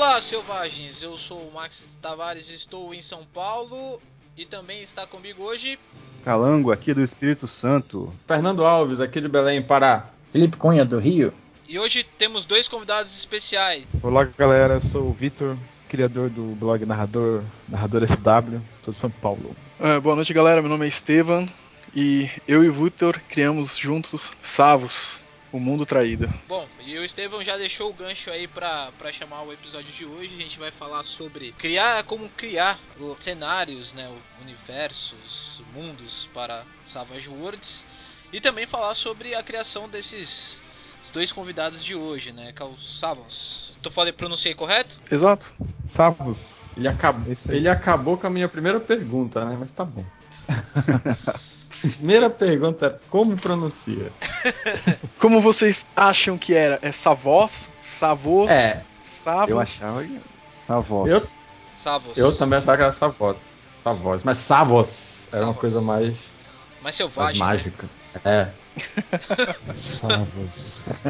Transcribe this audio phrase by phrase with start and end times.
[0.00, 1.02] Olá, selvagens!
[1.02, 4.00] Eu sou o Max Tavares, estou em São Paulo
[4.34, 5.78] e também está comigo hoje.
[6.24, 8.10] Calango, aqui do Espírito Santo.
[8.26, 10.08] Fernando Alves, aqui de Belém, Pará.
[10.30, 11.34] Felipe Cunha, do Rio.
[11.68, 13.84] E hoje temos dois convidados especiais.
[14.02, 15.54] Olá galera, eu sou o Vitor,
[15.86, 19.54] criador do blog Narrador, Narrador SW, sou de São Paulo.
[19.78, 21.46] É, boa noite galera, meu nome é Estevam
[21.94, 26.32] e eu e o Vitor criamos juntos Savos, o Mundo Traído.
[26.48, 30.04] Bom, e o Estevam já deixou o gancho aí pra, pra chamar o episódio de
[30.04, 30.34] hoje.
[30.34, 32.78] A gente vai falar sobre criar, como criar
[33.20, 37.84] cenários, né, universos, mundos para Savage Worlds.
[38.32, 40.60] E também falar sobre a criação desses
[41.12, 42.52] dois convidados de hoje, né?
[42.54, 43.76] Que é o Savos.
[43.82, 45.00] Tu falei, pronunciei correto?
[45.10, 45.52] Exato.
[45.96, 46.36] Savos.
[46.76, 49.56] Ele acabou, ele acabou com a minha primeira pergunta, né?
[49.58, 50.04] Mas tá bom.
[51.80, 54.12] primeira pergunta é como pronuncia?
[55.18, 56.78] como vocês acham que era?
[56.82, 57.68] É Savos?
[57.98, 58.50] Savos?
[58.50, 58.82] É.
[59.24, 59.50] Savos?
[59.50, 60.20] Eu achava que
[60.50, 61.10] Savos.
[61.10, 61.20] Eu,
[61.82, 62.16] Savos.
[62.16, 63.38] eu também achava que era Savos.
[63.76, 64.24] Savos.
[64.24, 66.32] Mas Savos era uma coisa mais.
[66.82, 67.38] Mais selvagem.
[67.38, 67.72] Mais né?
[67.72, 67.88] mágica.
[68.24, 68.48] É.
[69.74, 71.02] Savos.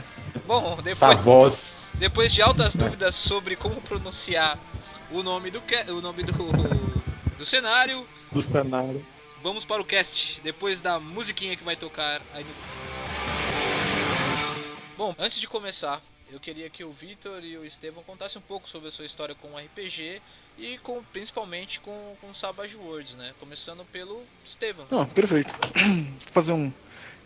[0.47, 1.93] Bom, depois, Savos.
[1.99, 4.59] depois de altas dúvidas sobre como pronunciar
[5.11, 6.33] o nome do o nome do,
[7.39, 9.05] do cenário, do cenário.
[9.43, 12.51] Vamos para o cast depois da musiquinha que vai tocar aí no
[14.99, 18.69] Bom, antes de começar, eu queria que o Vitor e o Estevão contassem um pouco
[18.69, 20.21] sobre a sua história com o RPG
[20.59, 23.33] e com, principalmente com, com Savage Worlds, né?
[23.41, 24.87] Começando pelo Estevão.
[24.91, 25.55] Ah, perfeito.
[25.75, 26.71] Vou fazer um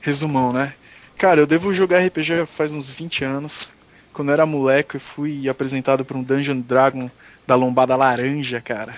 [0.00, 0.72] resumão, né?
[1.18, 3.72] Cara, eu devo jogar RPG faz uns 20 anos.
[4.12, 7.10] Quando eu era moleque, eu fui apresentado por um Dungeon Dragon
[7.44, 8.92] da lombada laranja, cara.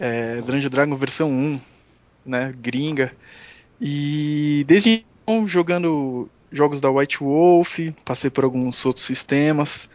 [0.00, 1.60] É, Dungeon Dragon versão 1,
[2.30, 2.54] né?
[2.58, 3.12] Gringa.
[3.80, 9.88] E desde então, jogando jogos da White Wolf, passei por alguns outros sistemas.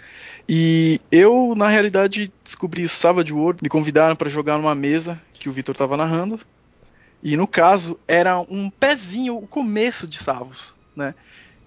[0.48, 5.50] E eu, na realidade, descobri o Savage World, me convidaram para jogar numa mesa que
[5.50, 6.40] o Vitor estava narrando.
[7.24, 11.16] E no caso, era um pezinho, o começo de Savos, né?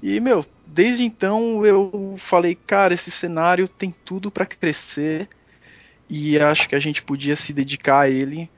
[0.01, 5.29] E, meu, desde então eu falei, cara, esse cenário tem tudo para crescer
[6.09, 8.49] e acho que a gente podia se dedicar a ele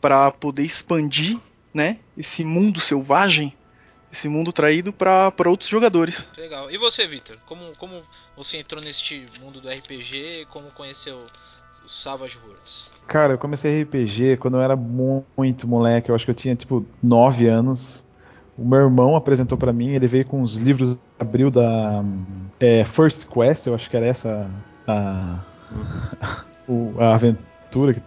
[0.00, 1.38] para poder expandir,
[1.72, 3.54] né, esse mundo selvagem,
[4.12, 6.28] esse mundo traído para outros jogadores.
[6.36, 6.70] Legal.
[6.70, 7.38] E você, Victor?
[7.46, 8.02] Como, como
[8.36, 10.46] você entrou neste mundo do RPG?
[10.50, 11.24] Como conheceu
[11.84, 12.90] os Savage Worlds?
[13.06, 16.10] Cara, eu comecei RPG quando eu era muito moleque.
[16.10, 18.04] Eu acho que eu tinha tipo 9 anos.
[18.58, 22.04] O meu irmão apresentou para mim, ele veio com os livros abril da
[22.58, 24.50] é, First Quest, eu acho que era essa
[24.86, 25.40] a,
[26.98, 28.02] a aventura que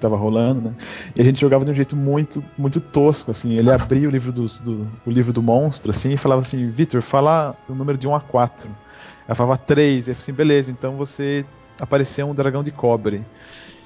[0.00, 0.74] tava rolando, né?
[1.14, 3.54] E a gente jogava de um jeito muito, muito tosco, assim.
[3.54, 7.02] Ele abria o livro, dos, do, o livro do monstro, assim, e falava assim, Victor,
[7.02, 8.68] fala o número de 1 a 4.
[9.26, 11.44] Ela falava 3, e eu falei assim, beleza, então você
[11.80, 13.24] apareceu um dragão de cobre.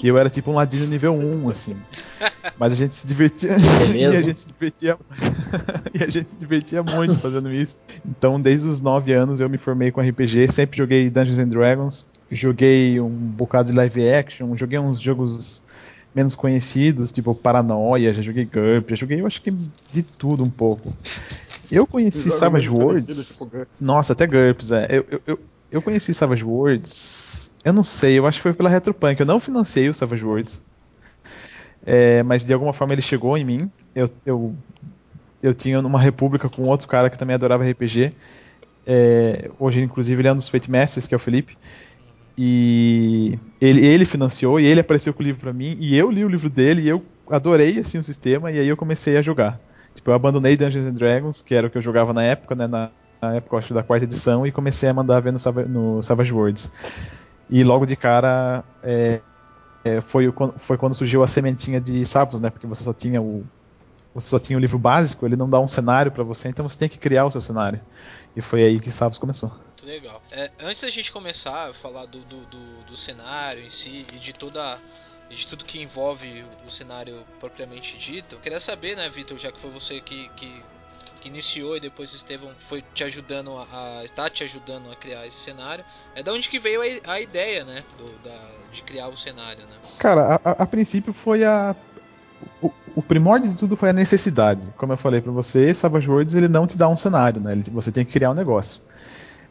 [0.02, 1.76] E eu era tipo um ladino nível 1, assim.
[2.58, 3.50] Mas a gente se divertia.
[3.94, 4.96] e a gente se divertia.
[5.92, 7.76] e a gente se divertia muito fazendo isso.
[8.04, 12.06] Então, desde os 9 anos eu me formei com RPG, sempre joguei Dungeons and Dragons,
[12.32, 15.64] joguei um bocado de live action, joguei uns jogos
[16.14, 20.50] menos conhecidos, tipo Paranoia, já joguei GURP, já joguei, eu acho que de tudo um
[20.50, 20.92] pouco.
[21.70, 23.38] Eu conheci Savage Worlds.
[23.38, 24.86] Tipo, nossa, até GURPS, é.
[24.90, 25.38] Eu, eu, eu,
[25.70, 29.20] eu conheci Savage Worlds eu não sei, eu acho que foi pela Retropunk.
[29.20, 30.62] Eu não financei o Savage Worlds.
[31.84, 33.70] É, mas de alguma forma ele chegou em mim.
[33.94, 34.54] Eu, eu,
[35.42, 38.12] eu tinha uma república com outro cara que também adorava RPG.
[38.86, 41.56] É, hoje, inclusive, ele é um dos Fate Masters, que é o Felipe.
[42.42, 45.76] E ele, ele financiou e ele apareceu com o livro para mim.
[45.78, 48.50] E eu li o livro dele e eu adorei assim, o sistema.
[48.50, 49.60] E aí eu comecei a jogar.
[49.94, 52.66] Tipo, eu abandonei Dungeons and Dragons, que era o que eu jogava na época, né,
[52.66, 52.88] na,
[53.20, 56.70] na época acho, da quarta edição, e comecei a mandar ver no, no Savage Worlds.
[57.50, 59.20] E logo de cara é,
[59.84, 62.48] é, foi, foi quando surgiu a sementinha de Savos, né?
[62.48, 63.44] Porque você só tinha o
[64.14, 66.76] você só tinha o livro básico, ele não dá um cenário para você, então você
[66.76, 67.80] tem que criar o seu cenário.
[68.34, 69.52] E foi aí que Savos começou.
[69.82, 70.22] Muito legal.
[70.30, 74.18] É, antes da gente começar a falar do, do, do, do cenário em si e
[74.18, 74.78] de toda
[75.28, 78.36] de tudo que envolve o cenário propriamente dito.
[78.38, 80.60] Queria saber, né, Vitor, já que foi você que, que
[81.20, 85.36] que iniciou e depois Estevão foi te ajudando a, está te ajudando a criar esse
[85.36, 85.84] cenário.
[86.14, 88.38] É da onde que veio a, a ideia, né, do, da,
[88.72, 89.76] de criar o cenário, né?
[89.98, 91.76] Cara, a, a princípio foi a
[92.62, 94.66] o, o, primórdio de tudo foi a necessidade.
[94.78, 97.52] Como eu falei para você, Savage Worlds ele não te dá um cenário, né?
[97.52, 98.80] Ele, você tem que criar um negócio.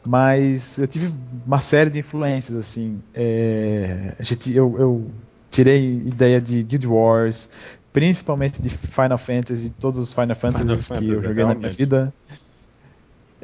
[0.06, 1.12] Mas eu tive
[1.46, 3.02] uma série de influências assim.
[3.14, 5.10] É, a gente, eu, eu
[5.50, 7.50] tirei ideia de Guild Wars,
[7.92, 11.54] principalmente de Final Fantasy, todos os Final Fantasy que eu joguei realmente.
[11.54, 12.14] na minha vida.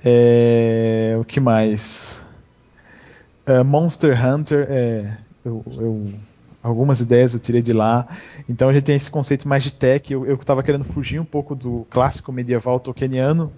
[0.04, 2.22] É, o que mais?
[3.46, 6.06] Uh, Monster Hunter, é, eu, eu,
[6.62, 8.06] algumas ideias eu tirei de lá.
[8.48, 10.12] Então a gente tem esse conceito mais de tech.
[10.12, 13.52] Eu estava querendo fugir um pouco do clássico medieval tolkieniano.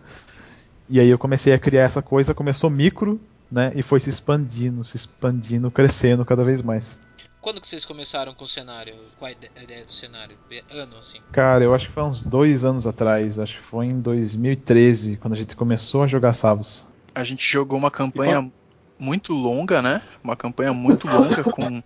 [0.89, 3.21] E aí eu comecei a criar essa coisa, começou micro,
[3.51, 3.73] né?
[3.75, 6.99] E foi se expandindo, se expandindo, crescendo cada vez mais.
[7.41, 8.95] Quando que vocês começaram com o cenário?
[9.19, 10.37] Qual a ideia do cenário?
[10.71, 11.19] Ano, assim?
[11.31, 13.39] Cara, eu acho que foi uns dois anos atrás.
[13.39, 16.87] Acho que foi em 2013, quando a gente começou a jogar Savos.
[17.15, 18.51] A gente jogou uma campanha
[18.99, 20.03] muito longa, né?
[20.23, 21.83] Uma campanha muito longa, com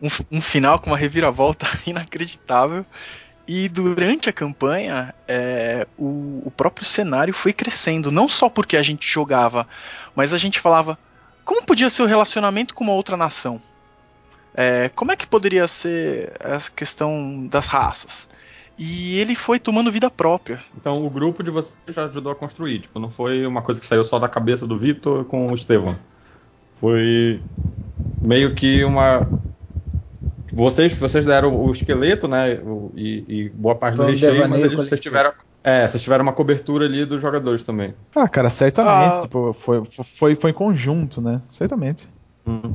[0.00, 2.84] um, um final com uma reviravolta inacreditável.
[3.48, 8.10] E durante a campanha, é, o, o, próprio cenário foi crescendo.
[8.10, 9.68] Não só porque a gente jogava,
[10.16, 10.98] mas a gente falava
[11.44, 13.62] como podia ser o relacionamento com uma outra nação.
[14.52, 18.28] É, como é que poderia ser essa questão das raças?
[18.76, 20.62] E ele foi tomando vida própria.
[20.76, 23.86] Então o grupo de vocês já ajudou a construir, tipo, não foi uma coisa que
[23.86, 25.96] saiu só da cabeça do Vitor com o Estevão.
[26.74, 27.40] Foi
[28.20, 29.26] meio que uma.
[30.56, 32.58] Vocês, vocês deram o esqueleto, né?
[32.94, 35.32] E, e boa parte do recheio, mas eles, vocês tiveram.
[35.62, 37.92] É, vocês tiveram uma cobertura ali dos jogadores também.
[38.14, 39.18] Ah, cara, certamente.
[39.18, 39.20] Ah.
[39.20, 41.42] Tipo, foi, foi, foi em conjunto, né?
[41.44, 42.08] Certamente.
[42.46, 42.72] Hum.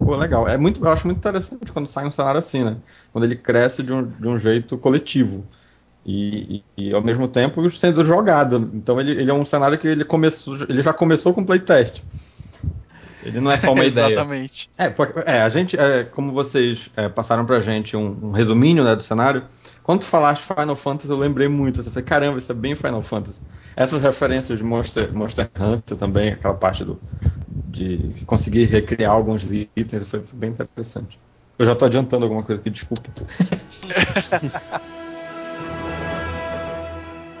[0.00, 0.48] Pô, legal.
[0.48, 2.76] É muito, eu acho muito interessante quando sai um cenário assim, né?
[3.12, 5.44] Quando ele cresce de um, de um jeito coletivo.
[6.04, 8.68] E, e, e, ao mesmo tempo sendo jogado.
[8.74, 12.02] Então ele, ele é um cenário que ele começou, ele já começou com playtest.
[13.26, 14.12] Ele não é só uma ideia.
[14.12, 14.70] Exatamente.
[14.78, 14.92] É,
[15.26, 19.02] é, a gente, é, como vocês é, passaram pra gente um, um resuminho né, do
[19.02, 19.44] cenário,
[19.82, 21.80] quando tu falaste Final Fantasy, eu lembrei muito.
[21.80, 23.40] Eu falei, caramba, isso é bem Final Fantasy.
[23.74, 27.00] Essas referências de Monster, Monster Hunter também, aquela parte do,
[27.48, 31.18] de conseguir recriar alguns itens, foi, foi bem interessante.
[31.58, 33.10] Eu já tô adiantando alguma coisa aqui, desculpa.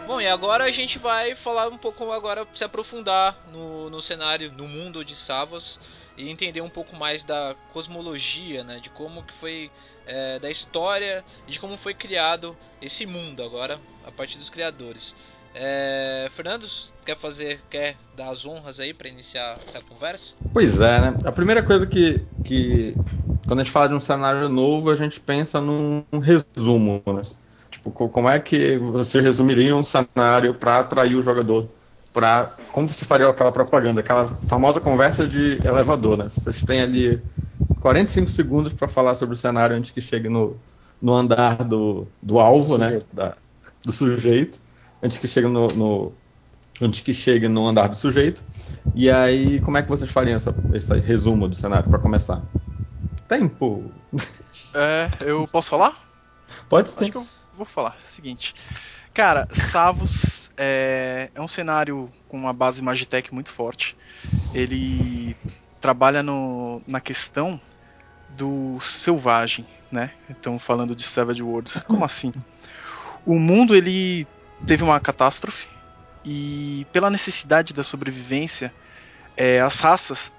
[0.06, 4.52] Bom, e agora a gente vai falar um pouco agora, se aprofundar no, no cenário,
[4.52, 5.80] no mundo de Savos
[6.16, 9.68] e entender um pouco mais da cosmologia, né, de como que foi,
[10.06, 15.12] é, da história e de como foi criado esse mundo agora, a partir dos criadores.
[15.52, 16.30] É,
[17.04, 20.36] quer fazer, quer dar as honras aí para iniciar essa conversa?
[20.52, 21.18] Pois é, né?
[21.24, 22.96] A primeira coisa que, que
[23.48, 27.22] quando a gente fala de um cenário novo, a gente pensa num resumo, né?
[27.86, 31.68] Tipo, como é que você resumiria um cenário para atrair o jogador?
[32.12, 36.28] Pra, como você faria aquela propaganda, aquela famosa conversa de elevador, né?
[36.28, 37.22] Vocês têm ali
[37.80, 40.56] 45 segundos para falar sobre o cenário antes que chegue no,
[41.00, 42.96] no andar do, do alvo, né?
[43.12, 43.36] Da,
[43.84, 44.58] do sujeito
[45.00, 46.12] antes que chegue no, no,
[46.80, 48.42] antes que chegue no andar do sujeito.
[48.96, 52.42] E aí, como é que vocês fariam essa, esse resumo do cenário para começar?
[53.28, 53.84] Tempo.
[54.74, 55.96] É, eu posso falar?
[56.68, 57.04] Pode ser.
[57.04, 57.96] Acho que eu vou falar.
[58.04, 58.54] Seguinte,
[59.12, 63.96] cara, Savos é, é um cenário com uma base Magitech muito forte.
[64.54, 65.34] Ele
[65.80, 67.60] trabalha no, na questão
[68.30, 70.12] do selvagem, né?
[70.28, 72.32] Então falando de Savage Worlds, como assim?
[73.24, 74.26] O mundo ele
[74.66, 75.68] teve uma catástrofe
[76.24, 78.74] e pela necessidade da sobrevivência,
[79.36, 80.32] é, as raças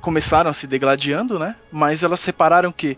[0.00, 1.56] começaram a se degladiando, né?
[1.72, 2.94] Mas elas separaram que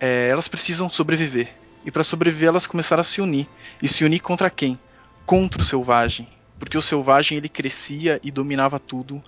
[0.00, 1.54] é, elas precisam sobreviver.
[1.86, 3.48] E para sobreviver elas começaram a se unir.
[3.80, 4.78] E se unir contra quem?
[5.24, 6.28] Contra o selvagem.
[6.58, 9.22] Porque o selvagem ele crescia e dominava tudo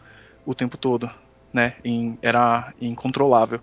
[0.44, 1.08] o tempo todo,
[1.52, 1.76] né?
[1.84, 3.60] Em, era incontrolável.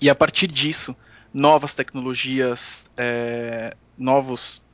[0.00, 0.96] E a partir disso,
[1.32, 4.64] novas tecnologias, é, novos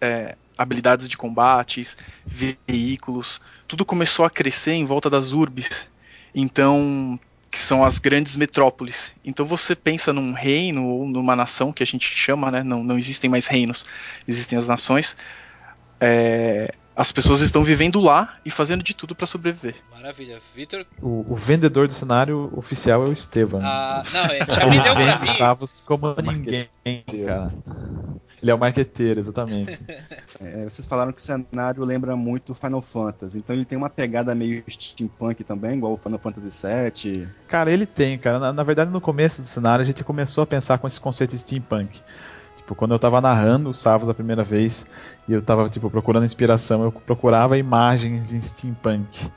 [0.00, 5.88] é, habilidades de combates, veículos, tudo começou a crescer em volta das urbes.
[6.34, 7.18] Então,
[7.50, 9.12] que são as grandes metrópoles.
[9.24, 12.62] Então você pensa num reino ou numa nação que a gente chama, né?
[12.62, 13.84] Não, não existem mais reinos,
[14.26, 15.16] existem as nações.
[16.00, 19.74] É, as pessoas estão vivendo lá e fazendo de tudo para sobreviver.
[19.90, 20.40] Maravilha.
[20.54, 20.86] Vitor?
[21.00, 23.60] O, o, vendedor do cenário oficial é o Estevam.
[23.62, 25.26] Ah, não, ele já vendeu pra mim.
[25.38, 26.68] Savos como ninguém,
[27.26, 27.52] cara.
[28.42, 29.80] Ele é o marqueteiro, exatamente.
[30.42, 34.34] É, vocês falaram que o cenário lembra muito Final Fantasy, então ele tem uma pegada
[34.34, 37.28] meio steampunk também, igual o Final Fantasy VII.
[37.46, 38.38] Cara, ele tem, cara.
[38.38, 41.32] Na, na verdade, no começo do cenário, a gente começou a pensar com esse conceito
[41.32, 42.00] de steampunk.
[42.56, 44.86] Tipo, quando eu tava narrando o Savos a primeira vez
[45.28, 49.30] e eu tava, tipo, procurando inspiração, eu procurava imagens em steampunk.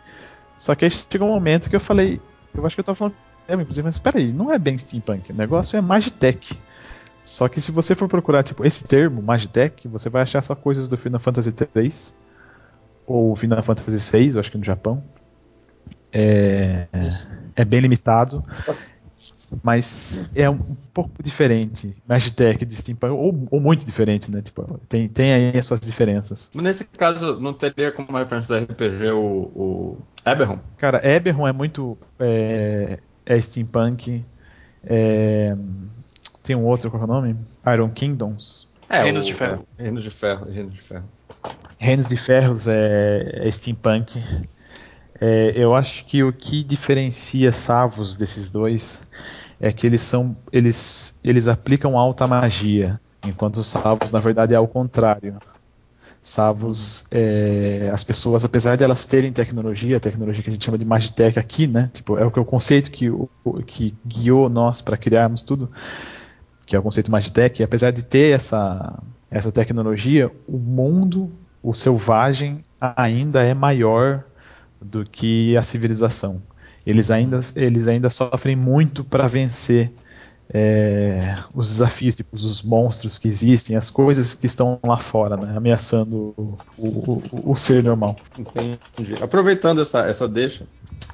[0.56, 2.22] Só que aí chegou um momento que eu falei,
[2.54, 3.16] eu acho que eu tava falando,
[3.48, 6.58] é, inclusive, mas peraí, não é bem steampunk, o negócio é Magitech.
[7.24, 10.90] Só que se você for procurar tipo esse termo, Magitech, você vai achar só coisas
[10.90, 12.14] do Final Fantasy 3
[13.08, 15.02] ou Final Fantasy 6, eu acho que no Japão.
[16.12, 16.88] É,
[17.56, 18.44] é bem limitado,
[19.64, 21.96] mas é um pouco diferente.
[22.08, 24.42] Magitech de Steampunk, ou, ou muito diferente, né?
[24.42, 26.52] Tipo, tem, tem aí as suas diferenças.
[26.54, 29.22] Nesse caso, não teria como referência do RPG o,
[29.56, 30.60] o Eberron?
[30.78, 31.98] Cara, Eberron é muito.
[32.20, 34.24] É, é steampunk
[34.84, 35.56] É,
[36.44, 37.36] tem um outro, qual é o nome?
[37.74, 38.68] Iron Kingdoms.
[38.90, 39.66] É, Reinos o- de Ferro.
[39.78, 40.46] é, Reinos de Ferro.
[40.52, 41.10] Reinos de Ferro.
[41.80, 44.22] Reinos de Ferros é, é steampunk.
[45.20, 49.02] É, eu acho que o que diferencia Savos desses dois
[49.60, 54.58] é que eles são eles eles aplicam alta magia, enquanto os Savos na verdade é
[54.58, 55.38] ao contrário.
[56.22, 60.78] Savos, é, as pessoas, apesar de elas terem tecnologia, a tecnologia que a gente chama
[60.78, 61.90] de Magitech aqui, né?
[61.94, 63.12] Tipo, é o que é o conceito que,
[63.68, 65.70] que guiou nós para criarmos tudo,
[66.66, 67.62] que é o conceito Magitech.
[67.62, 74.24] E apesar de ter essa, essa tecnologia, o mundo, o selvagem, ainda é maior
[74.82, 76.42] do que a civilização.
[76.86, 79.92] Eles ainda, eles ainda sofrem muito para vencer
[80.54, 81.20] é,
[81.56, 86.34] os desafios, tipo, os monstros que existem, as coisas que estão lá fora, né, ameaçando
[86.38, 86.88] o, o,
[87.32, 88.18] o- o ser normal.
[88.38, 89.16] Entendi.
[89.24, 90.66] Aproveitando essa, essa deixa,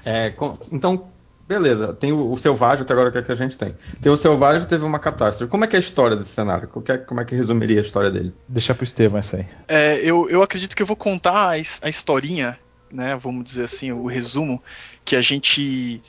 [0.04, 1.04] é, com- então,
[1.50, 3.76] beleza, tem o, o Selvagem até agora que, é que a gente tem.
[4.00, 5.50] Tem o Selvagem teve uma catástrofe.
[5.50, 6.68] Como é que é a história desse cenário?
[6.68, 8.32] Como é, como é que resumiria a história dele?
[8.48, 9.48] Deixar pro Estevão essa aí.
[9.68, 12.60] É, eu, eu acredito que eu vou contar a, a historinha,
[12.92, 13.18] né?
[13.20, 14.62] Vamos dizer assim, o resumo
[15.04, 16.04] que a gente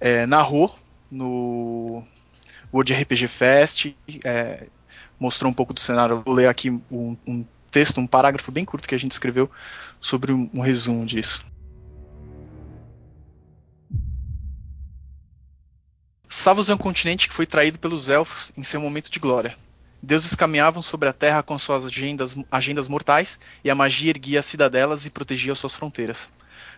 [0.00, 0.74] é, narrou
[1.10, 2.02] no
[2.72, 3.94] World RPG Fest.
[4.24, 4.66] é,
[5.20, 6.14] mostrou um pouco do cenário.
[6.14, 9.50] Eu vou ler aqui um, um texto, um parágrafo bem curto que a gente escreveu
[10.00, 11.44] sobre um, um resumo disso.
[16.38, 19.56] Savos é um continente que foi traído pelos elfos em seu momento de glória.
[20.02, 24.46] Deuses caminhavam sobre a terra com suas agendas, agendas mortais e a magia erguia as
[24.46, 26.28] cidadelas e protegia suas fronteiras.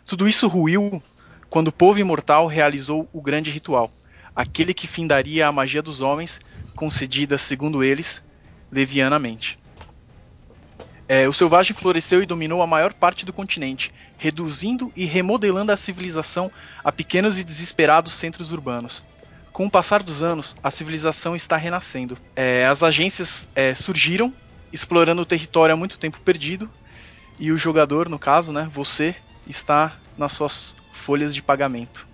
[0.06, 1.02] Tudo isso ruiu
[1.50, 3.90] quando o povo imortal realizou o grande ritual,
[4.34, 6.38] aquele que findaria a magia dos homens,
[6.74, 8.22] concedida, segundo eles,
[8.70, 9.58] levianamente.
[11.08, 15.76] É, o selvagem floresceu e dominou a maior parte do continente, reduzindo e remodelando a
[15.76, 16.50] civilização
[16.82, 19.04] a pequenos e desesperados centros urbanos.
[19.58, 22.16] Com o passar dos anos, a civilização está renascendo.
[22.36, 24.32] É, as agências é, surgiram,
[24.72, 26.70] explorando o território há muito tempo perdido,
[27.40, 29.16] e o jogador, no caso, né, você,
[29.48, 32.06] está nas suas folhas de pagamento.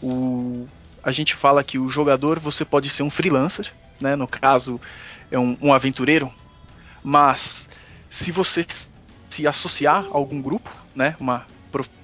[0.00, 0.68] O,
[1.02, 4.80] a gente fala que o jogador você pode ser um freelancer, né, no caso
[5.32, 6.32] é um, um aventureiro,
[7.02, 7.68] mas
[8.08, 8.64] se você
[9.28, 11.44] se associar a algum grupo, né, uma,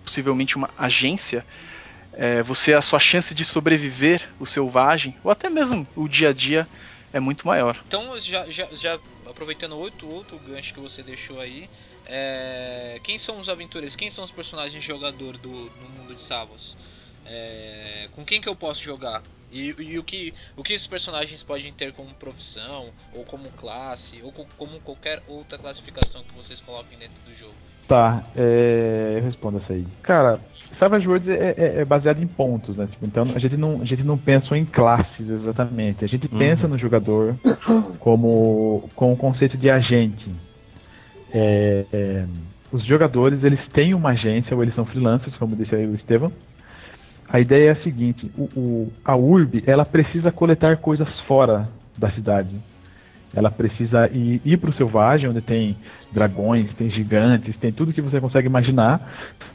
[0.04, 1.46] possivelmente uma agência,
[2.18, 6.32] é, você a sua chance de sobreviver o selvagem ou até mesmo o dia a
[6.32, 6.68] dia
[7.12, 7.80] é muito maior.
[7.86, 11.70] Então, já, já, já aproveitando outro, outro gancho que você deixou aí,
[12.04, 13.94] é, quem são os aventureiros?
[13.94, 16.76] Quem são os personagens jogador do, no mundo de Savos?
[17.24, 19.22] É, com quem que eu posso jogar?
[19.50, 24.20] E, e, o, que, o que esses personagens podem ter como profissão, ou como classe,
[24.22, 27.67] ou co como qualquer outra classificação que vocês coloquem dentro do jogo?
[27.88, 29.86] Tá, é, eu respondo essa aí.
[30.02, 32.86] Cara, Savage Worlds é, é, é, baseado em pontos, né?
[33.02, 36.04] Então a gente, não, a gente não pensa em classes exatamente.
[36.04, 36.38] A gente uhum.
[36.38, 37.34] pensa no jogador
[38.00, 40.30] como com o conceito de agente.
[41.32, 42.24] É, é,
[42.70, 46.30] os jogadores eles têm uma agência ou eles são freelancers, como disse aí o Estevam.
[47.26, 51.66] A ideia é a seguinte: o, o, a URB ela precisa coletar coisas fora
[51.96, 52.50] da cidade.
[53.34, 55.76] Ela precisa ir, ir para o selvagem, onde tem
[56.12, 59.00] dragões, tem gigantes, tem tudo que você consegue imaginar.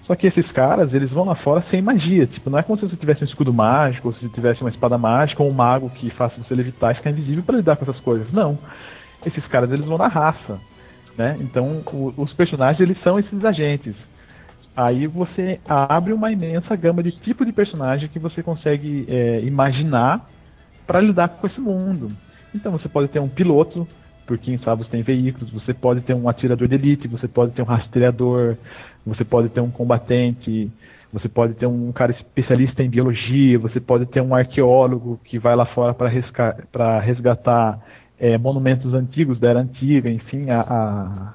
[0.05, 2.27] Só que esses caras, eles vão lá fora sem magia.
[2.27, 4.97] Tipo, não é como se você tivesse um escudo mágico, ou se tivesse uma espada
[4.97, 7.99] mágica, ou um mago que faça você levitar e ficar invisível para lidar com essas
[7.99, 8.31] coisas.
[8.31, 8.57] Não.
[9.25, 10.59] Esses caras, eles vão na raça.
[11.17, 11.35] Né?
[11.41, 13.95] Então, o, os personagens, eles são esses agentes.
[14.75, 20.29] Aí você abre uma imensa gama de tipo de personagem que você consegue é, imaginar
[20.85, 22.11] para lidar com esse mundo.
[22.53, 23.87] Então você pode ter um piloto,
[24.25, 27.61] porque em Savos tem veículos, você pode ter um atirador de elite, você pode ter
[27.61, 28.57] um rastreador,
[29.05, 30.71] você pode ter um combatente,
[31.11, 35.55] você pode ter um cara especialista em biologia, você pode ter um arqueólogo que vai
[35.55, 37.79] lá fora para resgatar, resgatar
[38.19, 41.33] é, monumentos antigos da era antiga, enfim, a, a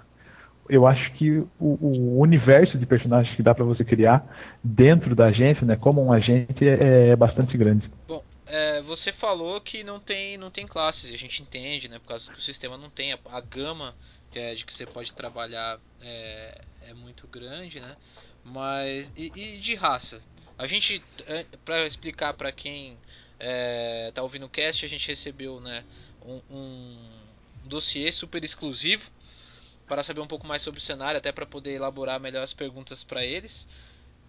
[0.69, 4.23] eu acho que o, o, universo de personagens que dá para você criar
[4.63, 7.89] dentro da agência, né, como um agente, é, é bastante grande.
[8.07, 12.09] Bom, é, você falou que não tem, não tem classes, a gente entende, né, por
[12.09, 13.97] causa que o sistema não tem a, a gama
[14.31, 17.97] que é, de que você pode trabalhar é, é muito grande, né?
[18.45, 20.21] Mas e, e, de raça?
[20.57, 21.03] A gente,
[21.65, 22.99] para explicar para quem
[23.39, 25.85] é, tá ouvindo o cast, a gente recebeu, né,
[26.23, 27.11] um, um
[27.65, 29.11] dossiê super exclusivo
[29.87, 33.03] para saber um pouco mais sobre o cenário, até para poder elaborar melhor as perguntas
[33.03, 33.67] para eles.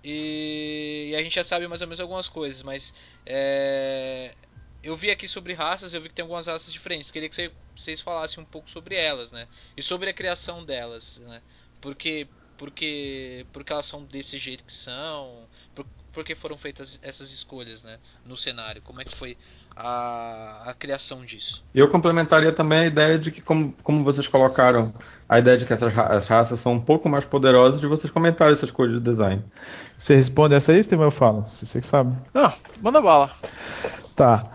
[0.04, 2.94] E, e, a gente já sabe mais ou menos algumas coisas, mas
[3.26, 4.34] é,
[4.82, 7.12] eu vi aqui sobre raças, eu vi que tem algumas raças diferentes.
[7.12, 9.48] Queria que vocês falassem um pouco sobre elas, né?
[9.76, 11.42] E sobre a criação delas, né?
[11.82, 12.28] Porque
[12.58, 18.00] porque porque elas são desse jeito que são, por, porque foram feitas essas escolhas, né?
[18.26, 19.38] No cenário, como é que foi
[19.76, 21.64] a, a criação disso.
[21.74, 24.94] Eu complementaria também a ideia de que, como, como vocês colocaram,
[25.28, 28.12] a ideia de que essas ra- as raças são um pouco mais poderosas, de vocês
[28.12, 29.44] comentarem essas coisas de design.
[29.98, 31.06] Você responde essa aí, Steven?
[31.06, 31.44] Eu falo.
[31.44, 32.16] Você que sabe.
[32.34, 33.32] Não, manda bala.
[34.16, 34.46] Tá.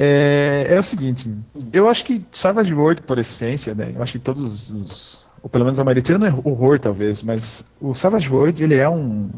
[0.00, 1.28] É, é o seguinte,
[1.72, 3.92] eu acho que Savage World, por essência, né?
[3.96, 5.28] Eu acho que todos os.
[5.42, 8.88] ou pelo menos a maioria, não é horror talvez, mas o Savage World ele é
[8.88, 9.28] um.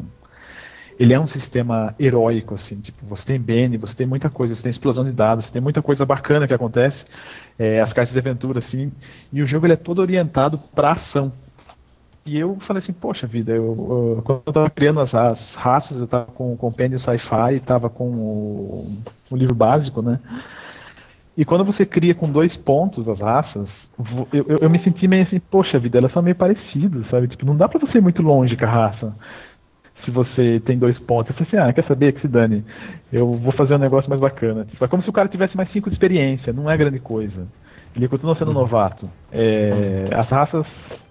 [0.99, 4.63] Ele é um sistema heróico, assim, tipo, você tem Bane, você tem muita coisa, você
[4.63, 7.05] tem explosão de dados, você tem muita coisa bacana que acontece,
[7.57, 8.91] é, as cartas de aventura, assim,
[9.33, 11.31] e o jogo ele é todo orientado pra ação.
[12.25, 13.65] E eu falei assim, poxa vida, eu,
[14.17, 17.89] eu- quando eu tava criando as, as raças, eu tava com o Compêndio Sci-Fi, tava
[17.89, 18.97] com o,
[19.31, 20.19] o livro básico, né?
[21.37, 23.69] E quando você cria com dois pontos as raças,
[24.33, 27.27] eu, eu, eu me senti meio assim, poxa vida, elas são meio parecidas, sabe?
[27.29, 29.15] Tipo, não dá pra você ir muito longe com a raça.
[30.05, 31.29] Se você tem dois pontos.
[31.29, 32.63] Eu falei assim, ah, quer saber que se dane.
[33.11, 34.65] Eu vou fazer um negócio mais bacana.
[34.79, 37.47] É como se o cara tivesse mais cinco de experiência, não é grande coisa.
[37.95, 39.09] Ele continua sendo novato.
[39.31, 40.65] É, as raças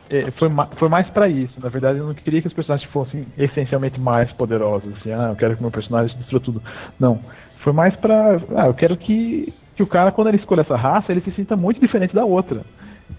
[0.08, 1.60] é, foi, foi mais pra isso.
[1.62, 4.92] Na verdade, eu não queria que os personagens fossem essencialmente mais poderosos.
[4.96, 6.62] Assim, ah, eu quero que meu personagem destrua tudo.
[6.98, 7.20] Não.
[7.62, 8.40] Foi mais pra.
[8.56, 11.54] Ah, eu quero que, que o cara, quando ele escolha essa raça, ele se sinta
[11.54, 12.62] muito diferente da outra.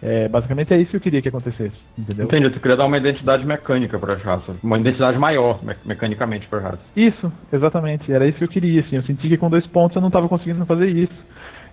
[0.02, 1.76] É, basicamente é isso que eu queria que acontecesse.
[1.98, 2.26] Entendeu?
[2.26, 4.56] Entendi, tu queria dar uma identidade mecânica para as raças.
[4.64, 6.80] Uma identidade maior, me- mecanicamente, para as raças.
[6.96, 8.12] Isso, exatamente.
[8.12, 8.82] Era isso que eu queria.
[8.82, 8.96] Assim.
[8.96, 11.14] Eu senti que com dois pontos eu não estava conseguindo fazer isso.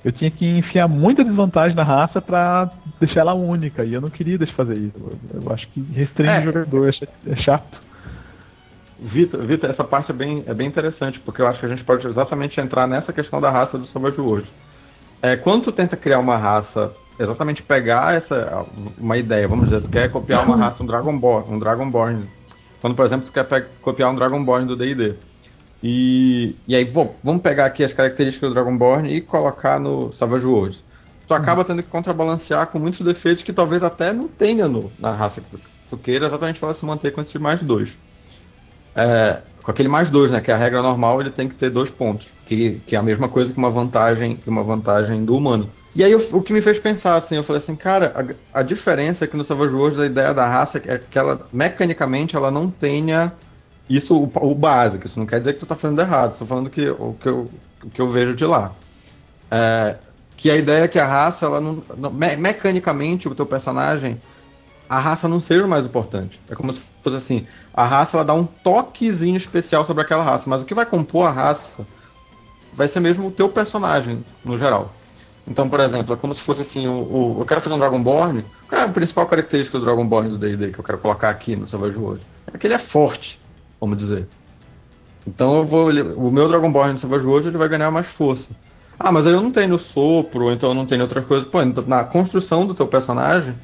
[0.04, 2.70] Eu tinha que enfiar muita desvantagem na raça pra
[3.00, 3.84] deixar ela única.
[3.84, 4.94] E eu não queria deixar fazer isso.
[5.34, 6.40] Eu, eu acho que restringe É.
[6.40, 7.78] o jogador, é é chato.
[9.00, 11.84] Vitor, Vitor, essa parte é bem, é bem interessante, porque eu acho que a gente
[11.84, 14.48] pode exatamente entrar nessa questão da raça do Savage World.
[15.22, 18.64] É, quando tu tenta criar uma raça, exatamente pegar essa
[18.96, 22.28] uma ideia, vamos dizer, tu quer copiar uma raça, um Dragonborn, um Dragonborn.
[22.80, 25.14] Quando, por exemplo, tu quer copiar um Dragonborn do D&D.
[25.82, 30.46] E, e aí, bom, vamos pegar aqui as características do Dragonborn e colocar no Savage
[30.46, 30.84] Worlds.
[31.26, 35.12] Tu acaba tendo que contrabalancear com muitos defeitos que talvez até não tenha no, na
[35.12, 37.98] raça que tu, tu queira, exatamente para se manter com esses mais dois.
[38.96, 40.40] É, com aquele mais dois, né?
[40.40, 42.32] Que é a regra normal, ele tem que ter dois pontos.
[42.46, 45.70] Que, que é a mesma coisa que uma vantagem que uma vantagem do humano.
[45.98, 48.62] E aí eu- o que me fez pensar, assim, eu falei assim, cara, a, a
[48.62, 52.52] diferença é que no Savage Worlds a ideia da raça é que ela, mecanicamente, ela
[52.52, 53.32] não tenha
[53.90, 55.06] isso, o, o básico.
[55.06, 57.50] Isso não quer dizer que tu tá fazendo errado, estou falando que, o, que eu,
[57.82, 58.76] o que eu vejo de lá.
[59.50, 59.96] É,
[60.36, 64.22] que a ideia é que a raça, ela não, não- me- mecanicamente, o teu personagem,
[64.88, 66.40] a raça não seja o mais importante.
[66.48, 70.48] É como se fosse assim, a raça ela dá um toquezinho especial sobre aquela raça,
[70.48, 71.84] mas o que vai compor a raça
[72.72, 74.94] vai ser mesmo o teu personagem, no geral.
[75.48, 78.50] Então, por exemplo, é como se fosse assim, o, o- eu quero fazer um Dragonborn,
[78.68, 81.66] qual é a principal característica do Dragonborn do D&D que eu quero colocar aqui no
[81.66, 82.28] Savage World?
[82.52, 83.48] É que ele é forte,
[83.80, 84.30] vamos dizer.
[85.26, 88.56] Então eu vou, ele- o meu Dragonborn no Savage World ele vai ganhar mais força.
[88.98, 91.48] Ah, mas aí eu não tenho sopro, então eu não tenho outras coisas.
[91.48, 93.58] Pô, então, na construção do teu personagem,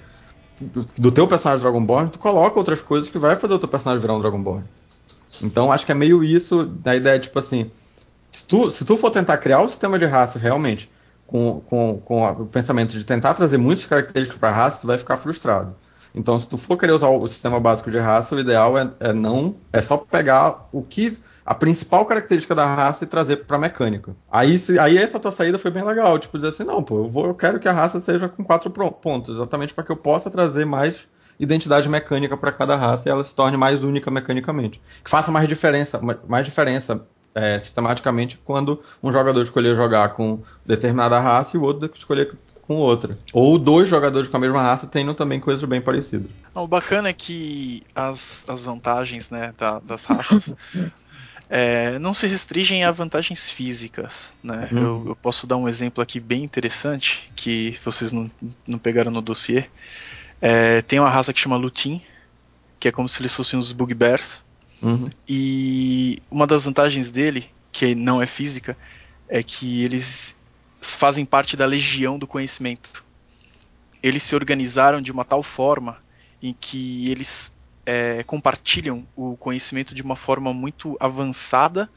[0.61, 4.01] do, do teu personagem Dragonborn, tu coloca outras coisas que vai fazer o teu personagem
[4.03, 4.65] virar um Dragonborn.
[5.43, 7.71] Então acho que é meio isso da ideia, tipo assim,
[8.33, 10.91] se tu, se tu for tentar criar o sistema de raça realmente
[11.27, 14.99] com, com, com o pensamento de tentar trazer muitas características para a raça, tu vai
[14.99, 15.75] ficar frustrado.
[16.15, 19.13] Então, se tu for querer usar o sistema básico de raça, o ideal é, é
[19.13, 24.17] não é só pegar o que a principal característica da raça e trazer para mecânica.
[24.31, 27.09] Aí, se, aí essa tua saída foi bem legal, tipo dizer assim, não, pô, eu
[27.11, 30.31] vou, eu quero que a raça seja com quatro pontos, exatamente para que eu possa
[30.31, 31.07] trazer mais
[31.39, 35.49] identidade mecânica para cada raça e ela se torne mais única mecanicamente, que faça mais
[35.49, 37.03] diferença, ma- mais diferença
[37.35, 42.77] é, sistematicamente quando um jogador escolher jogar com determinada raça e o outro escolher com
[42.77, 43.19] outra.
[43.33, 46.31] Ou dois jogadores com a mesma raça tendo também coisas bem parecidas.
[46.55, 50.55] Não, o bacana é que as, as vantagens né, da- das raças
[51.51, 54.33] é, não se restringem a vantagens físicas.
[54.43, 54.69] Né?
[54.73, 54.79] Uhum.
[54.79, 58.31] Eu, eu posso dar um exemplo aqui bem interessante que vocês não,
[58.67, 59.65] não pegaram no dossiê.
[60.41, 62.01] É, tem uma raça que chama Lutin,
[62.79, 64.44] que é como se eles fossem os Bugbears.
[64.85, 65.09] Uhum.
[65.27, 68.77] E uma das vantagens dele, que não é física,
[69.29, 70.37] é que eles
[70.81, 73.05] fazem parte da legião do conhecimento.
[74.03, 75.99] Eles se organizaram de uma tal forma
[76.43, 77.55] em que eles
[77.87, 81.89] é, compartilham o conhecimento de uma forma muito avançada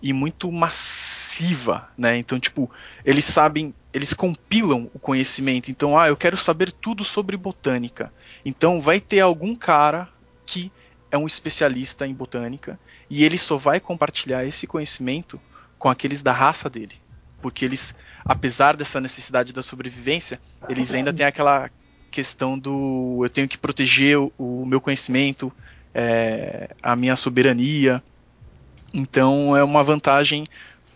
[0.00, 2.16] e muito massiva, né?
[2.16, 2.70] Então, tipo,
[3.04, 5.70] eles sabem, eles compilam o conhecimento.
[5.70, 8.12] Então, ah, eu quero saber tudo sobre botânica.
[8.44, 10.08] Então, vai ter algum cara
[10.46, 10.72] que
[11.10, 15.40] é um especialista em botânica e ele só vai compartilhar esse conhecimento
[15.78, 16.94] com aqueles da raça dele,
[17.40, 17.94] porque eles,
[18.24, 21.70] apesar dessa necessidade da sobrevivência, eles ainda têm aquela
[22.10, 25.52] questão do eu tenho que proteger o, o meu conhecimento,
[25.94, 28.02] é, a minha soberania.
[28.92, 30.44] Então é uma vantagem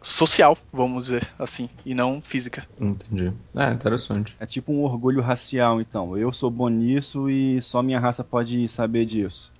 [0.02, 2.66] social, vamos dizer assim, e não física.
[2.78, 3.32] Entendi.
[3.56, 4.36] É, interessante.
[4.38, 6.16] É tipo um orgulho racial, então.
[6.16, 9.53] Eu sou bom nisso e só minha raça pode saber disso.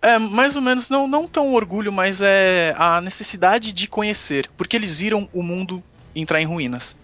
[0.00, 4.48] É, mais ou menos, não, não tão orgulho, mas é a necessidade de conhecer.
[4.56, 5.82] Porque eles viram o mundo
[6.14, 6.96] entrar em ruínas.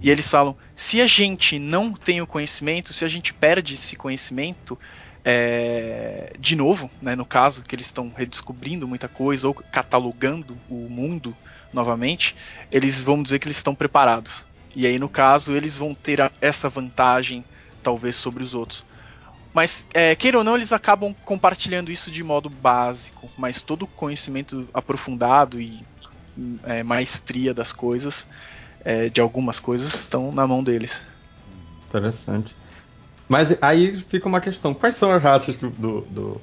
[0.00, 3.96] E eles falam: se a gente não tem o conhecimento, se a gente perde esse
[3.96, 4.78] conhecimento,
[5.24, 10.88] é, de novo, né, no caso, que eles estão redescobrindo muita coisa ou catalogando o
[10.88, 11.36] mundo
[11.72, 12.36] novamente,
[12.70, 14.46] eles vão dizer que eles estão preparados.
[14.74, 17.44] E aí, no caso, eles vão ter a, essa vantagem,
[17.82, 18.84] talvez, sobre os outros.
[19.54, 23.86] Mas, é, queira ou não, eles acabam compartilhando isso de modo básico, mas todo o
[23.88, 25.86] conhecimento aprofundado e
[26.64, 28.26] é, maestria das coisas,
[28.84, 31.04] é, de algumas coisas, estão na mão deles.
[31.86, 32.56] Interessante.
[33.28, 36.40] Mas aí fica uma questão: quais são as raças do, do, do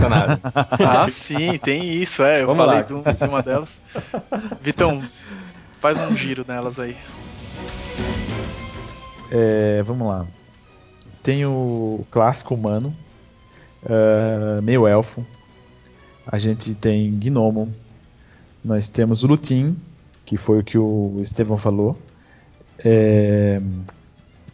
[0.00, 0.40] cenário?
[0.54, 2.42] ah, sim, tem isso, é.
[2.42, 3.80] Eu Vamos falei de, um- de uma delas.
[4.62, 5.02] Vitão,
[5.80, 6.96] faz um giro nelas aí.
[9.30, 10.37] É, vamos lá.
[11.22, 12.94] Tem o clássico humano,
[13.84, 15.24] ah, meio elfo.
[16.26, 17.72] A gente tem gnomo.
[18.62, 19.76] Nós temos o Lutin,
[20.24, 21.96] que foi o que o Estevão falou.
[22.84, 23.60] É,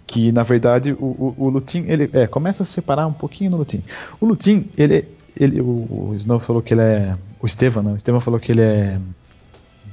[0.06, 3.82] que na verdade o, o, o ele é, começa a separar um pouquinho no Lutin.
[4.20, 7.16] O Lutin, ele, ele o, o Snow falou que ele é.
[7.40, 7.92] O Estevão, não.
[7.94, 8.98] O falou que ele é.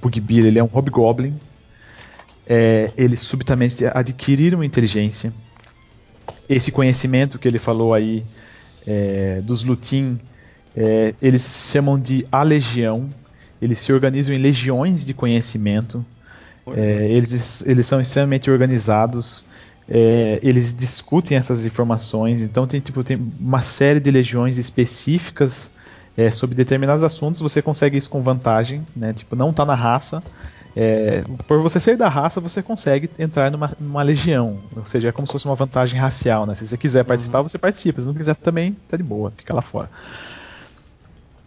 [0.02, 1.40] Bugbear, ele é um Hobgoblin.
[2.46, 5.34] É, eles subitamente adquiriram inteligência.
[6.48, 8.24] Esse conhecimento que ele falou aí
[8.86, 10.20] é, dos Lutin,
[10.76, 13.10] é, eles chamam de a legião.
[13.62, 16.06] Eles se organizam em legiões de conhecimento.
[16.76, 19.46] É, eles, eles são extremamente organizados.
[19.90, 22.42] é, eles discutem essas informações.
[22.42, 25.72] Então tem tipo tem uma série de legiões específicas
[26.16, 27.42] é, sobre determinados assuntos.
[27.42, 29.14] Você consegue isso com vantagem, né?
[29.14, 30.24] Tipo não tá na raça.
[30.76, 34.58] É, por você ser da raça, você consegue entrar numa, numa legião.
[34.76, 36.56] Ou seja, é como se fosse uma vantagem racial, né?
[36.56, 38.02] Se você quiser participar, você participa.
[38.02, 39.90] Se não quiser também, tá de boa, fica lá fora.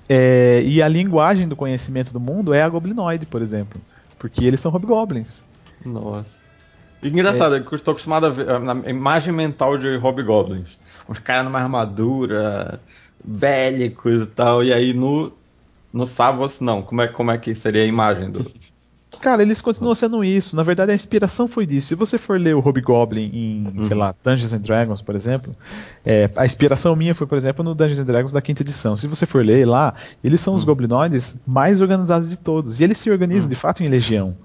[0.08, 3.80] É, e a linguagem do conhecimento do mundo é a goblinoide, por exemplo.
[4.18, 5.44] Porque eles são hobgoblins.
[5.84, 6.38] Nossa.
[7.02, 10.78] E engraçado, é eu estou acostumado a ver a- na imagem mental de Hobgoblins.
[11.08, 12.80] Uns caras numa armadura,
[13.22, 14.64] bélicos e tal.
[14.64, 15.30] E aí no,
[15.92, 16.82] no Savos, não.
[16.82, 18.44] Como é, como é que seria a imagem do.
[19.20, 20.54] Cara, eles continuam sendo isso.
[20.56, 21.88] Na verdade, a inspiração foi disso.
[21.88, 25.54] Se você for ler o Hobgoblin em, sei lá, Dungeons and Dragons, por exemplo,
[26.04, 28.96] é, a inspiração minha foi, por exemplo, no Dungeons and Dragons da quinta edição.
[28.96, 32.80] Se você for ler lá, eles são os goblinoides mais organizados de todos.
[32.80, 34.36] E eles se organizam, de fato, em legião.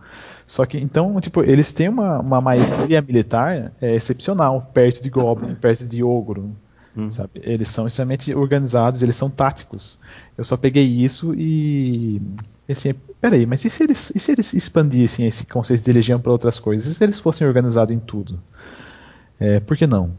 [0.48, 5.54] Só que, então, tipo, eles têm uma, uma maestria militar é, excepcional, perto de Goblin,
[5.54, 6.56] perto de Ogro.
[7.12, 7.30] Sabe?
[7.36, 10.00] Eles são extremamente organizados, eles são táticos.
[10.38, 12.22] Eu só peguei isso e.
[12.70, 16.32] Assim, peraí, mas e se eles, e se eles expandissem esse conceito de legião para
[16.32, 16.88] outras coisas?
[16.88, 18.42] E se eles fossem organizados em tudo?
[19.40, 20.12] É, por que não?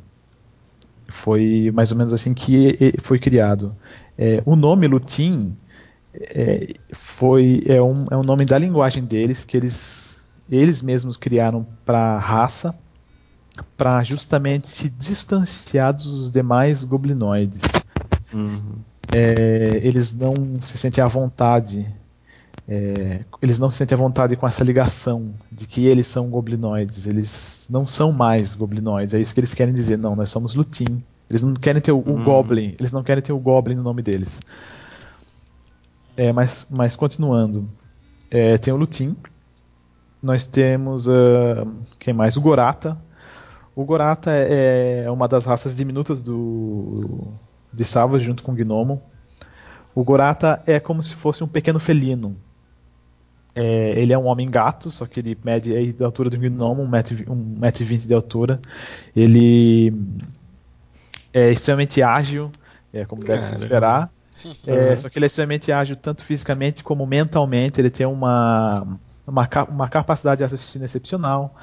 [1.08, 3.76] Foi mais ou menos assim que foi criado.
[4.18, 5.56] É, o nome Lutin
[6.14, 11.66] é, foi, é, um, é um nome da linguagem deles, que eles, eles mesmos criaram
[11.84, 12.74] para raça,
[13.76, 17.62] para justamente se distanciar dos demais goblinoides.
[18.32, 18.76] Uhum.
[19.12, 21.86] É, eles não se sentem à vontade.
[22.72, 27.04] É, eles não se sentem à vontade com essa ligação de que eles são goblinoides.
[27.04, 29.12] Eles não são mais goblinoides.
[29.12, 29.98] É isso que eles querem dizer.
[29.98, 31.02] Não, nós somos Lutin.
[31.28, 32.76] Eles não querem ter o, o Goblin.
[32.78, 34.40] Eles não querem ter o Goblin no nome deles.
[36.16, 37.68] É, mas, mas continuando.
[38.30, 39.16] É, tem o Lutin.
[40.22, 41.09] Nós temos.
[41.09, 41.66] ah,
[41.98, 42.37] quem mais?
[42.37, 42.96] O Gorata.
[43.74, 47.33] O Gorata é é uma das raças diminutas do
[47.72, 49.02] de Savas junto com o Gnomo.
[49.92, 52.37] O Gorata é como se fosse um pequeno felino.
[53.54, 56.84] É, ele é um homem gato, só que ele mede aí da altura do Gnomo,
[56.84, 58.60] 1,20m de altura.
[59.14, 59.92] Ele
[61.32, 62.50] é extremamente ágil,
[62.92, 64.10] é, como deve se esperar.
[64.66, 64.96] É, Uhum.
[64.96, 67.78] Só que ele é extremamente ágil tanto fisicamente como mentalmente.
[67.78, 68.82] Ele tem uma,
[69.26, 71.54] uma, uma capacidade de raciocínio excepcional.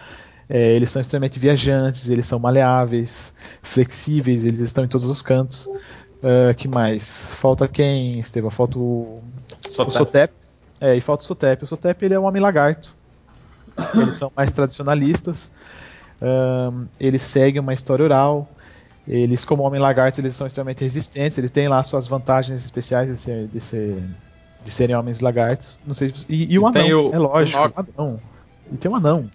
[0.47, 5.67] É, eles são extremamente viajantes, eles são maleáveis, flexíveis, eles estão em todos os cantos.
[6.23, 7.31] Ah, que mais?
[7.33, 8.49] Falta quem, Estevam?
[8.49, 9.21] Falta o,
[9.77, 10.33] o Sotep.
[10.79, 11.63] É, e falta o Sotep.
[11.63, 12.95] O Sotep ele é um homem lagarto.
[13.95, 15.51] Eles são mais tradicionalistas.
[16.21, 18.49] Ahn, eles seguem uma história oral.
[19.07, 21.37] Eles, como homem lagarto, eles são extremamente resistentes.
[21.37, 24.03] Eles têm lá suas vantagens especiais de, ser, de, ser-
[24.65, 25.79] de serem homens lagartos.
[25.85, 27.59] Não sei se, e, e o E anão, tem o- é lógico.
[27.59, 28.19] o anão.
[28.71, 29.29] E tem um anão.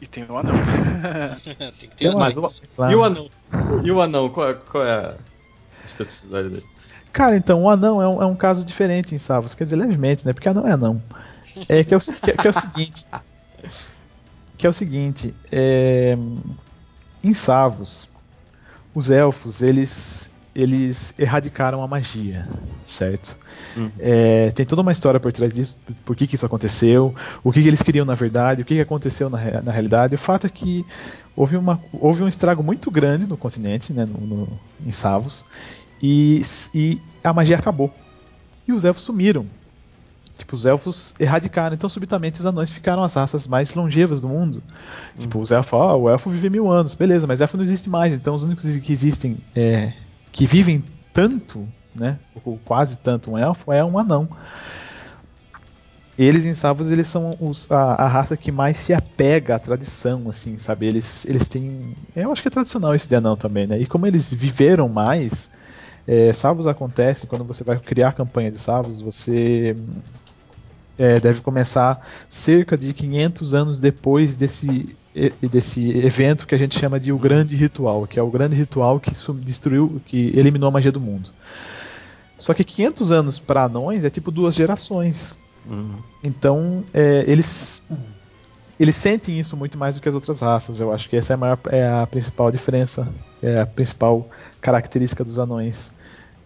[0.00, 0.54] E tem o anão.
[1.44, 2.34] Tem que ter Tem uma- Mas
[2.76, 2.92] Claro.
[2.92, 3.28] E o anão?
[3.84, 4.28] E o anão?
[4.30, 5.14] Qual é, qual é a
[5.84, 6.64] especificidade dele?
[7.12, 9.54] Cara, então, o anão é um, é um caso diferente em Savos.
[9.54, 10.32] Quer dizer, levemente, né?
[10.32, 11.02] Porque anão é anão.
[11.68, 13.06] É que é o, que, que é o seguinte.
[14.56, 15.34] Que é o seguinte.
[15.50, 16.16] É,
[17.22, 18.08] em Savos,
[18.94, 22.48] os elfos, eles eles erradicaram a magia,
[22.82, 23.38] certo?
[23.76, 23.90] Uhum.
[23.98, 27.62] É, tem toda uma história por trás disso, por que, que isso aconteceu, o que,
[27.62, 30.14] que eles queriam na verdade, o que, que aconteceu na, na realidade.
[30.16, 30.84] O fato é que
[31.36, 34.48] houve, uma, houve um estrago muito grande no continente, né, no, no,
[34.84, 35.46] em Savos,
[36.02, 36.42] e,
[36.74, 37.92] e a magia acabou.
[38.66, 39.46] E os elfos sumiram.
[40.40, 44.62] Tipo, os elfos erradicaram, então subitamente os anões ficaram as raças mais longevas do mundo.
[45.18, 48.12] Tipo, os elfos, oh, o elfo vive mil anos, beleza, mas elfo não existe mais,
[48.12, 49.92] então os únicos que existem é,
[50.32, 50.82] que vivem
[51.12, 54.28] tanto, né, ou quase tanto um elfo, é um anão.
[56.18, 60.28] Eles em Savos, eles são os, a, a, raça que mais se apega à tradição,
[60.28, 60.86] assim, sabe?
[60.86, 61.96] Eles, eles têm.
[62.14, 63.80] Eu acho que é tradicional isso de anão também, né?
[63.80, 65.48] E como eles viveram mais,
[66.06, 69.76] é, Savos acontece quando você vai criar a campanha de Savos, você
[70.98, 74.96] é, deve começar cerca de 500 anos depois desse
[75.50, 79.00] desse evento que a gente chama de o grande ritual, que é o grande ritual
[79.00, 79.10] que
[79.40, 81.30] destruiu, que eliminou a magia do mundo.
[82.38, 85.36] Só que 500 anos para anões é tipo duas gerações.
[85.68, 85.96] Uhum.
[86.22, 87.82] Então é, eles
[88.78, 90.80] eles sentem isso muito mais do que as outras raças.
[90.80, 93.06] Eu acho que essa é a, maior, é a principal diferença,
[93.42, 94.26] é a principal
[94.60, 95.92] característica dos anões.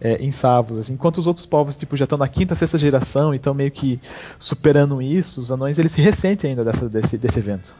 [0.01, 0.93] É, em Savos, assim.
[0.93, 3.97] enquanto os outros povos tipo já estão na quinta, sexta geração, então meio que
[4.37, 7.73] superando isso, os anões eles se ressentem ainda dessa, desse, desse evento.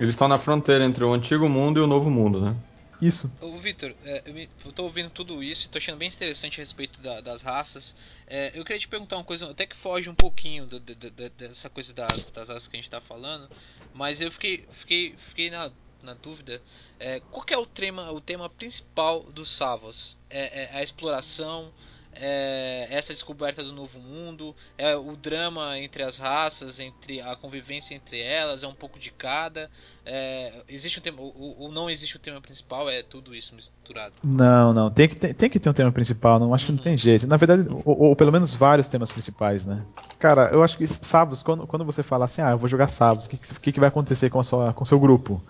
[0.00, 2.56] Eles estão na fronteira entre o antigo mundo e o novo mundo, né?
[3.00, 3.32] Isso.
[3.40, 6.62] Ô, Victor, é, eu, eu tô ouvindo tudo isso e tô achando bem interessante a
[6.62, 7.94] respeito da, das raças.
[8.26, 11.10] É, eu queria te perguntar uma coisa, até que foge um pouquinho do, do, do,
[11.10, 13.48] dessa coisa das, das raças que a gente tá falando,
[13.94, 15.70] mas eu fiquei, fiquei, fiquei na,
[16.02, 16.60] na dúvida.
[16.98, 20.16] É, qual é o tema, o tema principal dos Savos?
[20.28, 21.72] É, é a exploração?
[22.12, 27.94] é essa descoberta do novo mundo, é o drama entre as raças, entre a convivência
[27.94, 29.70] entre elas, é um pouco de cada.
[30.04, 34.14] É, existe um tema, ou, não existe o um tema principal, é tudo isso misturado?
[34.24, 36.66] Não, não, tem que ter, tem que ter um tema principal, não acho uhum.
[36.66, 37.26] que não tem jeito.
[37.26, 39.84] Na verdade, ou, ou, pelo menos vários temas principais, né?
[40.18, 43.26] Cara, eu acho que Savos, quando, quando você fala assim, ah, eu vou jogar Savos,
[43.26, 45.42] o que, que, que vai acontecer com, a sua, com o seu grupo?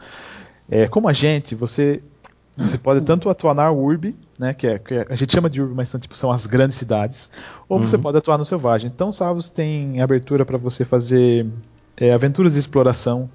[0.70, 2.00] É, como agente, você
[2.56, 5.74] você pode tanto atuar na URB, né, que, é, que a gente chama de URB,
[5.74, 7.30] mas são, tipo, são as grandes cidades,
[7.68, 7.86] ou uhum.
[7.86, 8.90] você pode atuar no Selvagem.
[8.92, 11.46] Então, Savos tem abertura para você fazer
[11.96, 13.30] é, aventuras de exploração,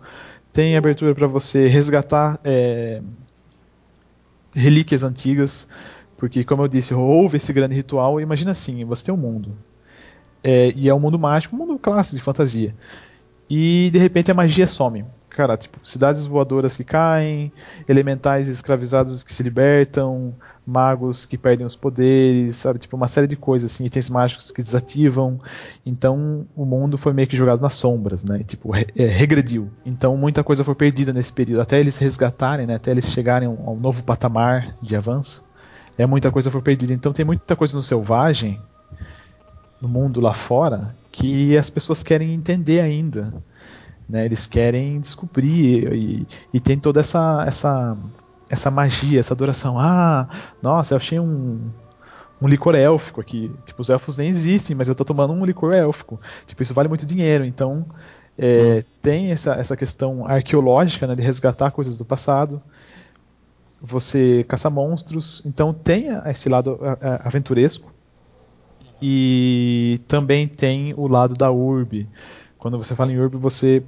[0.53, 3.01] tem abertura para você resgatar é,
[4.53, 5.67] relíquias antigas,
[6.17, 8.21] porque, como eu disse, houve esse grande ritual.
[8.21, 9.57] Imagina assim: você tem um mundo,
[10.43, 12.75] é, e é um mundo mágico, um mundo clássico de fantasia,
[13.49, 15.03] e de repente a magia some
[15.35, 17.51] cara, tipo, cidades voadoras que caem,
[17.89, 20.33] elementais escravizados que se libertam,
[20.65, 22.79] magos que perdem os poderes, sabe?
[22.79, 25.37] Tipo, uma série de coisas, assim, itens mágicos que desativam.
[25.85, 28.39] Então, o mundo foi meio que jogado nas sombras, né?
[28.39, 29.69] E, tipo, re é, regrediu.
[29.85, 31.61] Então, muita coisa foi perdida nesse período.
[31.61, 32.75] Até eles resgatarem, né?
[32.75, 35.45] Até eles chegarem a um novo patamar de avanço.
[35.97, 36.93] É, muita coisa foi perdida.
[36.93, 38.57] Então, tem muita coisa no selvagem,
[39.81, 43.33] no mundo lá fora, que as pessoas querem entender ainda.
[44.07, 44.25] Né?
[44.25, 47.97] Eles querem descobrir e, e tem toda essa, essa,
[48.49, 49.79] essa magia, essa adoração.
[49.79, 50.27] Ah,
[50.61, 51.59] nossa, eu achei um,
[52.41, 53.51] um licor élfico aqui.
[53.65, 56.19] Tipo, os elfos nem existem, mas eu tô tomando um licor élfico.
[56.45, 57.43] Tipo, isso vale muito dinheiro.
[57.45, 57.85] Então,
[58.37, 58.89] é, hum.
[59.01, 62.61] tem essa, essa questão arqueológica né, de resgatar coisas do passado.
[63.81, 65.41] Você caça monstros.
[65.45, 66.79] Então, tem esse lado
[67.23, 67.93] aventuresco.
[69.01, 72.07] E também tem o lado da urbe.
[72.65, 73.83] Quando você fala em urbe, você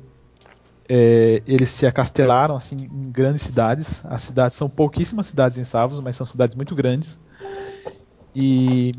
[0.88, 4.06] é, eles se acastelaram assim em grandes cidades.
[4.06, 7.20] As cidades são pouquíssimas cidades em Savos, mas são cidades muito grandes.
[8.36, 8.94] E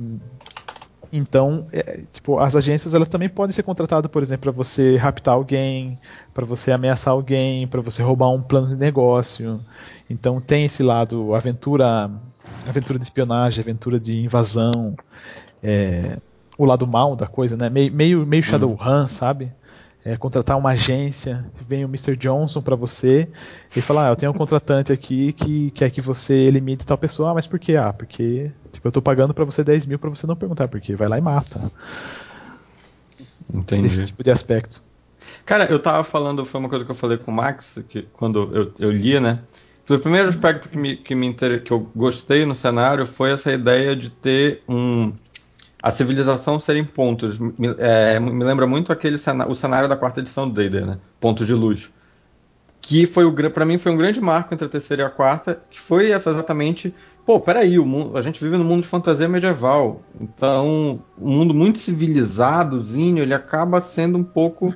[1.12, 5.34] então, é, tipo, as agências elas também podem ser contratadas, por exemplo, para você raptar
[5.34, 5.96] alguém,
[6.34, 9.60] para você ameaçar alguém, para você roubar um plano de negócio.
[10.10, 12.10] Então tem esse lado aventura,
[12.66, 14.96] aventura de espionagem, aventura de invasão,
[15.62, 16.18] é,
[16.58, 17.70] o lado mal da coisa, né?
[17.70, 19.06] Meio meio, meio Shadowrun, hum.
[19.06, 19.52] sabe?
[20.08, 22.16] É, contratar uma agência, vem o Mr.
[22.16, 23.28] Johnson para você
[23.76, 27.30] e falar, ah, eu tenho um contratante aqui que quer que você elimine tal pessoa,
[27.30, 27.76] ah, mas por quê?
[27.76, 30.80] Ah, porque tipo, eu tô pagando para você 10 mil para você não perguntar por
[30.80, 31.60] quê, vai lá e mata.
[33.52, 33.86] Entendi.
[33.86, 34.82] Esse tipo de aspecto.
[35.44, 38.50] Cara, eu tava falando, foi uma coisa que eu falei com o Max, que quando
[38.54, 39.40] eu, eu li, né?
[39.90, 41.62] O primeiro aspecto que, me, que, me inter...
[41.62, 45.12] que eu gostei no cenário foi essa ideia de ter um,
[45.82, 47.38] a civilização serem pontos.
[47.38, 50.98] Me, é, me lembra muito aquele cenário, o cenário da quarta edição do D&D, né?
[51.20, 51.90] Pontos de luz.
[52.80, 55.60] que foi o para mim foi um grande marco entre a terceira e a quarta,
[55.70, 59.28] que foi essa exatamente, pô, peraí, o mundo, a gente vive num mundo de fantasia
[59.28, 64.74] medieval, então um mundo muito civilizadozinho, ele acaba sendo um pouco,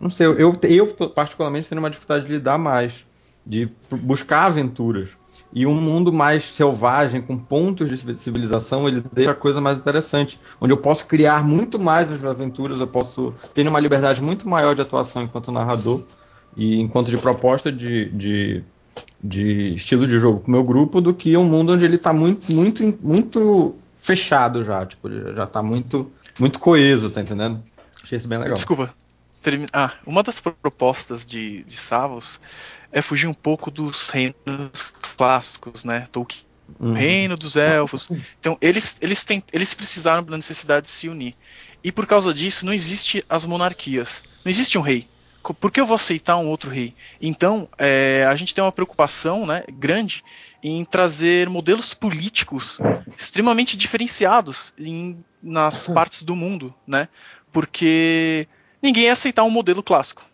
[0.00, 3.06] não sei, eu, eu particularmente tenho uma dificuldade de lidar mais,
[3.46, 3.68] de
[4.02, 5.10] buscar aventuras.
[5.52, 10.38] E um mundo mais selvagem, com pontos de civilização, ele deixa a coisa mais interessante.
[10.60, 14.48] Onde eu posso criar muito mais as minhas aventuras, eu posso ter uma liberdade muito
[14.48, 16.02] maior de atuação enquanto narrador
[16.56, 18.64] e enquanto de proposta de, de,
[19.22, 22.12] de estilo de jogo com o meu grupo do que um mundo onde ele está
[22.12, 24.86] muito, muito, muito fechado já.
[24.86, 27.60] Tipo, já está muito, muito coeso, tá entendendo?
[28.02, 28.54] Achei isso bem legal.
[28.54, 28.94] Desculpa.
[29.72, 32.40] Ah, uma das propostas de, de Savos
[32.92, 36.06] é fugir um pouco dos reinos clássicos, né?
[36.12, 36.44] Tolkien.
[36.78, 36.92] Uhum.
[36.92, 38.08] Reino dos elfos.
[38.38, 41.34] Então, eles, eles, têm, eles precisaram da necessidade de se unir.
[41.82, 44.22] E por causa disso, não existe as monarquias.
[44.44, 45.08] Não existe um rei.
[45.42, 46.94] Por que eu vou aceitar um outro rei?
[47.20, 50.22] Então, é, a gente tem uma preocupação né, grande
[50.62, 52.78] em trazer modelos políticos
[53.18, 57.08] extremamente diferenciados em, nas partes do mundo, né?
[57.50, 58.46] Porque
[58.82, 60.24] ninguém ia aceitar um modelo clássico.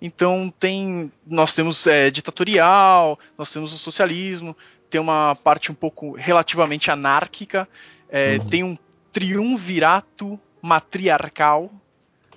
[0.00, 4.56] Então tem, nós temos é, ditatorial, nós temos o socialismo,
[4.88, 7.68] tem uma parte um pouco relativamente anárquica,
[8.08, 8.48] é, uhum.
[8.48, 8.78] tem um
[9.12, 11.70] triunvirato matriarcal,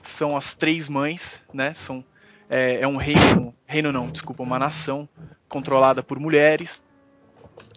[0.02, 1.74] são as três mães, né?
[1.74, 2.04] São
[2.50, 5.08] é, é um reino, reino não, desculpa, uma nação
[5.48, 6.82] controlada por mulheres.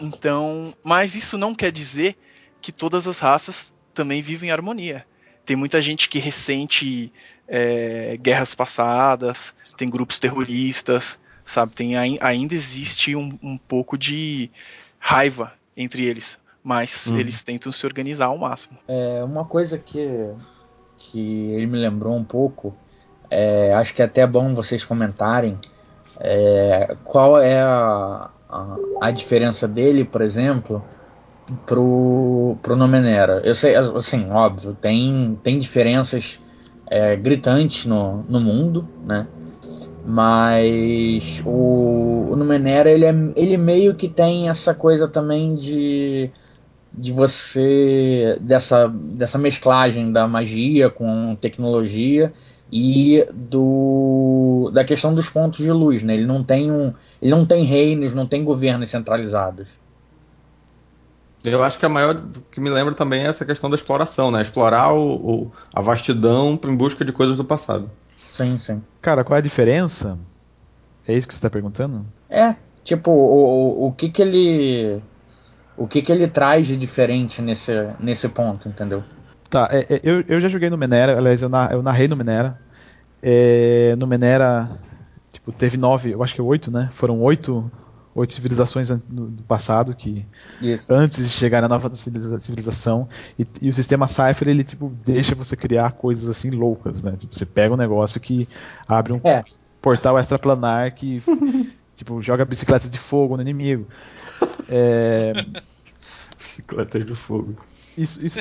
[0.01, 2.17] Então, mas isso não quer dizer
[2.61, 5.07] que todas as raças também vivem em harmonia.
[5.47, 7.13] Tem muita gente que ressente
[7.49, 11.73] é, guerras passadas, tem grupos terroristas, sabe?
[11.73, 14.51] Tem, ainda existe um, um pouco de
[14.99, 17.19] raiva entre eles, mas uhum.
[17.19, 18.77] eles tentam se organizar ao máximo.
[18.89, 20.07] É uma coisa que,
[20.99, 22.77] que ele me lembrou um pouco,
[23.31, 25.59] é, acho que é até bom vocês comentarem
[26.19, 30.85] é, qual é a, a, a diferença dele, por exemplo,
[31.65, 33.41] pro, pro Nomenera.
[33.45, 36.41] Eu sei, assim, óbvio, tem, tem diferenças
[36.89, 39.27] é, gritantes no, no mundo, né?
[40.05, 46.31] Mas o, o Numenera, ele, é, ele meio que tem essa coisa também de,
[46.93, 48.39] de você.
[48.41, 52.33] dessa, dessa mesclagem da magia com tecnologia
[52.71, 56.15] e do da questão dos pontos de luz, né?
[56.15, 59.86] Ele não tem um, ele não tem reinos, não tem governos centralizados.
[61.53, 64.43] Eu acho que a maior que me lembra também é essa questão da exploração, né?
[64.43, 67.91] Explorar o, o, a vastidão em busca de coisas do passado.
[68.33, 68.83] Sim, sim.
[69.01, 70.19] Cara, qual é a diferença?
[71.07, 72.05] É isso que você está perguntando?
[72.29, 75.01] É, tipo, o, o, o que que ele.
[75.77, 79.03] O que que ele traz de diferente nesse, nesse ponto, entendeu?
[79.49, 82.17] Tá, é, é, eu, eu já joguei no Menera, aliás, eu, na, eu narrei no
[82.17, 82.59] Menera.
[83.23, 84.69] É, no Menera,
[85.31, 86.91] tipo, teve nove, eu acho que oito, né?
[86.95, 87.71] Foram oito
[88.17, 90.25] oito civilizações do passado que
[90.61, 90.93] Isso.
[90.93, 93.07] antes de chegar na nova civilização
[93.39, 97.15] e, e, o sistema Cypher ele tipo deixa você criar coisas assim loucas, né?
[97.17, 98.49] Tipo, você pega um negócio que
[98.89, 99.43] abre um é.
[99.83, 101.23] portal extraplanar que
[101.95, 103.87] tipo joga bicicletas de fogo no inimigo.
[104.71, 105.33] É...
[106.39, 107.55] Bicicletas de fogo.
[107.97, 108.39] Isso, isso.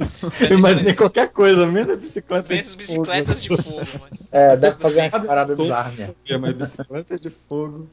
[0.00, 0.44] isso.
[0.44, 3.56] Eu imaginei qualquer coisa, menos bicicleta menos de bicicletas fogo.
[3.56, 4.08] de fogo.
[4.10, 4.20] Mas...
[4.32, 6.38] É, dá pra fazer uma parada bizarra, né?
[6.38, 7.84] Mas bicicleta de fogo.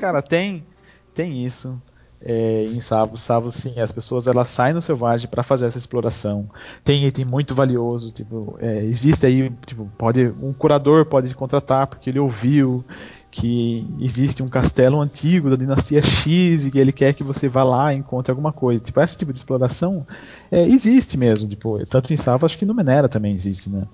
[0.00, 0.64] Cara, tem,
[1.12, 1.80] tem isso.
[2.26, 6.48] É, em Savo, Savo sim, as pessoas elas saem no selvagem para fazer essa exploração.
[6.82, 12.08] Tem item muito valioso, tipo, é, existe aí, tipo, pode um curador pode contratar porque
[12.08, 12.82] ele ouviu
[13.34, 17.64] que existe um castelo antigo da dinastia X e que ele quer que você vá
[17.64, 18.82] lá e encontre alguma coisa.
[18.82, 20.06] Tipo, esse tipo de exploração
[20.52, 21.48] é, existe mesmo.
[21.48, 23.88] Tipo, tanto em Sava, acho que no Menera também existe, né?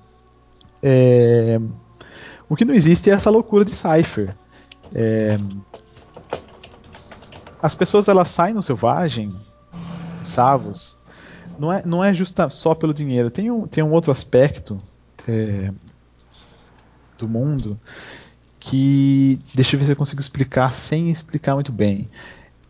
[0.82, 1.58] É,
[2.50, 4.36] o que não existe é essa loucura de Cypher.
[4.94, 5.38] É,
[7.62, 9.34] as pessoas elas saem no selvagem,
[10.22, 10.98] Savos,
[11.58, 13.30] não é, não é justa só pelo dinheiro.
[13.30, 14.78] Tem um, tem um outro aspecto
[15.26, 15.72] é,
[17.16, 17.80] do mundo
[18.60, 22.08] que deixa eu ver se eu consigo explicar sem explicar muito bem.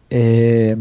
[0.09, 0.76] É,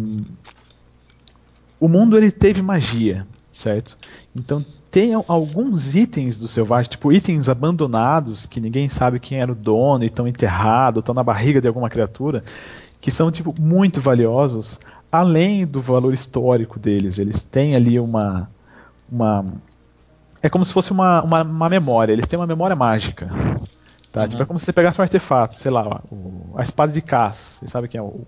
[1.80, 3.98] o mundo ele teve magia, certo?
[4.36, 9.56] Então tem alguns itens do selvagem, tipo itens abandonados que ninguém sabe quem era o
[9.56, 12.44] dono e estão enterrados, estão na barriga de alguma criatura,
[13.02, 14.80] que são tipo muito valiosos,
[15.12, 17.18] além do valor histórico deles.
[17.18, 18.50] Eles têm ali uma
[19.12, 19.44] uma
[20.42, 22.14] é como se fosse uma, uma, uma memória.
[22.14, 23.26] Eles têm uma memória mágica.
[24.12, 24.22] Tá?
[24.22, 24.28] Uhum.
[24.28, 27.60] Tipo, é como se você pegasse um artefato, sei lá, o, a espada de Cass,
[27.60, 28.26] você sabe quem é o.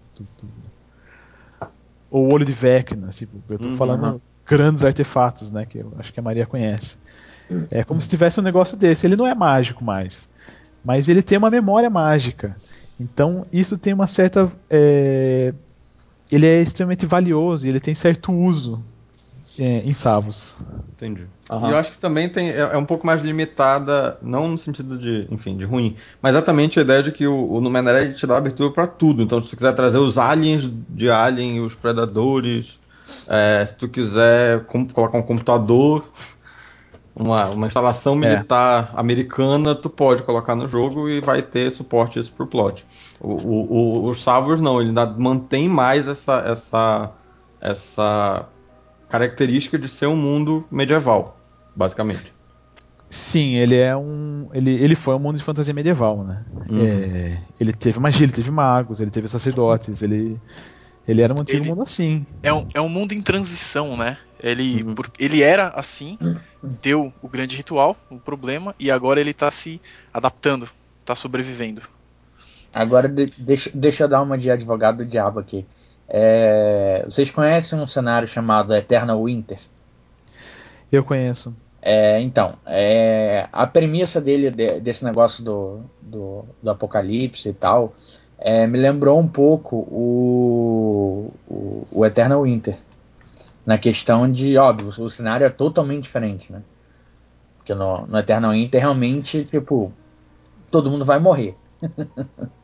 [2.10, 3.78] Ou o olho de Vecna, tipo, eu tô uhum.
[3.78, 5.66] falando grandes artefatos, né?
[5.66, 6.98] Que eu acho que a Maria conhece.
[7.70, 9.06] É como se tivesse um negócio desse.
[9.06, 10.30] Ele não é mágico mais.
[10.84, 12.58] mas ele tem uma memória mágica.
[13.00, 14.52] Então isso tem uma certa.
[14.70, 15.54] É,
[16.32, 18.84] ele é extremamente valioso e ele tem certo uso
[19.58, 20.58] é, em Savos.
[20.96, 21.28] Entendi.
[21.50, 21.70] Aham.
[21.70, 24.98] E eu acho que também tem, é, é um pouco mais limitada, não no sentido
[24.98, 28.38] de, enfim, de ruim, mas exatamente a ideia de que o, o Numenera te dá
[28.38, 29.22] abertura para tudo.
[29.24, 32.80] Então, se tu quiser trazer os aliens de Alien, os predadores,
[33.28, 36.06] é, se tu quiser colocar um computador,
[37.16, 42.34] uma, uma instalação militar americana, tu pode colocar no jogo e vai ter suporte isso
[42.34, 42.86] pro plot.
[43.20, 47.12] O, o, o- os Savos não, ele ainda mantém mais essa, essa,
[47.60, 48.50] essa
[49.12, 51.38] característica de ser um mundo medieval,
[51.76, 52.34] basicamente.
[53.10, 54.48] Sim, ele é um.
[54.54, 56.46] Ele, ele foi um mundo de fantasia medieval, né?
[56.70, 56.86] Uhum.
[56.86, 60.40] É, ele teve magia, ele teve magos, ele teve sacerdotes, ele.
[61.08, 62.26] Ele era um antigo Ele- mundo assim.
[62.44, 64.18] É um, é um mundo em transição, né?
[64.42, 64.96] Ele, Uhum.
[64.96, 66.18] por- ele era assim,
[66.64, 69.82] deu o grande ritual, o problema, e agora ele tá se
[70.14, 70.70] adaptando,
[71.06, 71.82] tá sobrevivendo.
[72.74, 75.66] Agora de- deixa, deixa eu dar uma de advogado do diabo aqui.
[76.12, 79.60] É, vocês conhecem um cenário chamado Eternal Winter?
[80.92, 81.56] Eu conheço.
[81.82, 87.94] É, então, é, a premissa dele, de- desse negócio do, do, do apocalipse e tal,
[88.38, 92.78] é, me lembrou um pouco o, o, o Eternal Winter.
[93.66, 96.64] Na questão de, óbvio, o cenário é totalmente diferente, né?
[97.58, 99.94] Porque no, no Eternal Winter, realmente, tipo,
[100.72, 101.56] todo mundo vai morrer.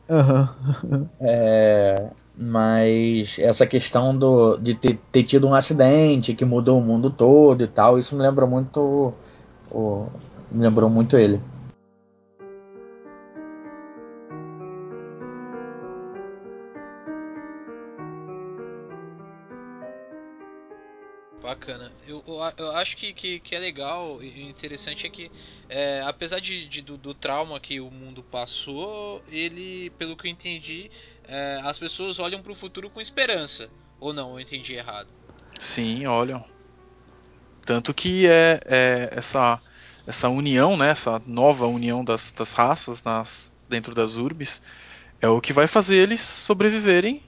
[0.08, 0.48] Aham.
[1.20, 2.10] É,
[2.40, 7.64] mas essa questão do, de ter, ter tido um acidente que mudou o mundo todo
[7.64, 9.12] e tal, isso me lembrou muito.
[9.70, 10.06] O,
[10.50, 11.40] me lembrou muito ele.
[21.42, 21.92] Bacana.
[22.06, 25.30] Eu, eu, eu acho que, que, que é legal e interessante é que,
[25.68, 30.30] é, apesar de, de- do, do trauma que o mundo passou, ele, pelo que eu
[30.32, 30.90] entendi,
[31.28, 33.68] é, as pessoas olham pro futuro com esperança.
[34.00, 35.08] Ou não, eu entendi errado.
[35.58, 36.44] Sim, olha.
[37.64, 39.60] Tanto que é, é essa,
[40.06, 44.62] essa união, né, essa nova união das, das raças nas, dentro das urbes,
[45.20, 47.22] é o que vai fazer eles sobreviverem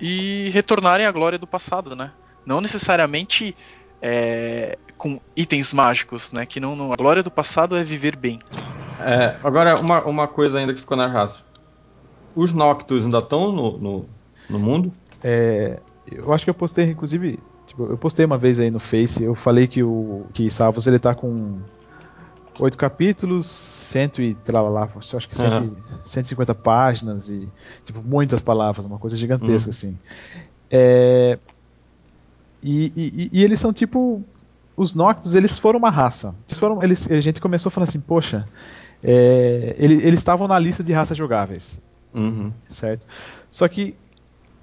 [0.00, 2.12] e retornarem à glória do passado, né?
[2.44, 3.56] Não necessariamente
[4.00, 6.46] é, com itens mágicos, né?
[6.46, 8.38] Que não, não- a glória do passado é viver bem.
[9.04, 11.44] É, agora, uma, uma coisa ainda que ficou na raça.
[12.36, 14.04] Os Noctus ainda estão no, no,
[14.50, 14.92] no mundo?
[15.24, 15.80] É,
[16.10, 19.34] eu acho que eu postei, inclusive, tipo, eu postei uma vez aí no Face, eu
[19.34, 21.58] falei que o que Savos ele tá com
[22.60, 27.48] oito capítulos, cento e tralalá, acho que cento e- 150 páginas e
[27.84, 29.98] tipo muitas palavras, uma coisa gigantesca assim.
[30.70, 31.38] É,
[32.62, 34.22] e, e- e eles são tipo
[34.76, 36.34] os Noctus, eles foram uma raça.
[36.46, 38.44] Eles foram, eles, a gente começou falando assim, poxa,
[39.02, 41.78] é, ele- eles estavam na lista de raças jogáveis
[42.16, 42.52] Uhum.
[42.68, 43.06] certo?
[43.50, 43.94] Só que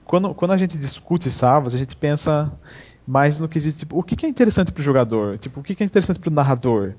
[0.05, 2.51] quando, quando a gente discute Savos, a gente pensa
[3.07, 5.37] mais no quesito, tipo, o que, que é interessante pro jogador?
[5.39, 6.95] Tipo, o que, que é interessante pro narrador?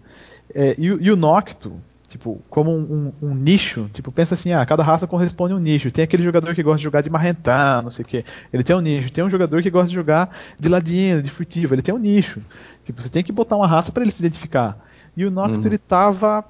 [0.55, 4.53] É, e, o- e o Nocto, tipo, como um, um- um nicho, tipo, pensa assim,
[4.53, 5.91] ah, cada raça corresponde a um nicho.
[5.91, 8.25] Tem aquele jogador que gosta de jogar de marrentar, não sei o quê.
[8.53, 9.11] Ele tem um nicho.
[9.13, 11.75] Tem um jogador que gosta de jogar de ladino, de furtivo.
[11.75, 12.43] Ele tem um nicho.
[12.85, 14.79] Tipo, você tem que botar uma raça para ele se identificar.
[15.17, 15.69] E o Nocto, Uhum.
[15.69, 16.45] ele tava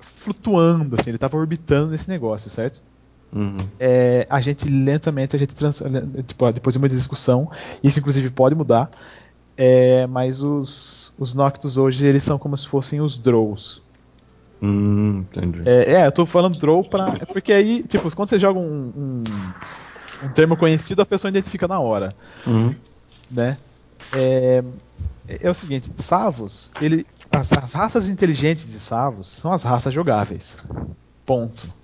[0.00, 2.82] flutuando, assim, ele tava orbitando nesse negócio, certo?
[3.32, 3.56] Uhum.
[3.78, 5.82] é, a gente lentamente a gente trans,
[6.26, 7.50] tipo, depois de muita discussão
[7.82, 8.90] isso inclusive pode mudar
[9.56, 13.82] é, mas os, os Noctus hoje eles são como se fossem os Drows
[14.62, 15.62] Hum, entendi.
[15.68, 19.24] é, é, eu tô falando Drow pra, porque aí tipo quando você joga um, um,
[20.22, 22.14] um termo conhecido a pessoa identifica na hora
[22.46, 22.74] Uhum.
[23.30, 23.58] né
[24.14, 24.62] é,
[25.42, 30.66] é o seguinte Savos ele, as, as raças inteligentes de Savos são as raças jogáveis
[31.26, 31.74] ponto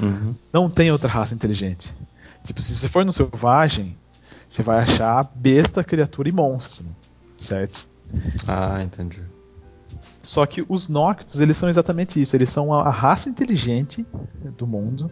[0.00, 0.34] Uhum.
[0.52, 1.94] não tem outra raça inteligente.
[2.44, 3.96] Tipo, se você for no selvagem,
[4.46, 6.86] você vai achar besta, criatura e monstro,
[7.36, 7.90] certo?
[8.48, 9.22] Ah, entendi.
[10.22, 12.34] Só que os Noctus, eles são exatamente isso.
[12.36, 14.06] Eles são a, raça inteligente
[14.56, 15.10] do mundo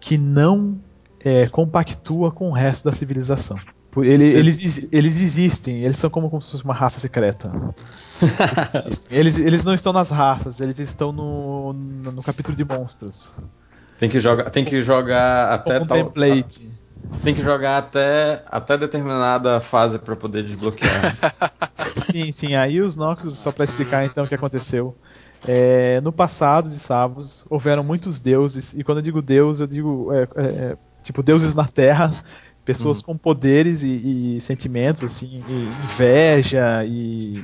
[0.00, 0.78] que não
[1.20, 3.56] é, compactua com o resto da civilização.
[3.98, 7.50] Ele- eles, exi- eles existem, eles são como, como se fosse uma raça secreta.
[8.84, 9.06] Eles.
[9.10, 13.32] Eles, eles não estão nas raças, eles estão no, no, no capítulo de monstros.
[13.98, 16.70] Tem que jogar, tem que jogar até tal, template.
[17.22, 21.16] tem que jogar até até determinada fase para poder desbloquear.
[21.72, 22.54] Sim, sim.
[22.54, 24.96] Aí os Noxus, só pra explicar então o que aconteceu.
[25.46, 30.12] É, no passado de Savos, houveram muitos deuses, e quando eu digo deus, eu digo
[30.12, 32.10] é, é, é, tipo deuses na Terra,
[32.64, 37.34] pessoas com poderes e, e sentimentos, assim, e inveja e.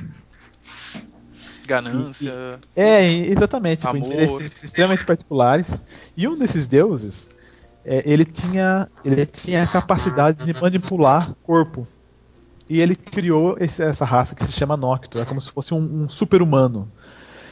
[1.65, 2.59] ganância.
[2.75, 4.05] É, e- exatamente, tipo, Amor.
[4.05, 5.81] interesses extremamente particulares.
[6.15, 7.29] E um desses deuses,
[7.85, 11.87] é, ele tinha ele tinha a capacidade de manipular corpo.
[12.69, 16.03] E ele criou esse- essa raça que se chama Noctur, é como se fosse um,
[16.03, 16.89] um super-humano.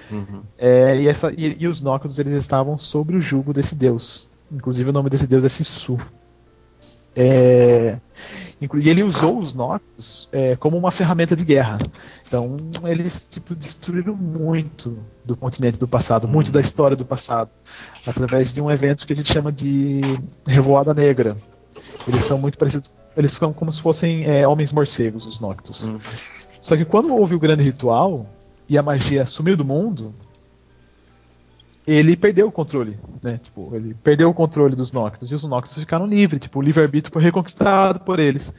[0.10, 0.42] Uhum.
[0.58, 4.30] É, e, essa, e, e os Noctus eles estavam sobre o jugo desse deus.
[4.52, 5.98] Inclusive o nome desse deus é Sisu.
[7.16, 7.98] É,
[8.62, 11.80] e ele usou os Noctus é, como uma ferramenta de guerra.
[12.26, 17.52] Então eles tipo, destruíram muito do continente do passado, muito da história do passado,
[18.06, 20.02] através de um evento que a gente chama de
[20.46, 21.36] Revoada Negra.
[22.08, 22.92] Eles são muito parecidos.
[23.18, 25.82] Eles são como se fossem é, homens morcegos, os Noctus.
[25.82, 26.00] Uhum.
[26.62, 28.28] Só que quando houve o grande ritual
[28.70, 30.14] e a magia sumiu do mundo,
[31.92, 33.38] ele perdeu o controle, né?
[33.38, 37.12] Tipo, ele perdeu o controle dos Noctus e os Noctus ficaram livres, tipo, o livre-arbítrio
[37.14, 38.54] foi reconquistado por eles.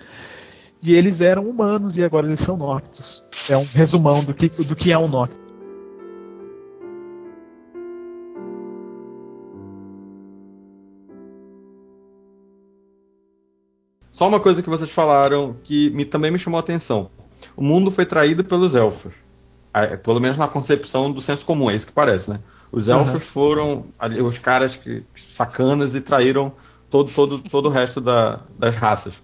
[0.83, 3.25] E eles eram humanos e agora eles são Noctus.
[3.49, 5.41] É um resumão do que, do que é um Noctus.
[14.11, 17.11] Só uma coisa que vocês falaram que me- também me chamou a atenção.
[17.57, 19.15] O mundo foi traído pelos elfos.
[19.73, 22.41] Ah, Pelo menos na concepção do senso comum, é isso que parece, né?
[22.73, 26.53] Os elfos foram ali, os caras que, sacanas e traíram
[26.91, 29.21] todo, todo, todo o resto da- das raças.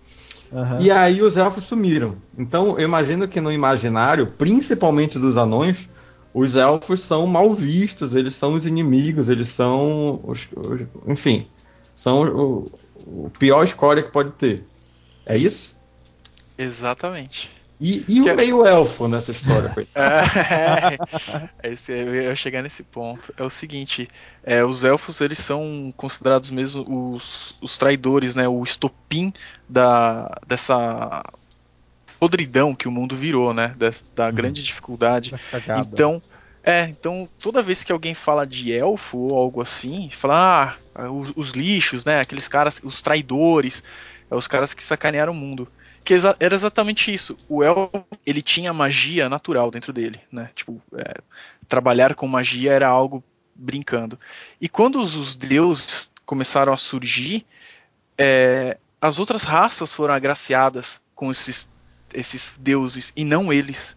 [0.52, 0.80] Aham.
[0.80, 2.16] E aí os elfos sumiram.
[2.36, 5.88] Então eu imagino que no imaginário, principalmente dos anões,
[6.34, 11.46] os elfos são mal vistos, eles são os inimigos, eles são os, os- enfim,
[11.94, 14.66] são o, o pior escória que pode ter.
[15.24, 15.76] É isso?
[16.56, 17.50] Exatamente.
[17.80, 20.28] E, e o meio elfo nessa história, coitado?
[21.62, 23.32] É, esse, eu ia chegar nesse ponto.
[23.36, 24.08] É o seguinte,
[24.42, 28.48] é, os elfos eles são considerados mesmo os, os traidores, né?
[28.48, 29.32] O estopim
[29.68, 31.22] da, dessa
[32.18, 33.74] podridão que o mundo virou, né?
[34.14, 35.34] Da grande dificuldade.
[35.64, 35.78] Tá.
[35.78, 36.20] Então,
[36.64, 41.32] é, então toda vez que alguém fala de elfo ou algo assim, fala, ah, os,
[41.36, 42.20] os lixos, né?
[42.20, 43.84] Aqueles caras, os traidores,
[44.30, 45.68] é os caras que sacanearam o mundo.
[46.04, 47.38] Que era exatamente isso.
[47.48, 50.50] O elfo, ele tinha magia natural dentro dele, né?
[50.54, 51.20] Tipo, é,
[51.68, 53.22] trabalhar com magia era algo
[53.54, 54.18] brincando.
[54.60, 57.44] E quando os, os deuses começaram a surgir,
[58.16, 61.68] é, as outras raças foram agraciadas com esses,
[62.14, 63.96] esses deuses e não eles.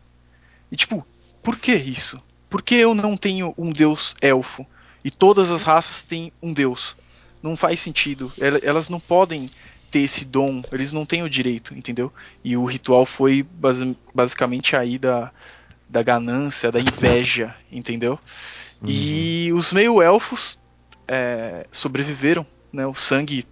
[0.71, 1.05] E tipo,
[1.41, 2.21] por que isso?
[2.49, 4.65] Por que eu não tenho um deus elfo
[5.03, 6.97] e todas as raças têm um deus?
[7.41, 8.31] Não faz sentido.
[8.37, 9.49] El- Elas não podem
[9.91, 12.13] ter esse dom, eles não têm o direito, entendeu?
[12.43, 15.33] E o ritual foi basi- basicamente aí da,
[15.89, 18.19] da ganância, da inveja, entendeu?
[18.85, 20.59] E os meio-elfos
[21.09, 22.85] é, sobreviveram, né?
[22.87, 23.47] O sangue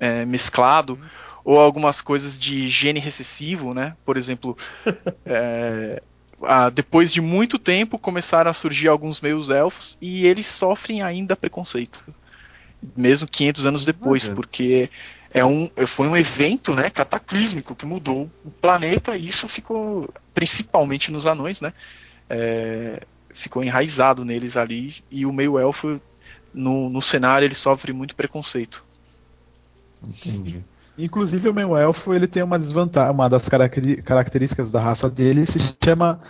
[0.00, 0.98] é, mesclado,
[1.44, 3.96] ou algumas coisas de gene recessivo, né?
[4.04, 4.56] Por exemplo,
[5.24, 6.02] é,
[6.42, 12.04] ah, depois de muito tempo começaram a surgir alguns meios-elfos e eles sofrem ainda preconceito.
[12.96, 14.90] Mesmo 500 anos depois, porque
[15.30, 21.12] é um, foi um evento né, cataclísmico que mudou o planeta e isso ficou, principalmente
[21.12, 21.72] nos anões, né?
[22.28, 26.00] é, ficou enraizado neles ali e o meio-elfo
[26.52, 28.84] no, no cenário ele sofre muito preconceito.
[30.02, 30.62] Entendi.
[30.96, 35.46] Inclusive o meu elfo ele tem uma desvantagem, uma das caracteri- características da raça dele
[35.46, 36.20] se chama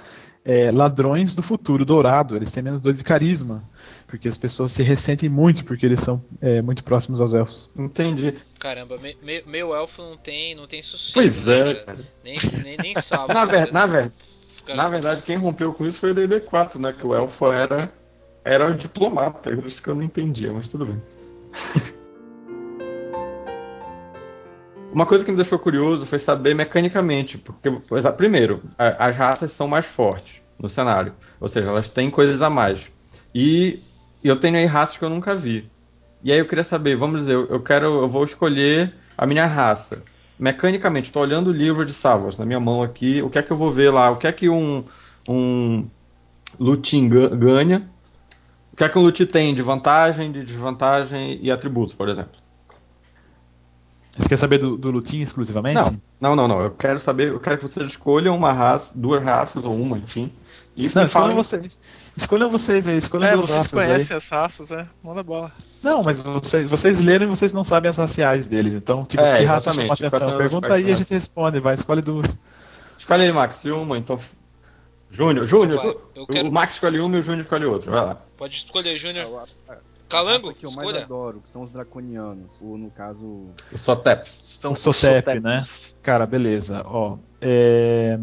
[0.48, 2.34] é, ladrões do futuro dourado.
[2.34, 3.62] Eles têm menos dois de carisma,
[4.06, 7.68] porque as pessoas se ressentem muito porque eles são é, muito próximos aos elfos.
[7.76, 8.34] Entendi.
[8.58, 11.12] Caramba, me, me- meu elfo não tem, não tem sossego.
[11.12, 11.84] Pois né, é, cara?
[11.84, 11.98] cara.
[12.24, 13.34] Nem, nem, nem sabe.
[13.34, 14.12] Na, ver- na, ver-
[14.74, 16.94] na verdade, quem rompeu com isso foi o DD4, né?
[16.98, 17.92] Que o elfo era,
[18.42, 21.02] era um diplomata, por isso que eu não entendia, mas tudo bem.
[24.90, 29.68] Uma coisa que me deixou curioso foi saber mecanicamente, porque, ah, primeiro, as raças são
[29.68, 32.90] mais fortes no cenário, ou seja, elas têm coisas a mais.
[33.34, 33.80] E
[34.24, 35.70] eu tenho aí raças que eu nunca vi.
[36.22, 40.02] E aí eu queria saber, vamos dizer, eu quero, eu vou escolher a minha raça.
[40.38, 43.50] Mecanicamente, estou olhando o livro de Savos na minha mão aqui, o que é que
[43.52, 44.10] eu vou ver lá?
[44.10, 44.84] O que é que um,
[45.28, 45.88] um
[46.58, 47.88] Lutin ga- ganha?
[48.72, 52.40] O que é que um Lutin tem de vantagem, de desvantagem e atributos, por exemplo?
[54.18, 55.80] Você quer saber do, do Lutin exclusivamente?
[55.80, 56.60] Não, não, não, não.
[56.62, 60.32] Eu quero saber, eu quero que vocês escolham uma raça, duas raças ou uma, enfim.
[60.76, 61.78] E Não, me escolham falem- vocês.
[62.16, 64.86] Escolham vocês aí, escolham É, duas vocês raças conhecem as raças, é?
[65.02, 65.52] Manda bola.
[65.56, 65.64] aí.
[65.82, 68.74] Não, mas vocês, vocês leram e vocês não sabem as raciais deles.
[68.74, 70.36] Então, tipo, É, que raça chama atenção?
[70.36, 72.36] Pergunta aí e a gente responde, vai, escolhe duas.
[72.96, 74.18] Escolhe aí, Max, e uma, então.
[75.10, 77.90] Júnior, Júnior, eu quero- o Max escolhe uma e o Júnior escolhe outra.
[77.90, 78.16] Vai lá.
[78.36, 79.48] Pode escolher, É, Júnior.
[80.08, 81.04] Calango, que eu mais escolha.
[81.04, 82.62] adoro, que são os draconianos.
[82.62, 83.46] Ou no caso.
[83.72, 84.30] O Soteps.
[84.46, 85.42] São O Sotep, Soteps.
[85.42, 85.98] né?
[86.02, 86.82] Cara, beleza.
[86.86, 88.18] Ó, é,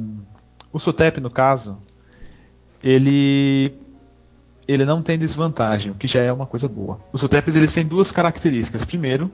[0.74, 1.78] O Sotep, no caso,
[2.84, 3.74] ele
[4.68, 7.00] ele não tem desvantagem, o que já é uma coisa boa.
[7.14, 8.84] Os Soteps eles têm duas características.
[8.84, 9.32] Primeiro,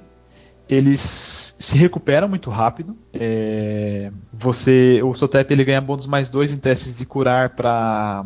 [0.67, 2.97] eles se recuperam muito rápido.
[3.13, 8.25] É, você, o Sotep ele ganha bônus mais dois em testes de curar para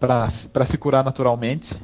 [0.00, 1.78] para se curar naturalmente.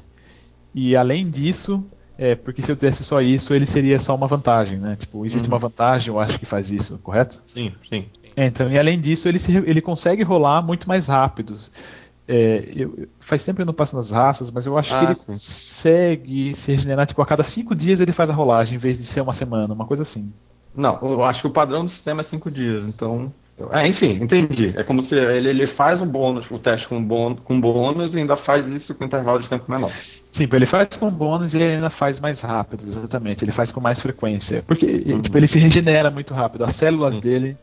[0.75, 1.85] E além disso,
[2.17, 4.97] é, porque se eu tivesse só isso, ele seria só uma vantagem, né?
[4.97, 5.55] Tipo, existe Uhum.
[5.55, 7.43] uma vantagem, eu acho que faz isso, correto?
[7.47, 8.09] Sim, sim.
[8.37, 11.71] É, Então, e além disso, ele, se, ele consegue rolar muito mais rápidos.
[12.27, 15.05] É, eu- faz tempo que eu não passo nas raças, mas eu acho Ah, que
[15.05, 15.33] ele sim.
[15.33, 19.05] consegue se regenerar, tipo, a cada cinco dias ele faz a rolagem, em vez de
[19.05, 20.33] ser uma semana, uma coisa assim.
[20.75, 23.33] Não, eu acho que o padrão do sistema é cinco dias, então.
[23.71, 24.73] É, enfim, entendi.
[24.77, 28.19] É como se ele, ele faz o bônus, o teste com bônus, com bônus e
[28.19, 29.93] ainda faz isso com intervalo de tempo menor.
[30.33, 33.45] Sim, ele faz com bônus e ele ainda faz mais rápido, exatamente.
[33.45, 34.63] Ele faz com mais frequência.
[34.67, 35.21] Porque Uhum.
[35.21, 36.65] tipo, ele se regenera muito rápido.
[36.65, 37.21] As células Sim.
[37.21, 37.57] dele.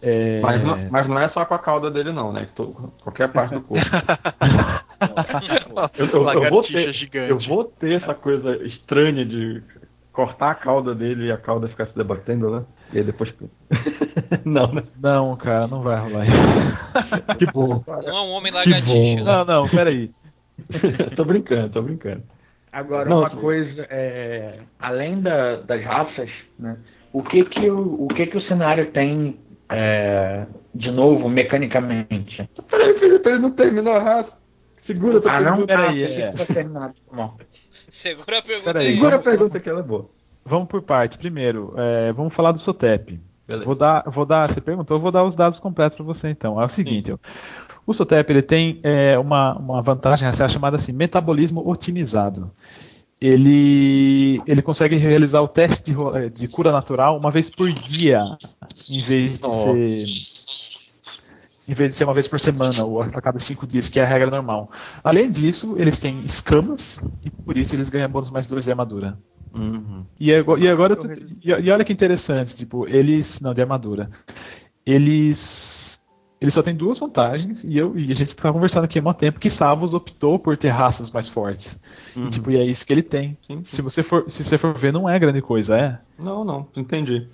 [0.00, 2.46] é, Mas, não, mas não é só com a cauda dele, não, né?
[2.54, 3.84] To- qualquer parte do corpo.
[5.98, 7.30] Eu, eu- eu vou ter, gigante.
[7.30, 9.62] eu vou ter essa coisa estranha de
[10.12, 12.62] cortar a cauda dele e a cauda ficar se debatendo, né?
[12.92, 13.32] E aí depois.
[14.44, 14.82] não, né?
[15.00, 17.36] Não, cara, não vai rolar isso.
[17.38, 17.82] que bom.
[17.86, 19.16] Não é um homem lagartixa.
[19.16, 19.22] né?
[19.22, 20.10] Não, não, peraí.
[21.16, 22.22] tô brincando, tô brincando.
[22.72, 23.40] Agora, Não, uma sim.
[23.40, 26.76] coisa, é, além da- das raças, né,
[27.12, 32.48] o, que, que, o, o que, que o cenário tem, é, de novo, mecanicamente?
[32.70, 34.40] Peraí, Felipe, ele não terminou a raça.
[34.76, 35.50] Segura essa Ah, não?
[35.56, 35.66] pergunta.
[35.66, 36.28] peraí, Ah, é.
[36.28, 36.94] achei que tinha terminado.
[36.94, 37.36] Tá bom.
[37.90, 38.94] Segura a pergunta Peraí, aí.
[38.94, 40.10] Segura a pergunta que ela é boa.
[40.44, 41.18] Vamos por parte.
[41.18, 43.20] Primeiro, é, vamos falar do Sotep.
[43.46, 43.64] Beleza.
[43.64, 46.60] Vou dar, vou dar, você perguntou, eu vou dar os dados completos para você então.
[46.60, 47.12] É o seguinte,
[47.86, 52.50] o Sotep ele tem é, uma, uma vantagem racial chamada assim, metabolismo otimizado.
[53.20, 58.22] Ele, ele consegue realizar o teste de, ro- de cura natural uma vez por dia,
[58.90, 59.76] em vez de Nossa.
[59.76, 60.06] ser
[61.70, 64.02] em vez de ser uma vez por semana ou a cada cinco dias, que é
[64.02, 64.70] a regra normal.
[65.04, 69.16] Além disso, eles têm escamas e por isso eles ganham bônus mais dois de armadura.
[69.54, 70.04] Uhum.
[70.18, 71.08] E agora, e agora tu-
[71.42, 73.40] e, e olha que interessante, tipo, eles.
[73.40, 74.10] Não, de armadura.
[74.84, 75.79] Eles.
[76.40, 79.18] Eles só têm duas vantagens, e, eu, e a gente tá conversando aqui há muito
[79.18, 81.78] tempo que Savos optou por ter raças mais fortes.
[82.16, 82.26] Uhum.
[82.26, 83.36] E, tipo, e é isso que ele tem.
[83.46, 83.76] Sim, sim.
[83.76, 85.98] Se você for, se você for ver, não é grande coisa, é?
[86.18, 87.28] Não, não, entendi.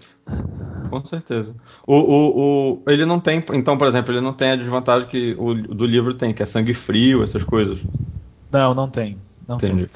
[0.90, 1.54] Com certeza.
[1.86, 5.36] O, o, o, ele não tem, então, por exemplo, ele não tem a desvantagem que
[5.38, 7.78] o do livro tem, que é sangue frio, essas coisas.
[8.50, 9.18] Não, não tem.
[9.48, 9.88] Não Entendi.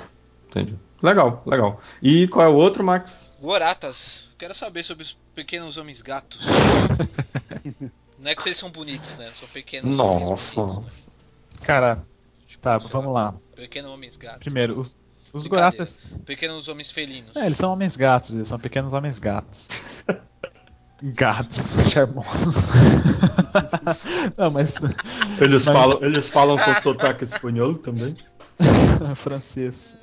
[0.48, 0.76] Entendi.
[1.02, 1.80] Legal, legal.
[2.00, 3.36] E qual é o outro, Max?
[3.42, 4.28] Goratas.
[4.38, 6.38] Quero saber sobre os pequenos homens gatos.
[8.20, 9.30] Não é que eles são bonitos, né?
[9.34, 11.06] São pequenos homens bonitos.
[11.06, 11.66] tem.
[11.66, 12.02] Cara,
[12.46, 13.34] Tipo, tá, vamos lá.
[13.56, 14.40] Pequenos homens gatos.
[14.40, 14.94] Primeiro, os,
[15.32, 15.46] os.
[15.46, 16.00] Goratas.
[16.26, 17.34] Pequenos homens felinos.
[17.36, 19.86] É, eles são homens gatos, eles são pequenos homens gatos.
[21.02, 22.66] Gatos, charmosos.
[24.36, 24.76] não, mas.
[25.40, 28.14] Eles, Mas- falam, eles falam com sotaque espanhol também?
[29.16, 29.96] francês.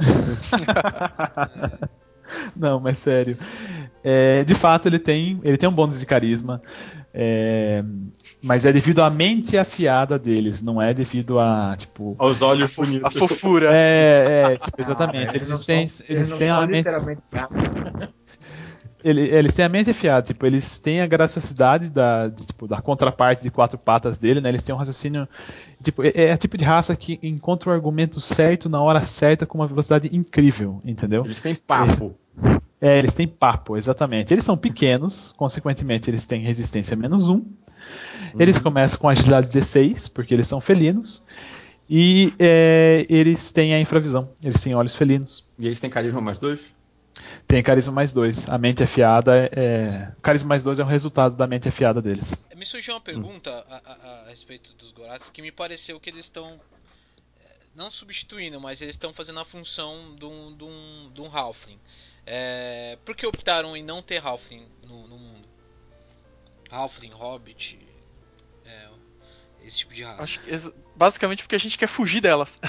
[2.55, 3.37] Não, mas sério.
[4.09, 6.61] É, de fato, ele tem, ele tem um bônus de carisma,
[7.13, 7.83] é,
[8.41, 12.15] mas é devido à mente afiada deles, não é devido a tipo.
[12.17, 13.13] Aos olhos A bonitos.
[13.15, 13.67] fofura.
[13.75, 15.35] É, é, tipo, exatamente.
[15.35, 16.87] Eles eles não têm, são- eles têm a mente.
[19.03, 22.81] Ele- eles têm a mente afiada, tipo, eles têm a graciosidade da, de, tipo, da
[22.81, 24.49] contraparte de quatro patas dele, né?
[24.49, 25.27] Eles têm um raciocínio.
[25.83, 29.45] Tipo, é, é a tipo de raça que encontra o argumento certo na hora certa
[29.45, 31.23] com uma velocidade incrível, entendeu?
[31.25, 32.15] Eles têm papo.
[32.79, 34.33] É, eles têm papo, exatamente.
[34.33, 37.43] Eles são pequenos, consequentemente, eles têm resistência menos um.
[38.37, 41.23] Eles começam com agilidade D6, porque eles são felinos.
[41.89, 45.43] E é, eles têm a infravisão, eles têm olhos felinos.
[45.57, 46.75] E eles têm carisma mais dois?
[47.47, 48.47] Tem carisma mais dois.
[48.47, 49.49] A mente afiada é.
[49.53, 52.35] é- Carisma mais dois é um resultado da mente afiada deles.
[52.55, 56.25] Me surgiu uma pergunta a, a- a respeito dos Goratas que me pareceu que eles
[56.25, 56.43] estão.
[56.45, 61.35] eh, Não substituindo, mas eles estão fazendo a função de um, de um, de um
[61.35, 61.79] Halfling.
[62.29, 65.47] É, por que optaram em não ter Halfling no, no mundo?
[66.69, 67.79] Halfling, Hobbit.
[68.65, 68.87] é,
[69.65, 70.21] esse tipo de raça.
[70.23, 72.59] Acho que ex- basicamente porque a gente quer fugir delas.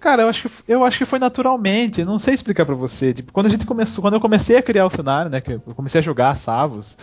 [0.00, 3.12] Cara, eu acho que, eu acho que foi naturalmente, não sei explicar pra você.
[3.12, 5.60] Tipo, quando a gente começou, quando eu comecei a criar o cenário, né, que eu
[5.60, 6.96] comecei a jogar Savos,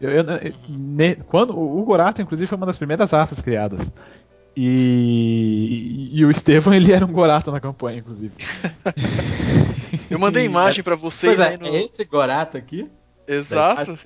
[0.00, 3.92] eu, eu- eu- ne- quando o o Gorata inclusive foi uma das primeiras raças criadas.
[4.56, 8.32] E, e, o Estevão, ele era um Gorata na campanha, inclusive.
[10.08, 11.66] Eu mandei imagem pra vocês Pois é, aí no...
[11.66, 12.88] é esse Gorata aqui?
[13.26, 13.98] Exato.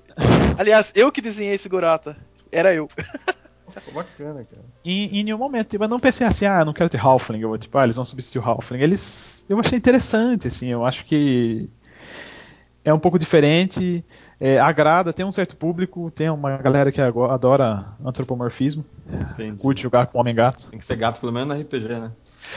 [0.57, 2.17] Aliás, eu que desenhei esse Gorata.
[2.51, 2.89] Era eu.
[3.93, 4.65] Bacana, cara.
[4.85, 7.41] em, em nenhum momento, tipo, eu não pensei assim, ah, eu não quero ter Halfling,
[7.41, 8.81] eu vou, tipo, ah, eles vão substituir o Halfling.
[8.81, 11.69] Eles, eu achei interessante, assim, eu acho que
[12.89, 14.03] é um pouco diferente,
[14.41, 18.85] é, agrada, tem um certo público, tem uma galera que adora antropomorfismo,
[19.33, 19.59] Entendi.
[19.59, 20.71] curte jogar com homem-gato.
[20.71, 22.13] Tem que ser gato pelo menos no RPG, né?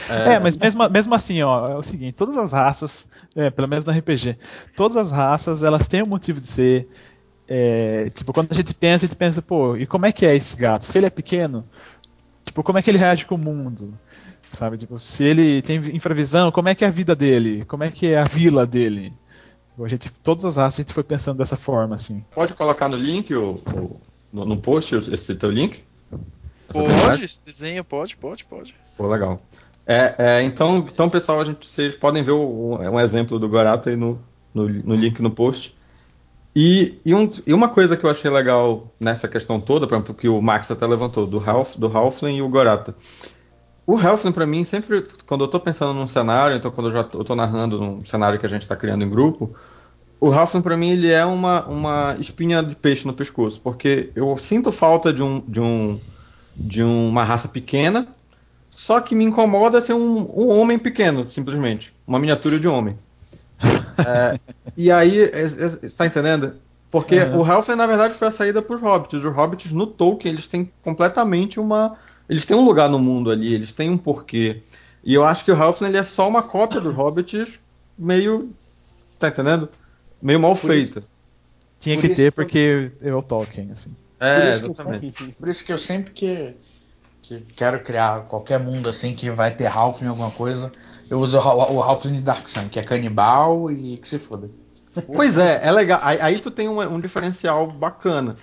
[0.08, 3.84] É, mas mesmo, mesmo assim, ó, é o seguinte, todas as raças, é, pelo menos
[3.84, 4.38] no RPG,
[4.74, 6.88] todas as raças, elas têm um motivo de ser.
[7.46, 10.34] é, tipo, quando a gente pensa, a gente pensa, pô, e como é que é
[10.34, 10.84] esse gato?
[10.84, 11.64] Se ele é pequeno,
[12.44, 13.92] tipo, como é que ele reage com o mundo?
[14.40, 17.64] Sabe, tipo, se ele tem infravisão, como é que é a vida dele?
[17.66, 19.12] Como é que é a vila dele?
[19.78, 22.24] A gente, todas as raças a gente foi pensando dessa forma, assim.
[22.34, 24.00] Pode colocar no link, o, o-
[24.32, 25.82] no, no post, esse teu link?
[26.68, 26.82] Essa?
[26.82, 28.74] Pode, esse desenho, pode, pode, pode.
[28.96, 29.40] Pô, legal.
[29.86, 33.90] É, é, então, então, pessoal, a gente, vocês podem ver o- um exemplo do Gorata
[33.90, 34.20] aí no,
[34.54, 35.74] no, no link no post.
[36.54, 40.14] E, e, um- e uma coisa que eu achei legal nessa questão toda, por exemplo,
[40.14, 42.94] que o Max até levantou, do, Half, do Halfling e o Gorata.
[43.86, 47.04] O Halfling, pra mim, sempre, quando eu tô pensando num cenário, então quando eu já
[47.04, 49.54] tô narrando num cenário que a gente tá criando em grupo,
[50.20, 54.36] o Halfling, pra mim, ele é uma, uma espinha de peixe no pescoço, porque eu
[54.38, 56.00] sinto falta de, um, de, um,
[56.56, 58.06] de uma raça pequena,
[58.70, 61.92] só que me incomoda ser um, um homem pequeno, simplesmente.
[62.06, 62.96] Uma miniatura de homem.
[64.04, 64.38] É,
[64.76, 66.54] e aí, você tá entendendo?
[66.90, 67.40] Porque Uhum.
[67.40, 69.24] o Halfling, na verdade, foi a saída pros hobbits.
[69.24, 71.96] Os hobbits no Tolkien, eles têm completamente uma.
[72.28, 74.62] Eles têm um lugar no mundo ali, eles têm um porquê.
[75.04, 77.58] E eu acho que o Halfling ele é só uma cópia dos hobbits,
[77.98, 78.50] meio.
[79.18, 79.68] Tá entendendo?
[80.20, 81.02] Meio mal Por feita.
[81.80, 83.94] Tinha Por que isso ter que eu- porque é o Tolkien, assim.
[84.20, 85.16] É, por, isso que eu exatamente.
[85.18, 86.54] sempre, por isso que eu sempre que,
[87.22, 90.70] que quero criar qualquer mundo assim que vai ter Halfling alguma coisa,
[91.10, 94.48] eu uso o, o Halfling de Dark Sun, que é canibal e que se foda.
[95.06, 95.98] Pois é, é legal.
[96.02, 98.36] Aí, aí tu tem um, um diferencial bacana.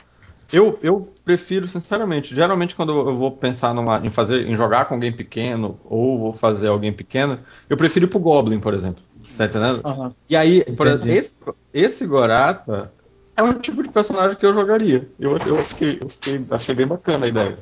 [0.52, 4.96] Eu, eu prefiro, sinceramente, geralmente quando eu vou pensar numa, em fazer, em jogar com
[4.96, 7.40] alguém pequeno, ou vou fazer alguém pequeno,
[7.70, 9.04] eu prefiro ir pro Goblin, por exemplo.
[9.38, 9.82] Tá entendendo?
[10.28, 11.10] E aí, por Entendi.
[11.10, 12.92] exemplo, esse, esse Gorata
[13.38, 15.08] é um tipo de personagem que eu jogaria.
[15.20, 17.58] Eu, eu, fiquei, eu fiquei, achei bem bacana a ideia.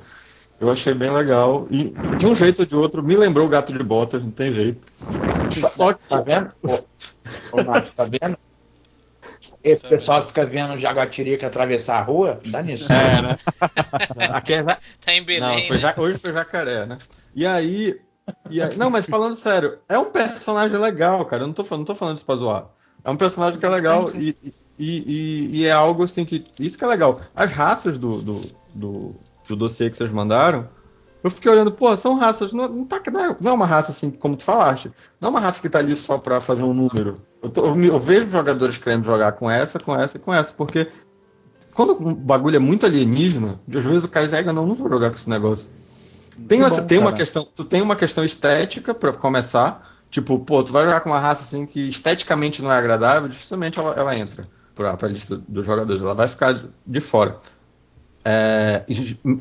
[0.59, 1.67] Eu achei bem legal.
[1.69, 4.51] E de um jeito ou de outro, me lembrou o gato de botas, não tem
[4.51, 4.81] jeito.
[5.61, 6.09] Só que.
[6.09, 6.51] Tá vendo?
[6.63, 8.37] Ô, ô Marcos, tá vendo?
[9.71, 12.85] Esse pessoal que fica vendo jaguatirica atravessar a rua, dá nisso.
[12.91, 13.37] É, né?
[14.33, 15.41] Aqui é ja- Tá em Belém.
[15.41, 15.81] Não, foi né?
[15.81, 16.97] ja- hoje foi jacaré, né?
[17.35, 17.99] E aí,
[18.49, 21.43] e aí- Não, mas falando sério, é um personagem legal, cara.
[21.43, 22.65] Eu não tô, falando- não tô falando isso pra zoar.
[23.03, 26.45] É um personagem que é legal e, e, e- e é algo assim que.
[26.59, 27.19] Isso que é legal.
[27.35, 28.41] As raças do, do,
[28.73, 29.11] do,
[29.47, 30.67] do dossiê que vocês mandaram,
[31.27, 32.51] eu fiquei olhando, pô, são raças.
[32.53, 34.91] Não, não, tá, não, é, não é uma raça assim, como tu falaste.
[35.21, 37.15] Não é uma raça que tá ali só pra fazer um número.
[37.41, 40.53] Eu, tô- eu eu vejo jogadores querendo jogar com essa, com essa e com essa,
[40.53, 40.87] porque
[41.73, 45.09] quando um bagulho é muito alienígena, às vezes o cara diz, não, não vou jogar
[45.09, 45.69] com esse negócio.
[46.47, 50.63] Tem, uma, bom, tem uma questão, tu tem uma questão estética pra começar, tipo, pô,
[50.63, 54.15] tu vai jogar com uma raça assim que esteticamente não é agradável, dificilmente ela, ela
[54.17, 57.37] entra pra, pra lista dos jogadores, ela vai ficar de fora.
[58.29, 58.85] É,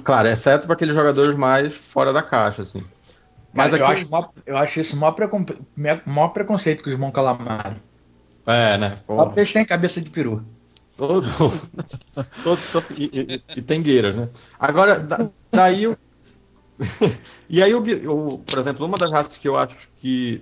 [0.05, 2.83] claro, exceto para aqueles jogadores mais fora da caixa, assim.
[3.53, 5.45] Mas Cara, eu, acho mó- eu acho isso o maior, precon,
[6.07, 7.81] maior preconceito com os Mon Calamari.
[8.47, 8.95] É, né?
[9.07, 10.45] Porque eles têm cabeça de peru.
[10.97, 11.27] todo,
[12.45, 12.61] todo,
[12.97, 14.29] e, e- e tengueiras, né?
[14.59, 15.17] Agora, da-
[15.53, 15.97] daí o.
[17.49, 20.41] e aí, o, gui- o- por exemplo, uma das raças que eu acho que,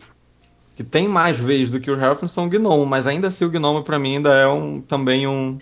[0.76, 3.50] que tem mais vez do que os Halflings são o Gnomo, mas ainda assim o
[3.50, 5.58] Gnomo pra mim ainda é um, também um.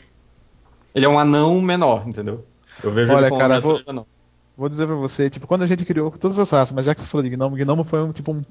[0.94, 2.46] Ele é um anão menor, entendeu?
[2.82, 4.06] Eu vejo Olha, ele cara, vou- anão.
[4.54, 7.00] Vou dizer pra você, tipo, quando a gente criou todas as raças, mas já que
[7.00, 8.42] você falou de Gnomo, Gnomo foi um tipo um,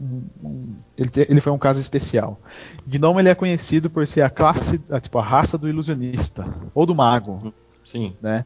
[0.43, 2.41] um- ele, ele foi um caso especial.
[2.88, 6.88] Gnomo ele é conhecido por ser a classe, a, tipo, a raça do ilusionista ou
[6.88, 7.53] do mago,
[7.84, 8.15] Sim.
[8.19, 8.43] né?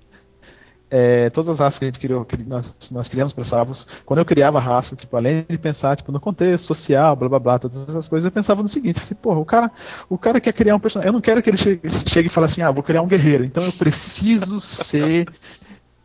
[0.89, 4.19] É, todas as raças que a gente criou, que nós, nós criamos para Savos, quando
[4.19, 7.59] eu criava a raça, tipo, além de pensar tipo, no contexto social, blá blá blá,
[7.59, 9.71] todas essas coisas, eu pensava no seguinte, assim, porra, o cara,
[10.07, 12.45] o cara quer criar um personagem, eu não quero que ele chegue, chegue e fale
[12.45, 15.27] assim, ah, vou criar um guerreiro, então eu preciso ser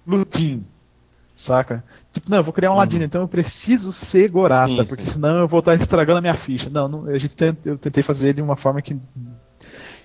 [0.07, 0.65] Lutin,
[1.35, 1.85] saca?
[2.13, 5.13] Tipo, não, eu vou criar um ladino, então eu preciso ser Gorata, Sim, porque sim.
[5.13, 6.71] senão eu vou estar estragando a minha ficha.
[6.71, 8.97] Não, não, a gente tent- eu tentei fazer de uma forma que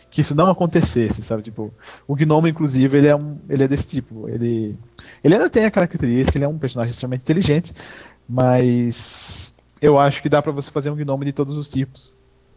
[0.09, 1.43] que isso não acontecesse, sabe?
[1.43, 1.73] Tipo,
[2.07, 4.77] o gnomo inclusive, ele é um, ele é desse tipo, ele
[5.23, 7.73] ele ainda tem a característica, ele é um personagem extremamente inteligente,
[8.27, 12.15] mas eu acho que dá pra você fazer um gnomo de todos os tipos.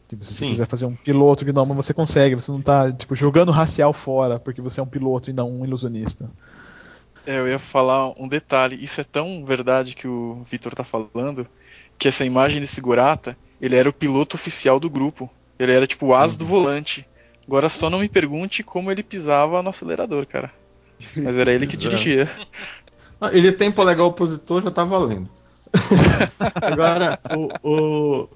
[0.08, 0.50] Tipo, se você Sim.
[0.50, 4.62] quiser fazer um piloto gnomo, você consegue, você não tá, tipo, jogando racial fora porque
[4.62, 6.30] você é um piloto e não um ilusionista.
[7.26, 8.82] É, eu ia falar um detalhe.
[8.82, 11.46] Isso é tão verdade que o Vitor tá falando,
[11.98, 15.30] que essa imagem desse Gurata, ele era o piloto oficial do grupo.
[15.58, 17.06] Ele era tipo o as do volante.
[17.46, 20.52] Agora só não me pergunte como ele pisava no acelerador, cara.
[21.22, 22.30] Mas era ele que dirigia.
[23.32, 25.30] Ele tem polegar opositor, já tá valendo.
[26.60, 28.30] Agora, o, o-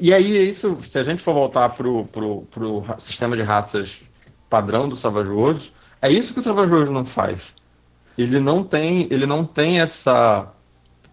[0.00, 4.02] E aí, isso, se a gente for voltar pro, pro, pro sistema de raças
[4.48, 7.54] padrão do Savage Worlds, é isso que o Savage não faz.
[8.16, 10.52] Ele não tem, ele não tem essa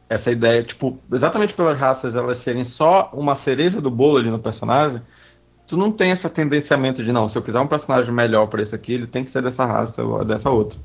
[0.08, 4.40] essa ideia, tipo, exatamente pelas raças elas serem só uma cereja do bolo ali no
[4.40, 5.02] personagem,
[5.68, 8.76] tu não tem essa tendenciamento de não, se eu quiser um personagem melhor para esse
[8.76, 10.78] aqui, ele tem que ser dessa raça ou dessa outra.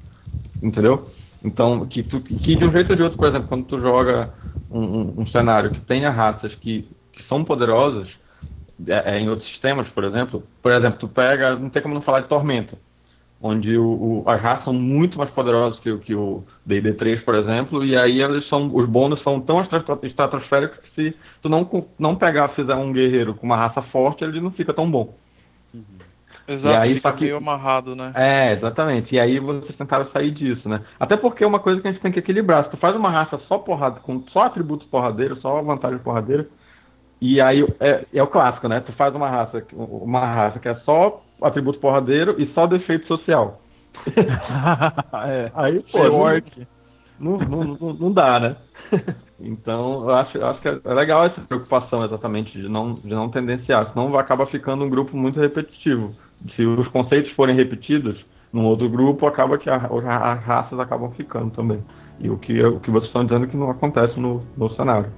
[0.62, 1.06] Entendeu?
[1.44, 4.32] Então, que, tu, que de um jeito ou de outro, por exemplo, quando tu joga
[4.70, 8.18] um, um, um cenário que tenha raças que, que são poderosas,
[8.86, 12.00] é, é, em outros sistemas, por exemplo, por exemplo, tu pega, não tem como não
[12.00, 12.78] falar de Tormenta
[13.42, 17.34] onde o, o, as raças são muito mais poderosas que, que o D&D 3, por
[17.34, 19.60] exemplo, e aí eles são, os bônus são tão
[20.02, 21.68] estratosféricos que se tu não,
[21.98, 25.14] não pegar fizer um guerreiro com uma raça forte, ele não fica tão bom.
[25.72, 26.10] Uhum.
[26.46, 28.12] Exato, e aí, fica que, meio amarrado, né?
[28.14, 29.14] É, exatamente.
[29.14, 30.82] E aí vocês tentaram sair disso, né?
[30.98, 32.64] Até porque é uma coisa que a gente tem que equilibrar.
[32.64, 36.48] Se tu faz uma raça só porrada, com só atributos porradeiros, só vantagem porradeira,
[37.20, 38.80] e aí é, é o clássico, né?
[38.80, 43.60] Tu faz uma raça, uma raça que é só atributo porradeiro e só defeito social.
[45.26, 45.50] é.
[45.54, 45.98] Aí, pô,
[47.18, 48.56] não, não, não, não, dá, né?
[49.38, 53.28] então, eu acho, eu acho que é legal essa preocupação exatamente de não, de não
[53.28, 56.12] tendenciar, senão acaba ficando um grupo muito repetitivo.
[56.56, 58.18] Se os conceitos forem repetidos
[58.50, 59.82] num outro grupo, acaba que as
[60.44, 61.84] raças acabam ficando também.
[62.18, 65.10] E o que, o que vocês estão dizendo é que não acontece no, no cenário.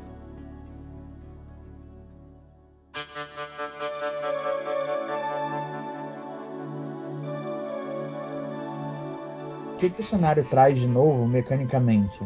[9.83, 12.19] Que, que o cenário traz de novo mecanicamente?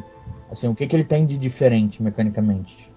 [0.51, 2.91] Assim, o que, que ele tem de diferente mecanicamente?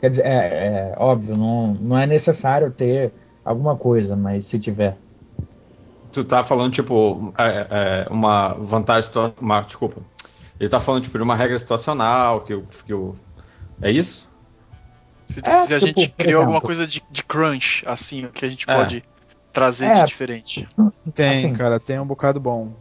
[0.00, 3.12] Quer dizer, é, é óbvio, não, não é necessário ter
[3.44, 4.96] alguma coisa, mas se tiver.
[6.12, 9.10] Tu tá falando, tipo, é, é uma vantagem,
[9.40, 10.00] uma, desculpa.
[10.58, 13.12] Ele tá falando, tipo, de uma regra situacional, que, que o.
[13.82, 14.28] É isso?
[15.26, 18.48] Se, é, se a tipo, gente criou alguma coisa de, de, crunch, assim, que a
[18.48, 18.74] gente é.
[18.74, 19.02] pode
[19.52, 20.04] trazer de é.
[20.04, 20.68] diferente.
[21.14, 22.72] Tem, assim, cara, tem um bocado bom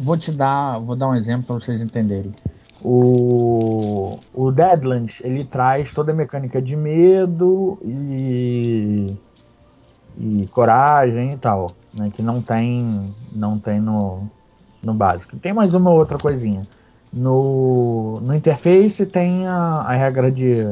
[0.00, 2.32] vou te dar, vou dar um exemplo para vocês entenderem.
[2.82, 9.14] O, o Deadlands ele traz toda a mecânica de medo e,
[10.18, 14.22] e coragem e tal, né, que não tem não tem no,
[14.82, 15.36] no básico.
[15.36, 16.66] Tem mais uma outra coisinha.
[17.12, 20.64] No, no interface tem a, a regra de,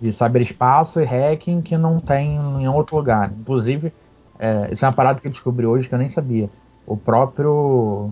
[0.00, 3.30] de espaço e hacking que não tem em outro lugar.
[3.38, 3.92] Inclusive,
[4.38, 6.48] é, isso é uma parada que eu descobri hoje que eu nem sabia.
[6.86, 8.10] O próprio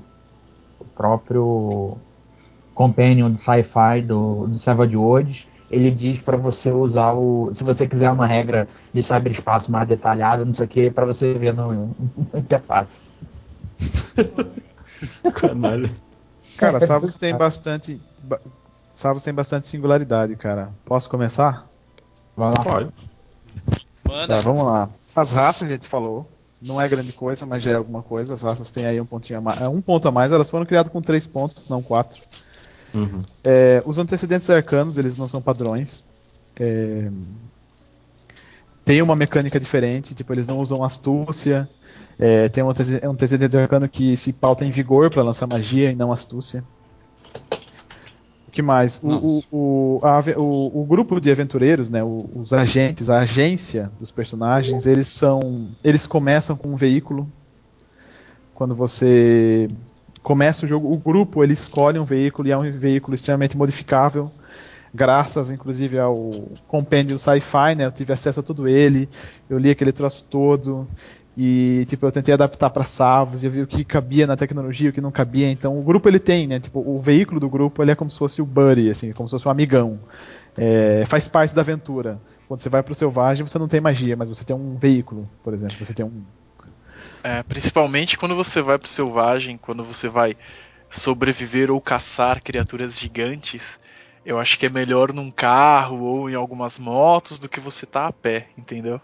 [1.03, 1.99] próprio
[2.75, 7.51] companion de sci-fi do, do Savage Worlds, ele diz para você usar o.
[7.55, 11.35] Se você quiser uma regra de cyberespaço mais detalhada, não sei o que, para você
[11.35, 11.95] ver no, no
[12.35, 13.01] interface.
[15.35, 15.91] Canalha.
[16.57, 18.01] Cara, Savos tem bastante.
[18.95, 20.71] Savos tem bastante singularidade, cara.
[20.85, 21.67] Posso começar?
[22.37, 22.63] Vai lá.
[22.63, 22.93] Pode.
[24.09, 24.29] Manda.
[24.29, 24.89] Tá, vamos lá.
[25.17, 26.29] As raças a gente falou.
[26.65, 28.35] Não é grande coisa, mas já é alguma coisa.
[28.35, 29.61] As raças têm aí um pontinho a mais.
[29.61, 32.23] É, um ponto a mais, elas foram criadas com três pontos, não quatro.
[32.95, 33.25] Uhum.
[33.43, 36.05] É, os antecedentes arcanos, eles não são padrões.
[36.57, 37.11] É,
[38.85, 41.69] tem uma mecânica diferente, tipo, eles não usam astúcia.
[42.19, 46.13] É, tem um antecedente arcano que se pauta em vigor para lançar magia e não
[46.13, 46.63] astúcia
[48.53, 49.03] que mais?
[49.03, 54.85] O, o, a, o, o, grupo de aventureiros, né, os agentes, a agência dos personagens,
[54.87, 55.69] eles são.
[55.83, 57.27] Eles começam com um veículo.
[58.55, 59.71] Quando você
[60.23, 64.31] começa o jogo, o grupo ele escolhe um veículo e é um veículo extremamente modificável.
[64.95, 66.31] Graças, inclusive, ao
[66.69, 67.87] compêndio sci-fi, né?
[67.87, 69.09] Eu tive acesso a tudo ele,
[69.49, 70.87] eu li aquele troço todo.
[71.37, 74.91] E, tipo, eu tentei adaptar para Savos e eu vi o que cabia na tecnologia,
[74.91, 75.51] o que não cabia.
[75.51, 76.61] Então, o grupo ele tem, né?
[76.61, 79.33] Tipo, o veículo do grupo ele é como se fosse o buddy, assim, como se
[79.33, 79.99] fosse um amigão.
[80.59, 82.21] É, faz parte da aventura.
[82.47, 85.55] Quando você vai pro Selvagem, você não tem magia, mas você tem um veículo, por
[85.55, 85.75] exemplo.
[85.83, 86.23] Você tem um.
[87.25, 90.37] É, principalmente quando você vai pro Selvagem, quando você vai
[90.91, 93.81] sobreviver ou caçar criaturas gigantes,
[94.25, 98.07] eu acho que é melhor num carro ou em algumas motos do que você tá
[98.07, 99.01] a pé, entendeu?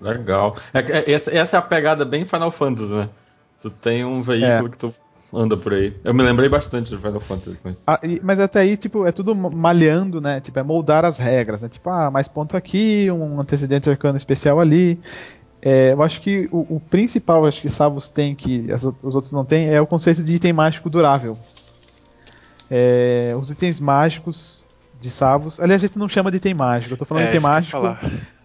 [0.00, 0.56] Legal.
[0.72, 3.08] É, é, essa, essa, é a pegada bem Final Fantasy, né?
[3.60, 4.70] Tu tem um veículo é.
[4.70, 4.94] que tu
[5.32, 5.94] anda por aí.
[6.04, 7.82] Eu me lembrei bastante do Final Fantasy com isso.
[7.86, 10.40] Ah, e, mas até aí, tipo, é tudo malhando, né?
[10.40, 11.68] Tipo, é moldar as regras, né?
[11.68, 15.00] Tipo, ah, mais ponto aqui, um antecedente arcano especial ali.
[15.60, 19.32] É, eu acho que o, o, principal, acho que Savos tem, que as, os outros
[19.32, 21.36] não têm, é o conceito de item mágico durável.
[22.70, 24.64] É, os itens mágicos
[25.00, 25.60] de Savos.
[25.60, 26.94] Aliás, a gente não chama de item mágico.
[26.94, 27.78] Eu tô falando é, de item mágico.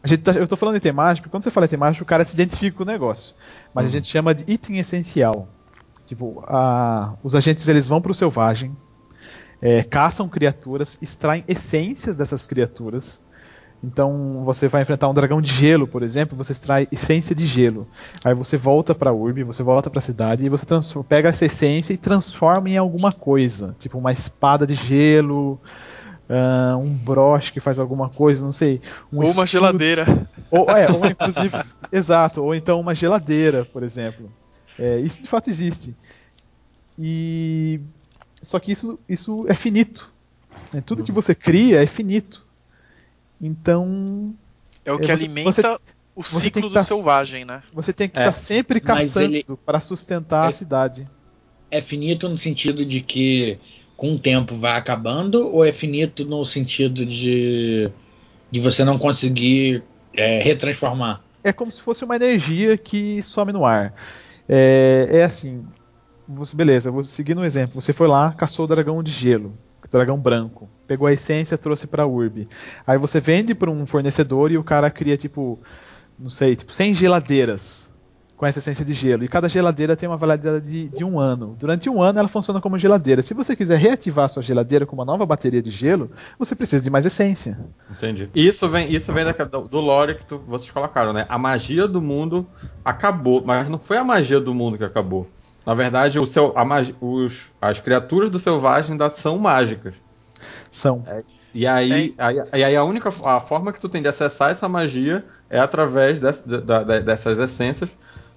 [0.03, 2.03] A gente tá, eu tô falando de item mágico, porque quando você fala item mágico,
[2.03, 3.34] o cara se identifica com o negócio.
[3.74, 3.89] Mas uhum.
[3.89, 5.47] a gente chama de item essencial.
[6.05, 8.76] Tipo, a, os agentes eles vão pro selvagem,
[9.61, 13.21] é, caçam criaturas, extraem essências dessas criaturas,
[13.84, 17.86] Então você vai enfrentar um dragão de gelo, por exemplo, você extrai essência de gelo.
[18.23, 20.65] Aí você volta pra urbe, você volta pra cidade e você
[21.07, 23.75] pega essa essência e transforma em alguma coisa.
[23.77, 25.59] Tipo uma espada de gelo,
[26.29, 28.79] uh, um broche que faz alguma coisa, não sei.
[29.11, 30.27] Um ou uma geladeira.
[30.49, 31.57] Ou, é, ou inclusive.
[31.91, 34.31] exato, ou então uma geladeira, por exemplo.
[34.77, 35.95] É, isso de fato existe.
[36.97, 37.79] E.
[38.39, 40.11] Só que isso, isso é finito.
[40.71, 40.79] Né?
[40.86, 42.45] Tudo que você cria é finito.
[43.43, 44.33] Então.
[44.85, 45.79] É o que é, você, alimenta você,
[46.15, 47.61] o ciclo do tá, selvagem, né?
[47.73, 49.45] Você tem que estar é, tá sempre caçando ele...
[49.65, 51.07] para sustentar é, a cidade.
[51.69, 53.59] É finito no sentido de que
[53.97, 57.89] com o tempo vai acabando, ou é finito no sentido de,
[58.49, 59.83] de você não conseguir
[60.13, 61.21] é, retransformar?
[61.43, 63.93] É como se fosse uma energia que some no ar.
[64.47, 65.65] É, é assim.
[66.27, 67.81] Você, beleza, vou seguir no exemplo.
[67.81, 69.57] Você foi lá, caçou o dragão de gelo
[69.89, 70.69] dragão branco.
[70.88, 72.47] Pegou a essência, trouxe pra Urb.
[72.86, 75.59] Aí você vende para um fornecedor e o cara cria tipo,
[76.17, 77.93] não sei, tipo 100 geladeiras
[78.43, 79.23] com essa essência de gelo.
[79.23, 81.55] E cada geladeira tem uma validade de, de, um ano.
[81.57, 83.21] Durante um ano ela funciona como geladeira.
[83.21, 86.89] Se você quiser reativar sua geladeira com uma nova bateria de gelo, você precisa de
[86.89, 87.57] mais essência.
[87.89, 88.29] Entendi.
[88.36, 91.25] Isso vem, isso vem da, do lore que tu, vocês colocaram, né?
[91.29, 92.45] A magia do mundo
[92.84, 95.25] acabou, mas não foi a magia do mundo que acabou.
[95.66, 96.64] Na verdade, o seu, a,
[96.99, 99.95] os, as criaturas do selvagem ainda são mágicas.
[100.72, 101.03] São.
[101.07, 102.24] É, e aí, é.
[102.51, 106.20] aí, aí, a única a forma que tu tem de acessar essa magia é através
[106.20, 106.43] desse,
[107.05, 107.89] dessas essências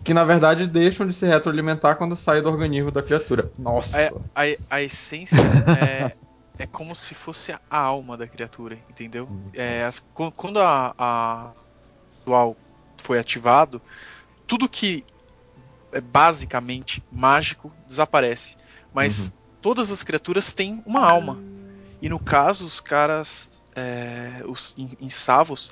[0.04, 3.50] que na verdade deixam de se retroalimentar quando sai do organismo da criatura.
[3.58, 3.98] Nossa.
[4.34, 6.08] A, a, a essência é,
[6.62, 9.26] é como se fosse a alma da criatura, entendeu?
[9.52, 11.44] É, as, quando a, a
[12.24, 12.56] dual
[12.98, 13.82] foi ativado,
[14.46, 15.04] tudo que
[15.96, 18.56] é basicamente mágico desaparece.
[18.92, 19.32] Mas uhum.
[19.62, 21.42] todas as criaturas têm uma alma.
[22.00, 25.70] E no caso, os caras, é, os insavos,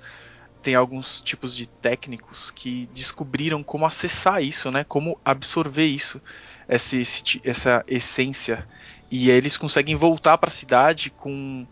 [0.62, 4.83] tem alguns tipos de técnicos que descobriram como acessar isso, né?
[4.83, 6.20] Como absorver isso,
[6.66, 6.97] essa,
[7.45, 8.66] essa essência.
[9.11, 11.66] E eles conseguem voltar para a cidade com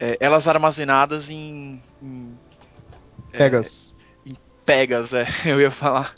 [0.00, 2.38] é, elas armazenadas em, em
[3.30, 3.94] pegas.
[4.24, 6.14] É, em pegas, é, eu ia falar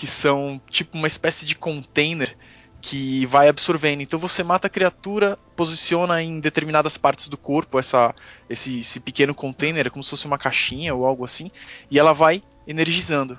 [0.00, 2.34] que são tipo uma espécie de container
[2.80, 4.00] que vai absorvendo.
[4.00, 8.14] Então você mata a criatura, posiciona em determinadas partes do corpo essa,
[8.48, 11.50] esse, esse pequeno container, como se fosse uma caixinha ou algo assim,
[11.90, 13.38] e ela vai energizando.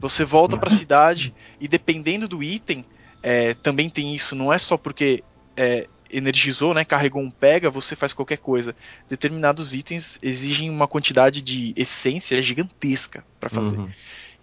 [0.00, 2.86] Você volta para a cidade e dependendo do item,
[3.22, 4.34] é, também tem isso.
[4.34, 5.22] Não é só porque
[5.58, 8.74] é, energizou, né, carregou um pega, você faz qualquer coisa.
[9.10, 13.76] Determinados itens exigem uma quantidade de essência gigantesca para fazer.
[13.76, 13.90] Uhum.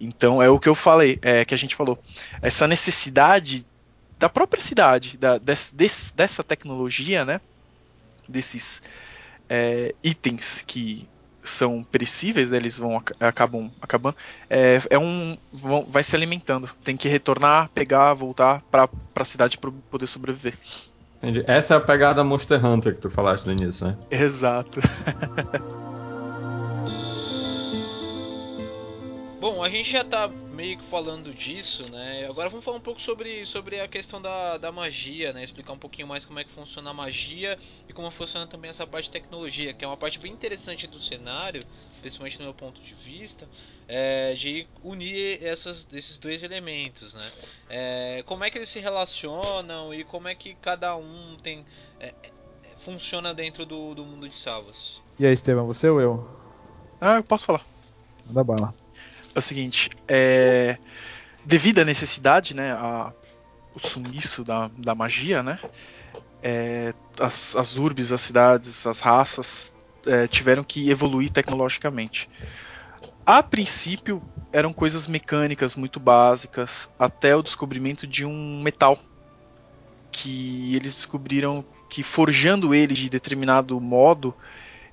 [0.00, 1.98] Então é o que eu falei, é, que a gente falou.
[2.42, 3.64] Essa necessidade
[4.18, 7.40] da própria cidade, da, des, des, dessa tecnologia, né?
[8.28, 8.82] Desses
[9.48, 11.08] é, itens que
[11.42, 14.16] são perecíveis, né, eles vão acabam acabando.
[14.50, 16.68] É, é um vão, vai se alimentando.
[16.82, 20.54] Tem que retornar, pegar, voltar para a cidade para poder sobreviver.
[21.18, 21.42] Entendi.
[21.46, 23.92] Essa é a pegada Monster Hunter que tu falaste no início, né?
[24.10, 24.80] Exato.
[29.48, 32.26] Bom, a gente já tá meio que falando disso, né?
[32.28, 35.44] Agora vamos falar um pouco sobre, sobre a questão da, da magia, né?
[35.44, 37.56] Explicar um pouquinho mais como é que funciona a magia
[37.88, 40.98] e como funciona também essa parte de tecnologia, que é uma parte bem interessante do
[40.98, 41.64] cenário,
[42.00, 43.46] principalmente no meu ponto de vista,
[43.86, 47.30] é, de unir essas, esses dois elementos, né?
[47.68, 51.64] É, como é que eles se relacionam e como é que cada um tem
[52.00, 52.32] é, é
[52.78, 55.00] funciona dentro do, do mundo de Savas.
[55.20, 56.28] E aí, Estevam, você ou eu?
[57.00, 57.64] Ah, eu posso falar.
[58.26, 58.85] Manda bala
[59.36, 60.78] é o seguinte, é,
[61.44, 63.12] devido à necessidade, né, a,
[63.74, 65.58] o sumiço da, da magia, né,
[66.42, 69.74] é, as, as urbes, as cidades, as raças
[70.06, 72.30] é, tiveram que evoluir tecnologicamente.
[73.26, 78.98] A princípio eram coisas mecânicas muito básicas, até o descobrimento de um metal
[80.10, 84.34] que eles descobriram que forjando ele de determinado modo,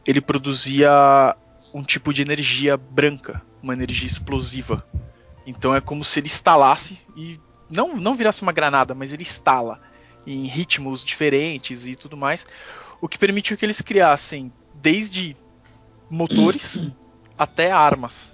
[0.06, 1.34] ele produzia
[1.74, 4.86] um tipo de energia branca, uma energia explosiva.
[5.46, 9.82] Então é como se ele estalasse e não, não virasse uma granada, mas ele estala
[10.26, 12.46] em ritmos diferentes e tudo mais,
[13.02, 14.52] o que permitiu que eles criassem
[14.82, 15.36] desde
[16.10, 16.82] motores
[17.38, 18.34] até armas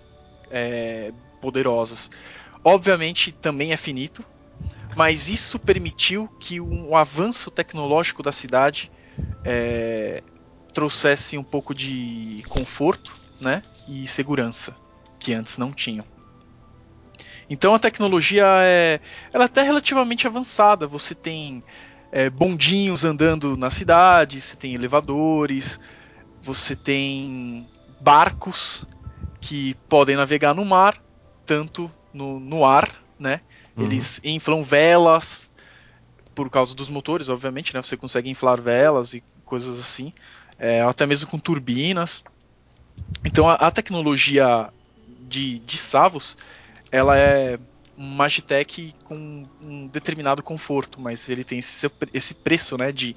[0.52, 1.12] é,
[1.42, 2.10] poderosas.
[2.64, 4.24] Obviamente também é finito,
[4.96, 8.92] mas isso permitiu que um, um avanço tecnológico da cidade
[9.44, 10.22] é,
[10.74, 14.76] trouxesse um pouco de conforto, né, e segurança
[15.20, 16.06] que antes não tinham.
[17.50, 19.00] Então a tecnologia é,
[19.34, 20.88] ela é até relativamente avançada.
[20.88, 21.64] Você tem
[22.12, 25.80] é, bondinhos andando na cidade, você tem elevadores,
[26.42, 27.68] você tem
[28.00, 28.86] barcos
[29.42, 30.96] que podem navegar no mar,
[31.46, 33.42] tanto no, no ar, né?
[33.76, 33.86] Uhum.
[33.86, 35.56] Eles inflam velas
[36.36, 37.82] por causa dos motores, obviamente, né?
[37.82, 40.14] Você consegue inflar velas e coisas assim,
[40.58, 42.24] é, até mesmo com turbinas.
[43.26, 44.72] Então a, a tecnologia
[45.28, 46.38] de, de Savos,
[46.92, 47.60] ela é
[47.98, 53.16] um Magitech com um determinado conforto, mas ele tem esse, esse preço, né, de,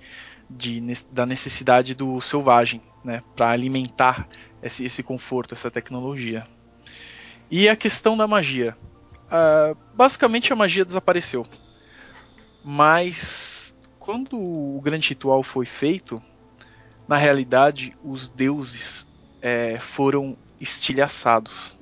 [0.51, 4.29] de, da necessidade do selvagem, né, para alimentar
[4.63, 6.47] esse, esse conforto, essa tecnologia.
[7.51, 8.77] E a questão da magia.
[9.31, 11.47] Ah, basicamente a magia desapareceu.
[12.65, 16.23] Mas quando o grande ritual foi feito,
[17.07, 19.07] na realidade os deuses
[19.43, 21.77] eh, foram estilhaçados.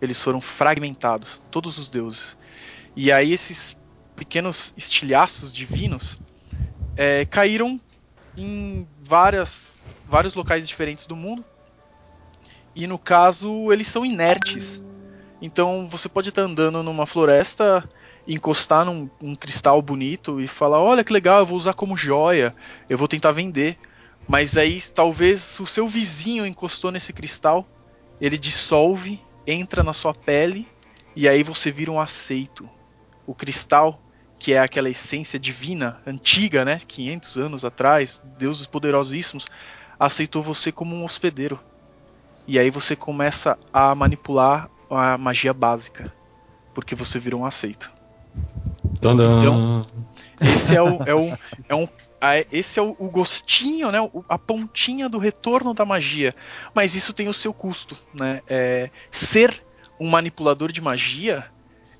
[0.00, 2.36] Eles foram fragmentados, todos os deuses.
[2.96, 3.76] E aí esses
[4.16, 6.18] pequenos estilhaços divinos
[6.96, 7.78] eh, caíram
[8.36, 11.44] em várias, vários locais diferentes do mundo.
[12.74, 14.82] E no caso, eles são inertes.
[15.40, 17.86] Então você pode estar andando numa floresta,
[18.26, 22.54] encostar num um cristal bonito e falar: Olha que legal, eu vou usar como joia,
[22.88, 23.78] eu vou tentar vender.
[24.28, 27.66] Mas aí talvez o seu vizinho encostou nesse cristal,
[28.20, 30.66] ele dissolve, entra na sua pele
[31.14, 32.68] e aí você vira um aceito.
[33.26, 34.00] O cristal,
[34.38, 36.80] que é aquela essência divina, antiga, né?
[36.86, 39.46] 500 anos atrás, deuses poderosíssimos,
[39.98, 41.58] aceitou você como um hospedeiro.
[42.46, 46.12] E aí você começa a manipular a magia básica,
[46.74, 47.90] porque você virou um aceito.
[49.00, 49.38] Tadã.
[49.38, 49.86] Então-
[50.40, 51.88] Esse é o, é o, é um,
[52.50, 53.98] esse é o, o gostinho, né?
[54.28, 56.34] A pontinha do retorno da magia.
[56.74, 58.40] Mas isso tem o seu custo, né?
[58.48, 59.62] É, ser
[60.00, 61.44] um manipulador de magia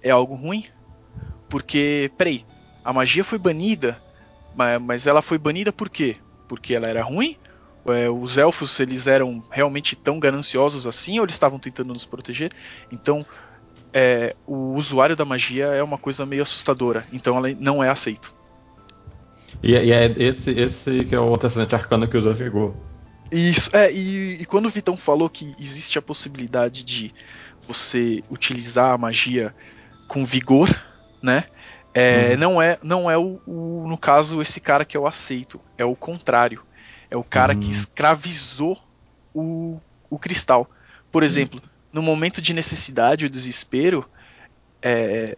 [0.03, 0.65] é algo ruim,
[1.49, 2.45] porque, peraí,
[2.85, 4.01] a magia foi banida,
[4.55, 6.17] ma- mas ela foi banida por quê?
[6.49, 7.37] Porque ela era ruim?
[7.89, 12.53] É, os elfos eles eram realmente tão gananciosos assim ou eles estavam tentando nos proteger?
[12.91, 13.25] Então
[13.93, 18.35] é, o usuário da magia é uma coisa meio assustadora, então ela não é aceito.
[19.63, 22.75] E, e é esse, esse que é o antecedente arcano que usa vigor.
[23.31, 27.13] Isso, é, e, e quando o Vitão falou que existe a possibilidade de
[27.67, 29.55] você utilizar a magia
[30.07, 30.69] com vigor,
[31.23, 31.45] né?
[31.93, 32.37] É, Uhum.
[32.37, 35.61] Não é, não é o, o- no caso, esse cara que eu aceito.
[35.77, 36.63] É o contrário.
[37.11, 37.71] É o cara que Hum.
[37.71, 38.79] escravizou
[39.35, 39.81] o,
[40.11, 40.71] o cristal.
[41.11, 41.61] Por exemplo,
[41.93, 44.09] no momento de necessidade ou desespero,
[44.83, 45.35] é,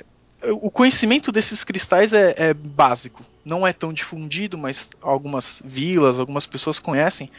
[0.61, 3.25] o conhecimento desses cristais é, é básico.
[3.49, 7.30] Não é tão difundido, mas algumas vilas, algumas pessoas conhecem.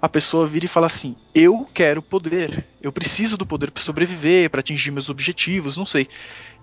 [0.00, 2.66] A pessoa vira e fala assim: Eu quero poder.
[2.80, 6.08] Eu preciso do poder para sobreviver, para atingir meus objetivos, não sei.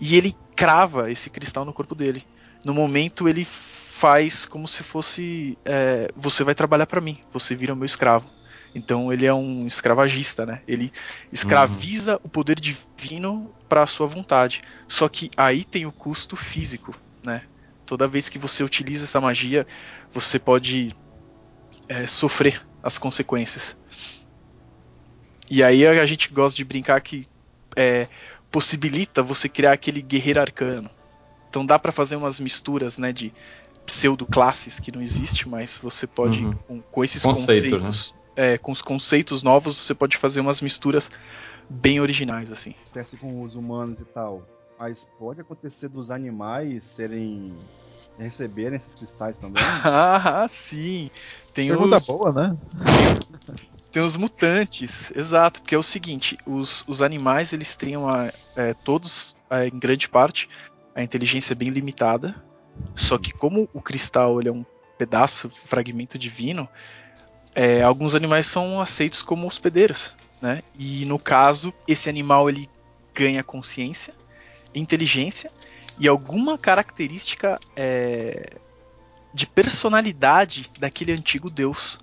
[0.01, 2.25] E ele crava esse cristal no corpo dele.
[2.65, 7.75] No momento, ele faz como se fosse: é, Você vai trabalhar para mim, você vira
[7.75, 8.27] meu escravo.
[8.73, 10.63] Então ele é um escravagista, né?
[10.67, 10.91] Ele
[11.31, 14.61] escraviza o poder divino para a sua vontade.
[14.87, 17.43] Só que aí tem o custo físico, né?
[17.87, 19.65] Toda vez que você utiliza essa magia,
[20.11, 20.93] você pode
[21.87, 23.77] é, sofrer as consequências.
[25.49, 27.25] E aí a gente gosta de brincar que
[27.77, 28.09] é,
[28.51, 30.89] possibilita você criar aquele guerreiro arcano.
[31.49, 33.33] Então dá para fazer umas misturas, né, de
[33.85, 36.51] pseudo-classes que não existe, mas você pode, Uhum.
[36.67, 41.09] com, com esses Conceitos, conceitos, é, com os conceitos novos, você pode fazer umas misturas
[41.69, 42.75] bem originais, assim.
[42.81, 44.45] acontece com os humanos e tal.
[44.79, 47.55] Mas pode acontecer dos animais serem.
[48.17, 49.63] receberem esses cristais também?
[49.83, 51.09] Ah, sim.
[51.53, 52.57] Tem Pergunta os, boa, né?
[53.91, 58.73] Tem os mutantes, exato, porque é o seguinte, os, os animais eles têm uma, é,
[58.73, 60.47] todos, é, em grande parte,
[60.93, 62.35] a inteligência bem limitada,
[62.93, 64.63] só que como o cristal ele é um
[64.99, 66.69] pedaço, fragmento divino,
[67.55, 70.61] é, alguns animais são aceitos como hospedeiros, né?
[70.77, 72.69] E no caso, esse animal ele
[73.15, 74.13] ganha consciência,
[74.79, 75.51] inteligência
[75.99, 78.57] e alguma característica é,
[79.33, 81.99] de personalidade daquele antigo deus.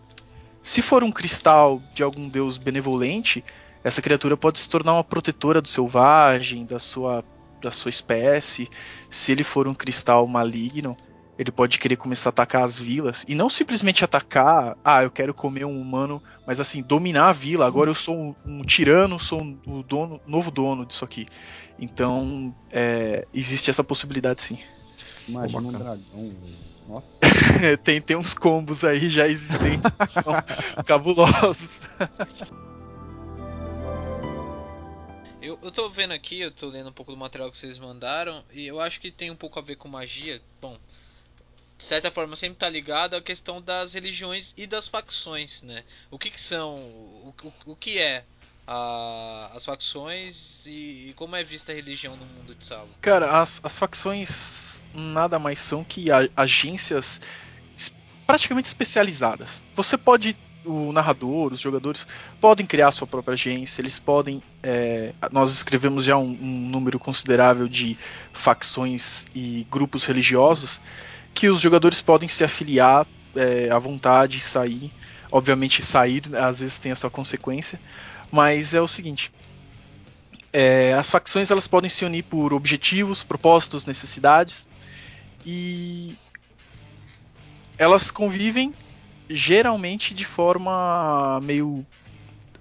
[0.62, 3.44] Se for um cristal de algum deus benevolente,
[3.82, 7.22] essa criatura pode se tornar uma protetora do selvagem, da sua,
[7.60, 8.68] da sua espécie.
[9.10, 10.96] Se ele for um cristal maligno,
[11.38, 13.24] ele pode querer começar a atacar as vilas.
[13.26, 17.66] E não simplesmente atacar, ah, eu quero comer um humano, mas assim, dominar a vila.
[17.66, 21.26] Agora eu sou um, um tirano, sou um, o dono, novo dono disso aqui.
[21.78, 24.58] Então, é, existe essa possibilidade sim.
[25.28, 26.34] Imagina um dragão.
[26.88, 27.20] Nossa.
[27.82, 30.22] tem, tem uns combos aí já existentes que são
[30.84, 31.80] cabulosos.
[35.40, 38.44] Eu, eu tô vendo aqui, eu tô lendo um pouco do material que vocês mandaram,
[38.52, 40.40] e eu acho que tem um pouco a ver com magia.
[40.60, 40.76] Bom,
[41.78, 45.84] de certa forma sempre tá ligado à questão das religiões e das facções, né?
[46.10, 48.24] O que que são, o, o, o que é
[48.66, 52.88] a, as facções e, e, como é vista a religião no mundo de Salo?
[53.00, 56.06] Cara, as, as facções nada mais são que
[56.36, 57.20] agências
[58.26, 59.62] praticamente especializadas.
[59.74, 62.06] Você pode o narrador, os jogadores
[62.40, 64.42] podem criar sua própria agência, eles podem.
[64.62, 67.98] É, nós escrevemos já um, um, número considerável de
[68.32, 70.80] facções e grupos religiosos
[71.34, 74.92] que os jogadores podem se afiliar é, à vontade e sair.
[75.30, 77.80] Obviamente, sair às vezes tem a sua consequência,
[78.30, 79.32] mas é o seguinte:
[80.52, 84.68] é, as facções elas podem se unir por objetivos, propósitos, necessidades
[85.44, 86.16] e
[87.76, 88.72] elas convivem
[89.28, 91.84] geralmente de forma meio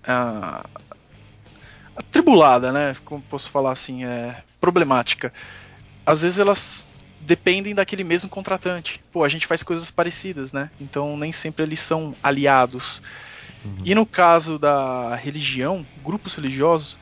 [0.07, 0.67] uh,
[1.95, 2.95] atribulada, né?
[3.05, 5.31] Como posso falar assim, é problemática.
[6.05, 6.89] Às vezes elas
[7.25, 9.03] dependem daquele mesmo contratante.
[9.11, 10.69] Pô, a gente faz coisas parecidas, né?
[10.79, 13.01] Então nem sempre eles são aliados.
[13.63, 13.77] Uhum.
[13.83, 16.99] E no caso da religião, grupos religiosos,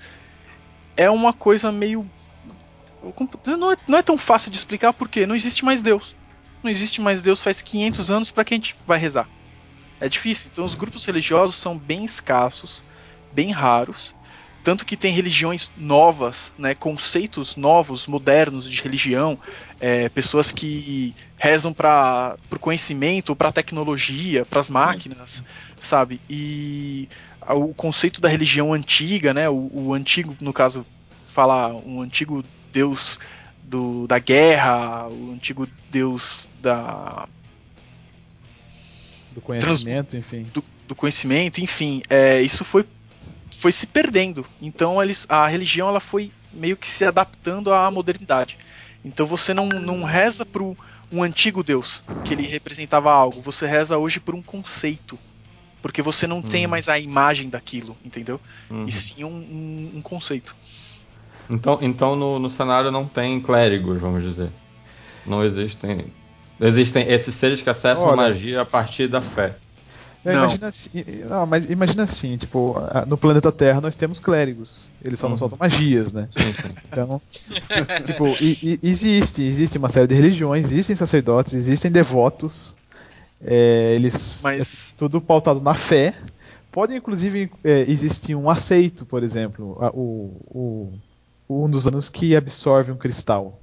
[0.95, 2.09] é uma coisa meio.
[3.45, 6.15] Não é, não é tão fácil de explicar porque não existe mais Deus.
[6.61, 9.27] Não existe mais Deus faz 500 anos para que a gente vai rezar.
[9.99, 10.49] É difícil.
[10.51, 12.83] Então os grupos religiosos são bem escassos,
[13.33, 14.15] bem raros.
[14.63, 19.37] Tanto que tem religiões novas, né, conceitos novos, modernos de religião,
[19.79, 25.43] é, pessoas que rezam para o conhecimento, para a tecnologia, para as máquinas,
[25.79, 26.21] sabe?
[26.29, 27.09] E
[27.49, 30.85] o conceito da religião antiga, né, o, o antigo, no caso,
[31.27, 33.19] falar um antigo deus
[33.63, 37.27] do, da guerra, o antigo deus da
[39.33, 40.43] do conhecimento, Trans, enfim.
[40.53, 42.01] Do, do, conhecimento, enfim.
[42.09, 42.85] É, isso foi,
[43.55, 44.45] foi se perdendo.
[44.61, 48.57] Então eles, a religião ela foi meio que se adaptando à modernidade.
[49.03, 53.41] Então você não, não reza para um antigo Deus, que ele representava algo.
[53.41, 55.17] Você reza hoje por um conceito.
[55.81, 56.43] Porque você não uhum.
[56.43, 58.39] tem mais a imagem daquilo, entendeu?
[58.69, 58.85] Uhum.
[58.85, 60.55] E sim um, um, um, conceito.
[61.49, 64.51] Então, então no, no cenário não tem clérigos, vamos dizer.
[65.25, 66.11] Não existem
[66.61, 69.55] Existem esses seres que acessam Olha, magia a partir da fé.
[70.23, 72.75] É, imagina assim, não, mas imagina assim, tipo,
[73.07, 74.89] no planeta Terra nós temos clérigos.
[75.03, 75.31] Eles só uhum.
[75.31, 76.27] não soltam magias, né?
[76.29, 76.69] Sim, sim.
[76.91, 77.21] Então,
[78.05, 82.77] tipo, e, e, existe, existe uma série de religiões, existem sacerdotes, existem devotos.
[83.43, 84.91] É, eles mas...
[84.91, 86.13] é tudo pautado na fé.
[86.71, 90.93] Pode inclusive é, existir um aceito, por exemplo, a, o,
[91.49, 93.60] o, um dos anos que absorve um cristal.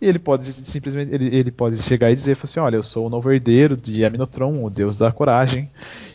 [0.00, 3.10] E ele pode simplesmente ele, ele pode chegar e dizer assim, olha, eu sou o
[3.10, 5.70] novo herdeiro de Aminotron, o deus da coragem,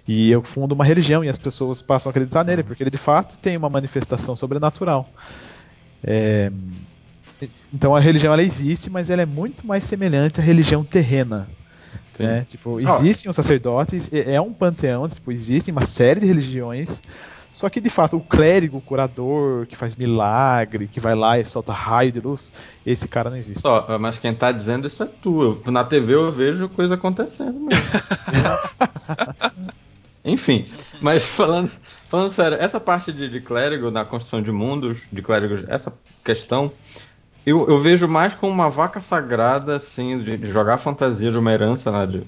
[0.07, 2.97] e eu fundo uma religião e as pessoas passam a acreditar nele, porque ele de
[2.97, 5.09] fato tem uma manifestação sobrenatural.
[6.03, 6.51] É,
[7.73, 11.47] então a religião ela existe, mas ela é muito mais semelhante à religião terrena.
[12.19, 12.45] Né?
[12.47, 17.01] Tipo, existem os sacerdotes, é um panteão, tipo, existem uma série de religiões,
[17.51, 21.43] só que de fato o clérigo, o curador, que faz milagre, que vai lá e
[21.43, 22.51] solta raio de luz,
[22.85, 23.61] esse cara não existe.
[23.61, 25.61] Só, mas quem tá dizendo isso é tu.
[25.69, 27.69] na TV eu vejo coisa acontecendo mesmo.
[30.23, 30.67] Enfim,
[31.01, 31.69] mas falando,
[32.07, 36.71] falando sério, essa parte de, de, clérigo na construção de mundos, de clérigos, essa questão,
[37.45, 41.51] eu, eu vejo mais como uma vaca sagrada, assim, de, de jogar fantasia de uma
[41.51, 42.23] herança, né, de,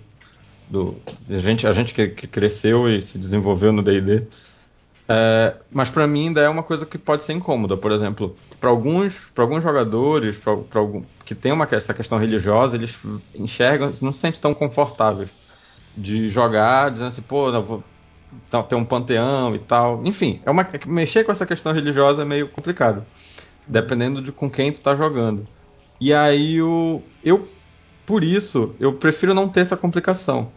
[0.68, 0.96] do,
[1.28, 4.24] de gente, a gente que, que cresceu e se desenvolveu no D&D,
[5.08, 7.76] é, mas para mim ainda é uma coisa que pode ser incômoda.
[7.76, 12.76] Por exemplo, para alguns, alguns jogadores pra, pra algum, que tem uma, essa questão religiosa,
[12.76, 13.00] eles
[13.36, 15.30] enxergam, não se sentem tão confortáveis
[15.96, 17.84] de jogar, dizendo assim, pô, não vou
[18.68, 20.02] ter um panteão e tal.
[20.06, 23.06] Enfim, é uma, mexer com essa questão religiosa é meio complicado,
[23.68, 25.48] dependendo de com quem tu tá jogando.
[26.00, 27.48] E aí o, eu,
[28.06, 30.52] por isso, eu prefiro não ter essa complicação.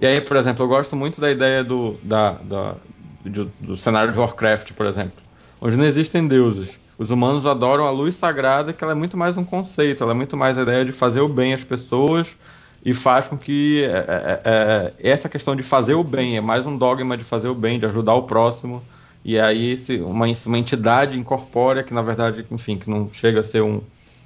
[0.00, 2.76] E aí, por exemplo, eu gosto muito da ideia do, da, da
[3.24, 5.22] do, do cenário de Warcraft, por exemplo,
[5.60, 6.78] onde não existem deuses.
[6.98, 10.14] Os humanos adoram a luz sagrada, que ela é muito mais um conceito, ela é
[10.14, 12.36] muito mais a ideia de fazer o bem às pessoas
[12.84, 16.66] e faz com que é, é, é, essa questão de fazer o bem é mais
[16.66, 18.82] um dogma de fazer o bem, de ajudar o próximo.
[19.24, 23.62] E aí uma, uma entidade incorpórea que na verdade, enfim, que não chega a ser
[23.62, 23.82] um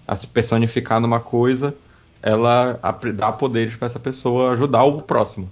[0.06, 1.74] a se personificar numa coisa,
[2.22, 2.78] ela
[3.14, 5.50] dá poderes para essa pessoa ajudar o próximo.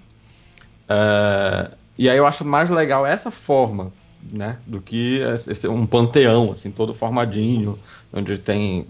[0.88, 3.92] É, e aí eu acho mais legal essa forma,
[4.32, 4.58] né?
[4.66, 7.78] Do que esse, um panteão, assim, todo formadinho,
[8.12, 8.86] onde tem.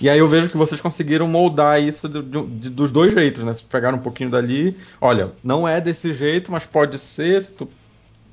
[0.00, 3.52] E aí eu vejo que vocês conseguiram moldar isso de, de, dos dois jeitos, né?
[3.52, 7.42] Vocês pegaram um pouquinho dali, olha, não é desse jeito, mas pode ser.
[7.52, 7.68] Tu...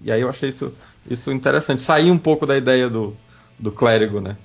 [0.03, 0.73] E aí eu achei isso,
[1.09, 1.81] isso interessante.
[1.81, 3.15] Sair um pouco da ideia do,
[3.59, 4.35] do clérigo, né?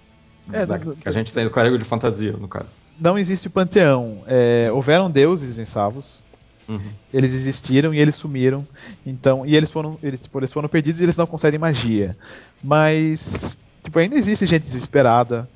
[0.52, 2.68] É, da, que a gente tem do clérigo de fantasia, no caso.
[3.00, 4.22] Não existe panteão.
[4.26, 6.22] É, houveram deuses em Savos,
[6.68, 6.80] Uhum.
[7.12, 8.66] Eles existiram e eles sumiram.
[9.04, 12.16] Então, e eles foram, eles, tipo, eles foram perdidos e eles não concedem magia.
[12.62, 15.48] Mas tipo, ainda existe gente desesperada.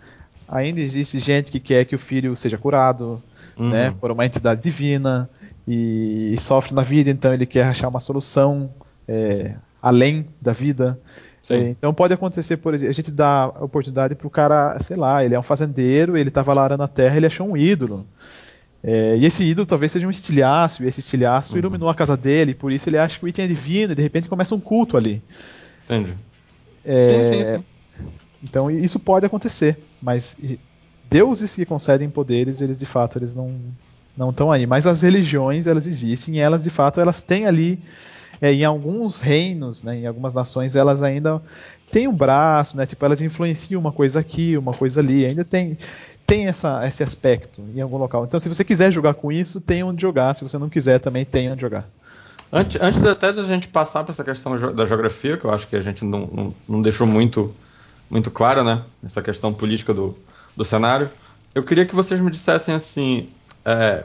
[0.48, 3.20] Ainda existe gente que quer que o filho seja curado,
[3.56, 3.70] Uhum.
[3.70, 5.28] né, por uma entidade divina
[5.68, 8.70] e, e sofre na vida, então ele quer achar uma solução
[9.06, 10.98] é, além da vida.
[11.42, 11.54] Sim.
[11.54, 15.34] É, então pode acontecer, por exemplo, a gente dá oportunidade pro cara, sei lá, ele
[15.34, 18.06] é um fazendeiro, ele estava lá arando a terra, ele achou um ídolo.
[18.82, 21.59] É, e esse ídolo talvez seja um estilhaço, e esse estilhaço Uhum.
[21.59, 24.02] iluminou a casa dele, por isso ele acha que o item é divino, e de
[24.02, 25.23] repente começa um culto ali.
[25.85, 26.15] Entendi.
[26.85, 27.65] É, Sim, sim, sim.
[28.43, 30.36] Então isso pode acontecer, mas
[31.11, 33.61] deuses que concedem poderes, eles de fato eles não
[34.16, 34.66] não estão aí.
[34.66, 37.78] Mas as religiões elas existem e elas de fato elas têm ali
[38.40, 41.43] é, em alguns reinos, né, em algumas nações elas ainda
[41.93, 45.77] têm um braço, né, tipo elas influenciam uma coisa aqui, uma coisa ali, ainda tem
[46.31, 48.24] tem essa, esse aspecto em algum local.
[48.24, 50.32] Então se você quiser jogar com isso, tem onde jogar.
[50.35, 51.89] Se você não quiser também tem onde jogar.
[52.52, 55.66] Antes, antes até de a gente passar para essa questão da geografia, que eu acho
[55.66, 57.52] que a gente não, não, não deixou muito,
[58.09, 58.82] muito clara, né?
[59.05, 60.16] Essa questão política do,
[60.57, 61.11] do cenário,
[61.52, 63.28] eu queria que vocês me dissessem assim.
[63.65, 64.05] é,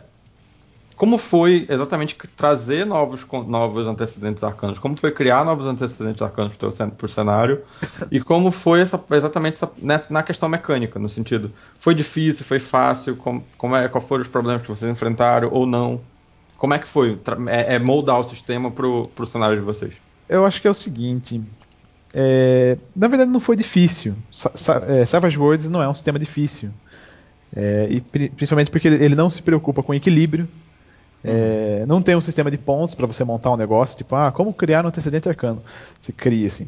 [0.96, 4.80] como foi exatamente trazer novos, novos antecedentes arcanos?
[4.80, 7.62] Como foi criar novos antecedentes arcanos para o cenário?
[8.12, 12.60] E como foi essa, exatamente essa, nessa, na questão mecânica, no sentido, foi difícil, foi
[12.60, 13.16] fácil?
[13.18, 16.00] Como, como é, qual foram os problemas que vocês enfrentaram ou não?
[16.58, 20.00] Como é que foi é, é moldar o sistema pro, pro cenário de vocês?
[20.30, 21.44] Eu acho que é o seguinte.
[22.14, 24.16] é, na verdade, não foi difícil.
[24.32, 26.70] Sa Sa é, Savage Worlds não é um sistema difícil.
[27.56, 30.48] É, e pri principalmente porque ele não se preocupa com equilíbrio.
[31.28, 34.54] É, não tem um sistema de pontos para você montar um negócio, tipo, ah, como
[34.54, 35.62] criar um antecedente arcano?
[36.00, 36.68] Você cria assim.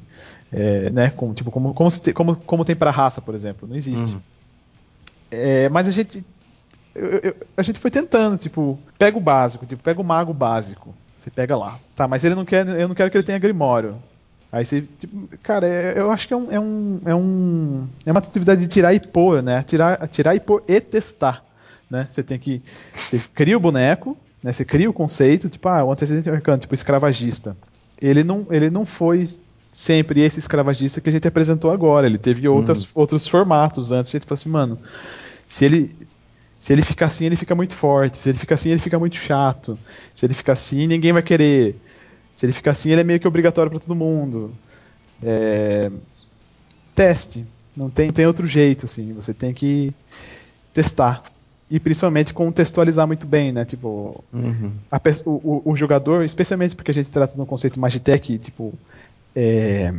[0.51, 3.67] É, né, como, tipo, como, como, te- como, como tem para raça, por exemplo.
[3.67, 4.13] Não existe.
[4.15, 4.21] Uhum.
[5.31, 6.25] É, mas a gente.
[6.95, 10.95] eu- eu- a gente foi tentando, tipo, pega o básico, tipo, pega o mago básico.
[11.17, 11.77] Você pega lá.
[11.95, 12.65] Tá, mas ele não quer.
[12.67, 13.97] Eu não quero que ele tenha Grimório.
[14.51, 18.11] Aí você, tipo, cara, é- eu acho que é um, é um, é um é
[18.11, 19.61] uma atividade de tirar e pôr, né?
[19.63, 21.43] Tirar, tirar e pôr e testar,
[21.89, 22.07] né?
[22.09, 24.51] Você tem que você cria o boneco, né?
[24.51, 27.55] Você cria o conceito, tipo, ah, o antecedente arcano, tipo escravagista.
[28.01, 29.27] Ele não, ele não foi
[29.71, 32.07] sempre esse escravagista que a gente apresentou agora.
[32.07, 34.11] Ele teve outras, outros formatos antes.
[34.11, 34.79] A gente falou assim, mano,
[35.45, 35.95] se ele
[36.59, 38.17] se ele ficar assim, ele fica muito forte.
[38.17, 39.77] Se ele ficar assim, ele fica muito chato.
[40.13, 41.75] Se ele ficar assim, ninguém vai querer.
[42.33, 44.53] Se ele ficar assim, ele é meio que obrigatório para todo mundo.
[45.21, 45.91] É,
[46.95, 47.45] Teste.
[47.75, 49.13] Não tem, tem outro jeito, assim.
[49.13, 49.93] Você tem que
[50.73, 51.21] testar.
[51.69, 53.65] E principalmente contextualizar muito bem, né?
[53.65, 54.71] Tipo, Uhum.
[54.89, 58.73] a o, o- jogador, especialmente porque a gente trata de um conceito Magitech, tipo,
[59.35, 59.93] é,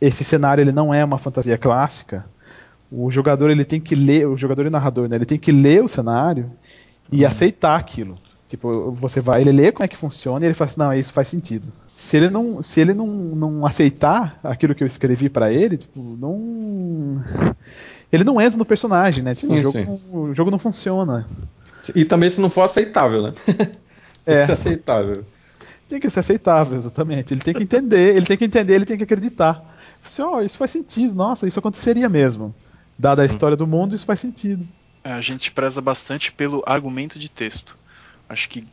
[0.00, 2.24] esse cenário ele não é uma fantasia clássica.
[2.90, 5.52] O jogador ele tem que ler, o jogador e o narrador, né, ele tem que
[5.52, 6.50] ler o cenário
[7.10, 8.18] e aceitar aquilo.
[8.48, 11.12] Tipo, você vai, ele lê como é que funciona e ele fala assim, não, isso
[11.12, 11.72] faz sentido.
[11.94, 16.00] Se ele não, se ele não, não aceitar aquilo que eu escrevi pra ele, tipo,
[16.20, 17.14] não
[18.12, 19.34] ele não entra no personagem, né?
[19.34, 21.26] Tipo, Sim, o, jogo o jogo não funciona.
[21.94, 23.32] E também se não for aceitável, né?
[24.24, 24.40] tem É.
[24.40, 25.24] que ser aceitável.
[25.88, 27.34] Tem que ser aceitável, exatamente.
[27.34, 29.62] Ele tem que entender, ele tem que entender, ele tem que acreditar.
[30.04, 32.54] Assim, ó, isso faz sentido, nossa, isso aconteceria mesmo.
[32.98, 34.66] Dada a história do mundo, isso faz sentido.
[35.02, 37.76] A gente preza bastante pelo argumento de texto.
[38.28, 38.66] Acho que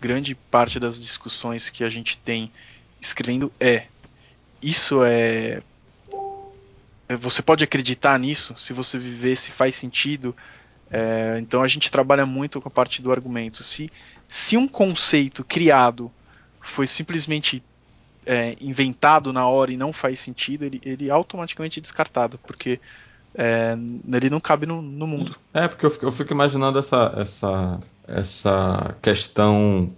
[0.00, 2.50] grande parte das discussões que a gente tem
[3.00, 3.84] escrevendo é
[4.62, 5.62] isso é é,
[7.08, 10.34] você pode acreditar nisso se você viver se faz sentido.
[10.90, 13.62] É, então a gente trabalha muito com a parte do argumento.
[13.62, 13.90] Se
[14.28, 16.10] se um conceito criado
[16.60, 17.62] foi simplesmente
[18.26, 22.80] é, inventado na hora e não faz sentido ele, ele é automaticamente descartado porque
[23.34, 23.76] é,
[24.12, 25.36] ele não cabe no, no mundo.
[25.52, 29.92] É, porque eu fico, eu fico imaginando essa, essa, essa questão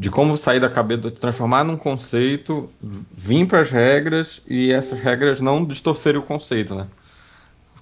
[0.00, 4.98] de como sair da cabeça, de transformar num conceito, vir para as regras e essas
[4.98, 6.86] regras não distorcerem o conceito, né?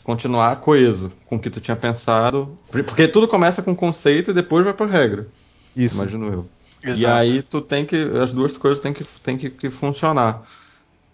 [0.03, 2.59] Continuar coeso com o que tu tinha pensado.
[2.73, 5.29] Porque tudo começa com conceito e depois vai para regra,
[5.77, 5.97] Isso.
[5.97, 6.49] imagino eu.
[6.85, 7.15] E Exato.
[7.15, 7.97] aí tu tem que.
[8.21, 10.43] As duas coisas têm que, têm que, que funcionar.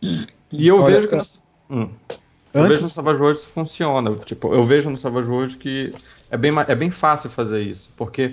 [0.00, 1.16] E eu Olha, vejo que.
[1.16, 1.24] no-
[1.70, 1.88] Hum.
[2.52, 4.14] Eu Antes- vejo no Savage Worlds que funciona.
[4.24, 5.92] Tipo, eu vejo no Savage Worlds que
[6.30, 7.90] é bem, é bem fácil fazer isso.
[7.96, 8.32] Porque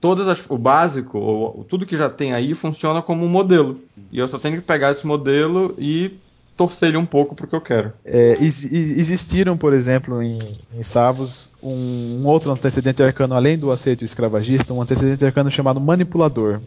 [0.00, 3.80] todas as- o básico, ou, tudo que já tem aí, funciona como um modelo.
[4.12, 6.12] E eu só tenho que pegar esse modelo e
[6.56, 7.92] torcer ele um pouco pro que eu quero.
[8.04, 10.32] É, ex- ex- existiram, por exemplo, em,
[10.76, 15.80] em Savos, um, um outro antecedente arcano, além do aceito escravagista, um antecedente arcano chamado
[15.80, 16.60] Manipulador.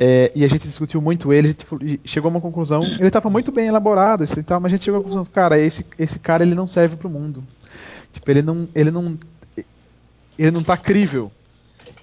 [0.00, 2.82] É, e a gente discutiu muito ele, e chegou a uma conclusão.
[2.84, 5.84] Ele estava muito bem elaborado, assim, tal, mas a gente chegou à conclusão, cara, esse,
[5.98, 7.42] esse cara ele não serve pro mundo.
[8.12, 9.18] Tipo, ele não, ele não,
[10.38, 11.32] ele não tá crível.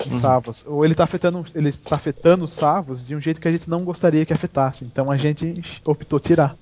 [0.07, 0.65] Em Savos.
[0.67, 3.69] Ou ele está afetando, ele está afetando os Savos de um jeito que a gente
[3.69, 4.85] não gostaria que afetasse.
[4.85, 6.55] Então a gente optou tirar.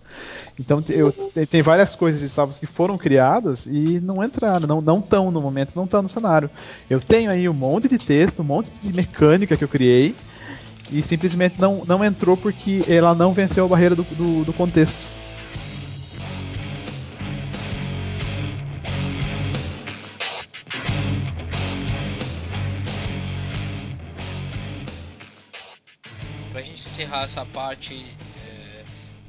[0.60, 1.12] Então eu,
[1.48, 5.42] tem várias coisas de Savos que foram criadas e não entraram, não não estão no
[5.42, 6.50] momento, não estão no cenário.
[6.90, 10.16] Eu tenho aí um monte de texto, um monte de mecânica que eu criei
[10.92, 15.23] e simplesmente não, não entrou porque ela não venceu a barreira do, do, do contexto.
[27.24, 27.96] Essa parte
[28.46, 28.84] é,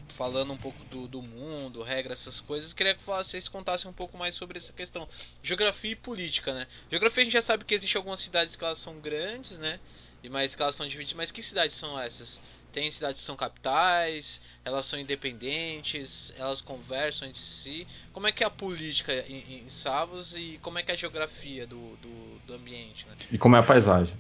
[0.08, 4.18] falando um pouco do, do mundo, regras, essas coisas, queria que vocês contassem um pouco
[4.18, 5.08] mais sobre essa questão.
[5.42, 6.66] Geografia e política, né?
[6.90, 9.78] Geografia a gente já sabe que existem algumas cidades que elas são grandes, né?
[10.22, 12.40] E mais que elas estão divididas, mas que cidades são essas?
[12.74, 17.86] Tem cidades que são capitais, elas são independentes, elas conversam entre si.
[18.12, 20.96] Como é que é a política em, em Savos e como é que é a
[20.96, 23.06] geografia do, do, do ambiente?
[23.08, 23.14] Né?
[23.30, 24.16] E como é a paisagem?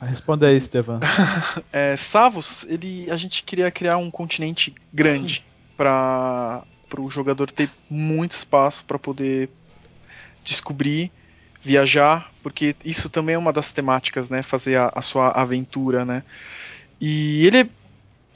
[0.00, 1.00] Responda aí, Estevam.
[1.70, 5.44] É, Savos, ele, a gente queria criar um continente grande
[5.76, 6.64] para
[6.96, 9.50] o jogador ter muito espaço para poder
[10.42, 11.12] descobrir,
[11.60, 14.42] viajar, porque isso também é uma das temáticas, né?
[14.42, 16.22] Fazer a, a sua aventura, né?
[17.00, 17.68] E ele é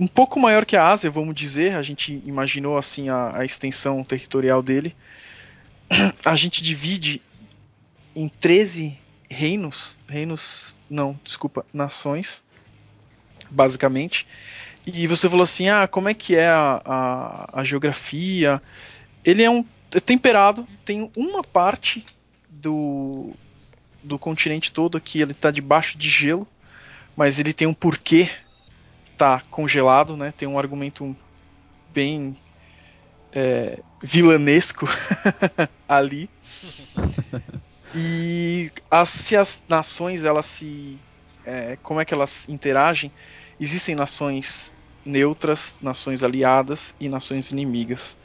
[0.03, 1.77] um pouco maior que a Ásia, vamos dizer.
[1.77, 4.97] A gente imaginou assim a, a extensão territorial dele.
[6.27, 7.23] A gente divide
[8.17, 8.99] em 13
[9.31, 12.43] reinos, reinos, não, desculpa, nações,
[13.49, 14.27] basicamente.
[14.85, 18.61] E você falou assim, ah, como é que é a, a, a geografia?
[19.25, 19.65] Ele é um
[19.95, 22.05] é temperado, tem uma parte
[22.51, 23.35] do,
[24.03, 26.49] do continente todo que ele está debaixo de gelo,
[27.17, 28.29] mas ele tem um porquê
[29.23, 30.33] tá congelado, né?
[30.37, 31.17] Tem um argumento
[31.95, 32.37] bem
[33.33, 34.89] é, vilanesco
[35.89, 36.29] ali.
[37.95, 40.99] E as, se as nações elas se
[41.47, 43.13] é, como é que elas interagem?
[43.61, 44.75] Existem nações
[45.05, 48.17] neutras, nações aliadas e nações inimigas.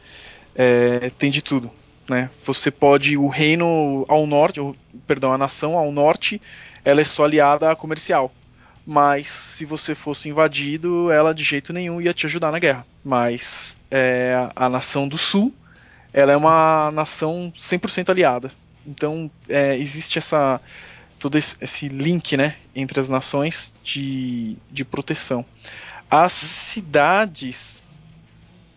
[0.56, 1.70] É, tem de tudo,
[2.10, 2.28] né?
[2.44, 4.76] Você pode o reino ao norte, ou,
[5.06, 6.42] perdão, a nação ao norte,
[6.84, 8.34] ela é só aliada comercial
[8.90, 12.86] mas se você fosse invadido, ela de jeito nenhum ia te ajudar na guerra.
[13.04, 15.54] Mas é, a nação do sul,
[16.14, 18.50] ela é uma nação 100% aliada.
[18.86, 20.62] Então é, existe essa
[21.20, 25.44] todo esse link, né, entre as nações de, de proteção.
[26.10, 27.84] As cidades,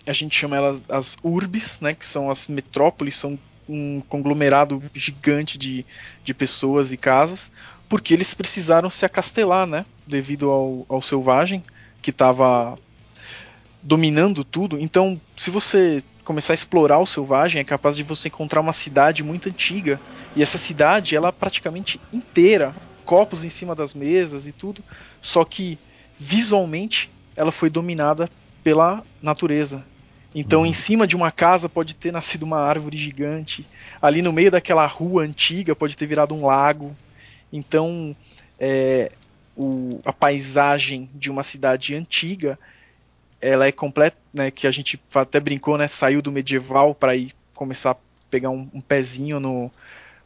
[0.05, 3.39] a gente chama elas as urbes, né, que são as metrópoles, são
[3.69, 5.87] um conglomerado gigante de,
[6.24, 7.53] de pessoas e casas,
[7.90, 9.84] porque eles precisaram se acastelar, né?
[10.06, 11.62] Devido ao, ao selvagem
[12.00, 12.78] que estava
[13.82, 14.78] dominando tudo.
[14.78, 19.24] Então, se você começar a explorar o selvagem, é capaz de você encontrar uma cidade
[19.24, 20.00] muito antiga.
[20.36, 22.72] E essa cidade, ela é praticamente inteira,
[23.04, 24.84] copos em cima das mesas e tudo,
[25.20, 25.76] só que
[26.16, 28.30] visualmente ela foi dominada
[28.62, 29.84] pela natureza.
[30.32, 33.66] Então, em cima de uma casa pode ter nascido uma árvore gigante.
[34.00, 36.96] Ali no meio daquela rua antiga pode ter virado um lago.
[37.52, 38.14] Então,
[38.59, 39.12] é,
[39.56, 42.59] o, a paisagem de uma cidade antiga,
[43.40, 47.32] ela é completa, né, que a gente até brincou, né, saiu do medieval para ir
[47.55, 47.97] começar a
[48.31, 49.70] pegar um, um pezinho no,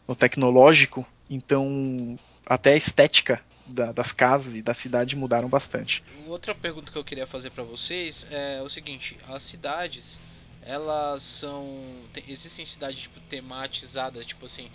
[0.06, 1.06] no tecnológico.
[1.28, 6.05] Então, até a estética da, das casas e da cidade mudaram bastante.
[6.26, 10.20] Outra pergunta que eu queria fazer para vocês é o seguinte: as cidades
[10.62, 11.82] elas são
[12.12, 14.70] tem, existem cidades tipo tematizadas tipo assim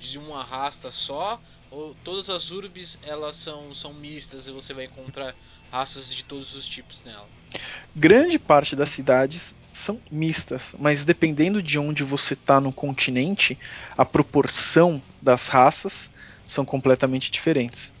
[0.00, 1.40] de uma rasta só
[1.70, 5.34] ou todas as urbes elas são são mistas e você vai encontrar
[5.70, 7.28] raças de todos os tipos nela
[7.94, 13.58] grande parte das cidades são mistas mas dependendo de onde você está no continente
[13.96, 16.10] a proporção das raças
[16.46, 17.92] são completamente diferentes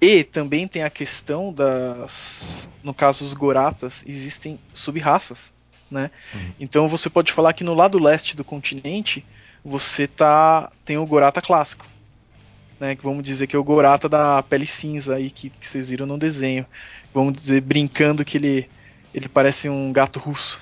[0.00, 2.70] e também tem a questão das.
[2.82, 5.54] No caso, os Goratas, existem sub-raças.
[5.90, 6.10] Né?
[6.34, 6.52] Uhum.
[6.58, 9.24] Então você pode falar que no lado leste do continente
[9.66, 11.84] você tá tem o Gorata clássico.
[12.78, 15.88] Né, que vamos dizer que é o Gorata da pele cinza aí que, que vocês
[15.88, 16.64] viram no desenho.
[17.12, 18.70] Vamos dizer, brincando que ele,
[19.14, 20.60] ele parece um gato russo.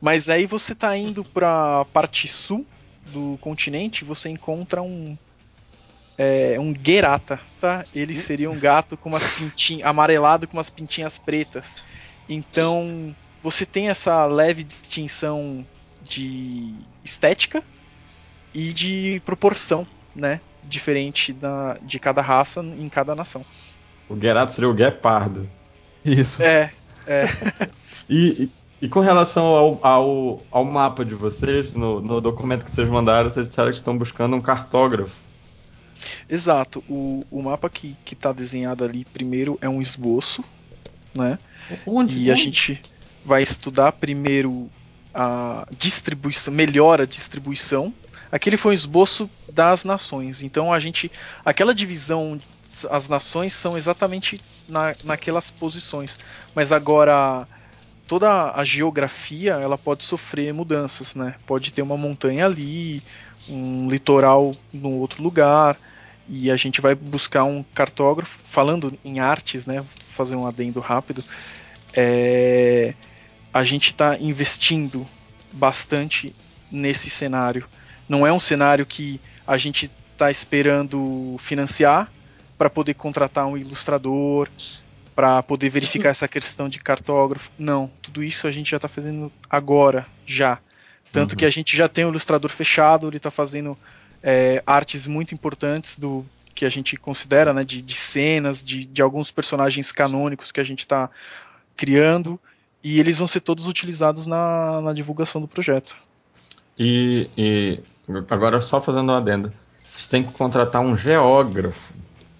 [0.00, 2.66] Mas aí você tá indo para a parte sul
[3.12, 5.16] do continente, você encontra um
[6.16, 7.84] é, um Gerata, tá?
[7.94, 11.76] Ele seria um gato com umas pintinhas amarelado com umas pintinhas pretas.
[12.28, 15.64] Então você tem essa leve distinção
[16.02, 16.74] de
[17.04, 17.62] estética
[18.54, 20.40] e de proporção, né?
[20.66, 23.44] Diferente da, de cada raça em cada nação.
[24.08, 25.48] O Gerata seria o Guepardo.
[26.04, 26.42] Isso.
[26.42, 26.70] É,
[27.06, 27.26] é.
[28.08, 28.50] e,
[28.80, 33.28] e, com relação ao, ao, ao mapa de vocês, no, no documento que vocês mandaram,
[33.28, 35.22] vocês disseram que estão buscando um cartógrafo.
[36.28, 36.82] Exato.
[36.88, 40.44] O, o mapa que, que tá desenhado ali primeiro é um esboço,
[41.14, 41.38] né?
[41.86, 42.20] Onde?
[42.20, 42.42] E a onde?
[42.42, 42.82] gente
[43.24, 44.70] vai estudar primeiro
[45.14, 47.92] a distribuição, melhor a distribuição.
[48.34, 50.42] Aquele foi um esboço das nações.
[50.42, 51.08] Então a gente.
[51.44, 52.36] Aquela divisão,
[52.90, 56.18] as nações são exatamente na, naquelas posições.
[56.52, 57.46] Mas agora
[58.08, 61.36] toda a geografia ela pode sofrer mudanças, né?
[61.46, 63.04] Pode ter uma montanha ali,
[63.48, 65.78] um litoral no outro lugar.
[66.28, 69.76] E a gente vai buscar um cartógrafo, falando em artes, né?
[69.76, 71.22] Vou fazer um adendo rápido.
[71.92, 72.94] É,
[73.52, 75.06] a gente está investindo
[75.52, 76.34] bastante
[76.68, 77.64] nesse cenário.
[78.08, 82.10] Não é um cenário que a gente está esperando financiar
[82.56, 84.48] para poder contratar um ilustrador,
[85.14, 87.50] para poder verificar essa questão de cartógrafo.
[87.58, 90.58] Não, tudo isso a gente já está fazendo agora, já.
[91.12, 91.36] Tanto Uhum.
[91.38, 93.78] que a gente já tem o ilustrador fechado, ele está fazendo
[94.22, 99.02] é, artes muito importantes do que a gente considera, né, de, de cenas, de, de
[99.02, 101.10] alguns personagens canônicos que a gente está
[101.76, 102.38] criando,
[102.82, 105.96] e eles vão ser todos utilizados na, na divulgação do projeto.
[106.78, 107.80] E, e
[108.30, 109.52] agora só fazendo um adendo.
[109.86, 111.94] Vocês têm que contratar um geógrafo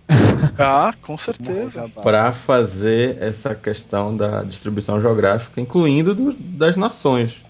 [0.58, 1.88] Ah, com certeza.
[2.02, 7.42] para fazer essa questão da distribuição geográfica, incluindo do- das nações.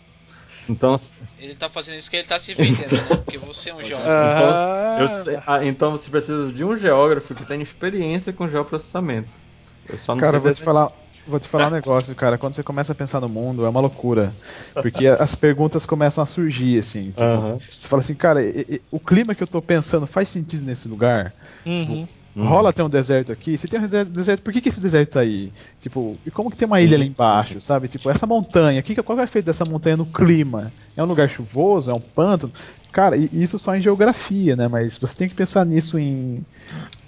[0.68, 0.96] Então,
[1.38, 3.16] Ele tá fazendo isso que ele tá se vendendo, né?
[3.24, 4.06] Porque você é um jovem.
[4.06, 9.40] Ah, eu sei- ah, então você precisa de um geógrafo que tenha experiência com geoprocessamento.
[9.88, 10.90] Eu só não Cara, sei eu vou te falar,
[11.26, 12.38] vou te falar um negócio, cara.
[12.38, 14.36] Quando você começa a pensar no mundo, é uma loucura.
[14.80, 17.10] Porque as perguntas começam a surgir, assim.
[17.12, 17.48] tipo.
[17.76, 20.88] Você fala assim, cara, e- e- o clima que eu tô pensando faz sentido nesse
[20.88, 21.34] lugar?
[21.66, 22.08] uhum.
[22.36, 22.46] Uhum.
[22.48, 23.56] Rola ter um deserto aqui.
[23.56, 25.52] Se tem um deserto, por que, que esse deserto tá aí?
[25.78, 27.86] Tipo, e como que tem uma ilha ali embaixo, sabe?
[27.88, 30.74] Tipo, essa montanha, que, qual é o efeito dessa montanha no clima?
[30.96, 31.90] É um lugar chuvoso?
[31.90, 32.52] É um pântano?
[32.94, 34.68] Cara, e isso só em geografia, né?
[34.68, 36.46] Mas você tem que pensar nisso em,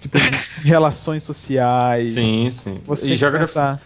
[0.00, 0.20] tipo, em
[0.66, 2.12] relações sociais.
[2.12, 2.80] Sim, sim.
[2.84, 3.82] Você E tem que geografia- pensar.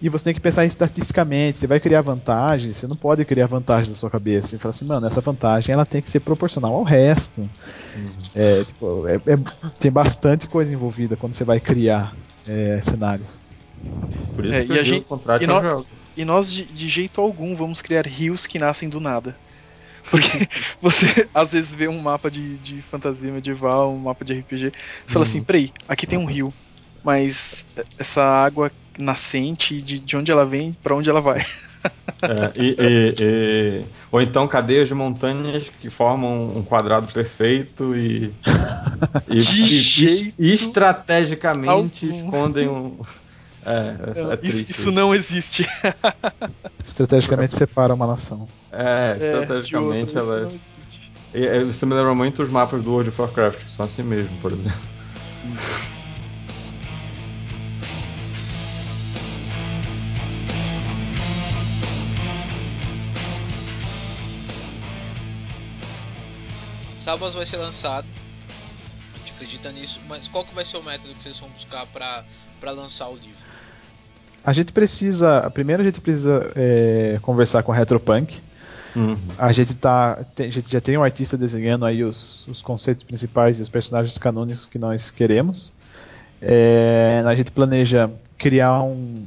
[0.00, 1.58] E você tem que pensar estatisticamente.
[1.58, 4.48] Você vai criar vantagens, você não pode criar vantagens da sua cabeça.
[4.48, 7.40] Você fala assim, mano, essa vantagem ela tem que ser proporcional ao resto.
[7.42, 8.12] Uhum.
[8.32, 12.16] É, tipo, é- é- tem bastante coisa envolvida quando você vai criar
[12.46, 13.40] é, cenários.
[14.34, 15.90] Por isso É, que e eu a gente- contrate e nós- geógrafo.
[16.16, 19.36] E nós, de, de jeito algum, vamos criar rios que nascem do nada.
[20.08, 20.28] Porque
[20.80, 24.72] você às vezes vê um mapa de, de fantasia medieval, um mapa de RPG,
[25.06, 25.22] você fala Uhum.
[25.24, 26.54] assim, peraí, aqui tem um rio,
[27.02, 27.66] mas
[27.98, 31.44] essa água nascente, de, de onde ela vem, pra onde ela vai?
[32.26, 38.38] É, e- e- e- ou então cadeias de montanhas que formam um quadrado perfeito e,
[39.26, 39.40] e,
[39.96, 42.08] e- e estrategicamente algum.
[42.08, 43.00] escondem um.
[43.62, 45.66] É, é, é isso, isso não existe.
[46.84, 48.48] Estrategicamente separa uma nação.
[48.72, 50.40] É, É, estrategicamente outra, isso ela.
[50.40, 51.12] não existe.
[51.34, 54.02] E- e Isso me lembra muito os mapas do World of Warcraft, que são assim
[54.02, 54.78] mesmo, por exemplo.
[67.04, 68.06] Salvas vai ser lançado.
[69.14, 71.86] A gente acredita nisso, mas qual que vai ser o método que vocês vão buscar
[71.86, 72.24] pra
[72.62, 73.49] lançar o livro?
[74.44, 75.50] A gente precisa.
[75.50, 78.40] Primeiro a gente precisa é, conversar com a Retropunk.
[78.96, 79.16] Uhum.
[79.38, 83.04] A gente, tá, tem- a gente já tem um artista desenhando aí os, os conceitos
[83.04, 85.72] principais e os personagens canônicos que nós queremos.
[86.42, 89.24] É, a gente planeja criar um.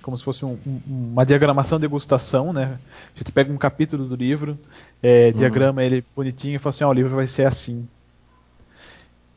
[0.00, 0.80] Como se fosse um- um-
[1.12, 2.78] uma diagramação degustação, né?
[3.14, 4.58] A gente pega um capítulo do livro,
[5.02, 7.88] é, diagrama ele bonitinho e fala assim: ó, o livro vai ser assim.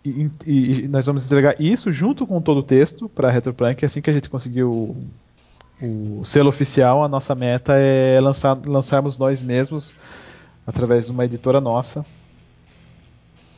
[0.10, 3.84] E, e- nós vamos entregar isso junto com todo o texto para a Retroplank.
[3.86, 4.96] Assim que a gente conseguiu
[5.82, 9.96] o selo oficial, a nossa meta é lançar, lançarmos nós mesmos
[10.66, 12.06] através de uma editora nossa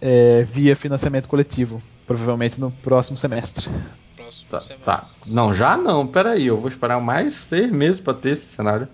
[0.01, 3.69] é, via financiamento coletivo, provavelmente no próximo semestre.
[4.15, 4.83] Próximo Tá, semestre.
[4.85, 5.05] tá.
[5.27, 8.87] Não, já não, peraí, eu vou esperar mais seis meses pra ter esse cenário.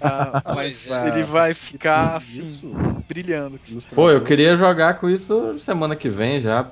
[0.00, 1.08] Ah, mas é.
[1.08, 2.72] ele vai ficar assim, Isso,
[3.08, 3.60] brilhando.
[3.94, 6.70] Pô, eu queria jogar com isso semana que vem já.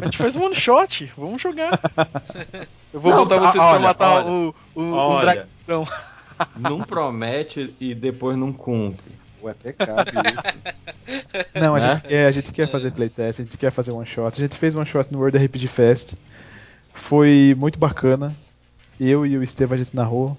[0.00, 1.78] A gente faz um one shot, vamos jogar.
[2.92, 5.46] Eu vou Não, botar a- vocês pra olha, matar olha, o, o, o olha.
[5.66, 5.84] dragão.
[6.56, 9.12] Não promete e depois não cumpre.
[9.42, 11.44] Ué, até cabe isso.
[11.60, 11.92] Não, a Né?
[11.94, 14.40] gente quer, a gente quer fazer playtest, a gente quer fazer one shot.
[14.40, 16.14] A gente fez one shot no World RPG Fest.
[16.94, 18.34] Foi muito bacana.
[18.98, 20.36] Eu e o Estevam a gente narrou.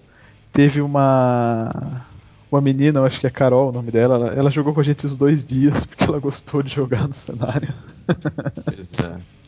[0.52, 2.06] Teve uma
[2.52, 4.84] uma menina, eu acho que é Carol o nome dela, ela, ela jogou com a
[4.84, 7.74] gente os dois dias porque ela gostou de jogar no cenário.
[8.08, 9.22] É.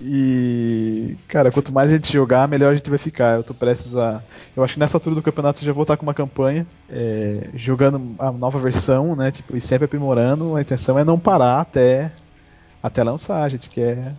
[0.00, 3.36] E, cara, quanto mais a gente jogar, melhor a gente vai ficar.
[3.36, 4.22] Eu tô prestes a.
[4.56, 7.48] Eu acho que nessa altura do campeonato eu já vou estar com uma campanha, é,
[7.54, 9.30] jogando a nova versão, né?
[9.30, 10.56] Tipo, e sempre aprimorando.
[10.56, 12.12] A intenção é não parar até
[12.82, 13.42] até lançar.
[13.42, 14.14] A gente quer.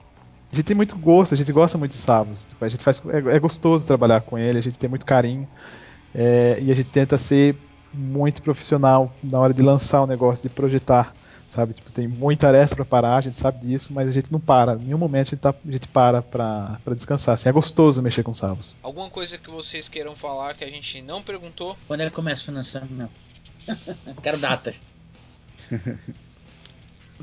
[0.56, 2.46] A gente tem muito gosto, a gente gosta muito de Savos.
[2.46, 5.46] Tipo, a gente faz, é, é, gostoso trabalhar com ele, a gente tem muito carinho.
[6.14, 7.58] É, e a gente tenta ser
[7.94, 11.14] muito profissional na hora de lançar o negócio, de projetar
[11.46, 11.74] sabe?
[11.74, 14.76] Tipo, tem muita tarefa para parar, a gente sabe disso, mas a gente não para.
[14.76, 17.36] Em nenhum momento a gente, tá, a gente para pra descansar.
[17.36, 18.78] Assim, é gostoso mexer com salvos.
[18.82, 21.78] Alguma coisa que vocês queiram falar que a gente não perguntou?
[21.86, 23.12] Quando é que começa o financiamento?
[24.24, 24.82] Quero datas.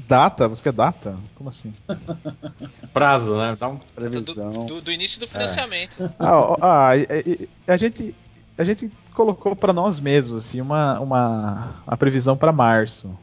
[0.09, 0.49] Data?
[0.49, 1.17] Você quer data?
[1.35, 1.75] Como assim?
[2.93, 3.57] Prazo, né?
[3.59, 4.51] Dá um previsão.
[4.51, 6.03] Do, do, do início do financiamento.
[6.03, 6.11] É.
[6.19, 6.91] Ah, ah
[7.69, 8.15] a, a, gente
[8.57, 13.17] a gente colocou para nós mesmos assim uma uma a previsão para março.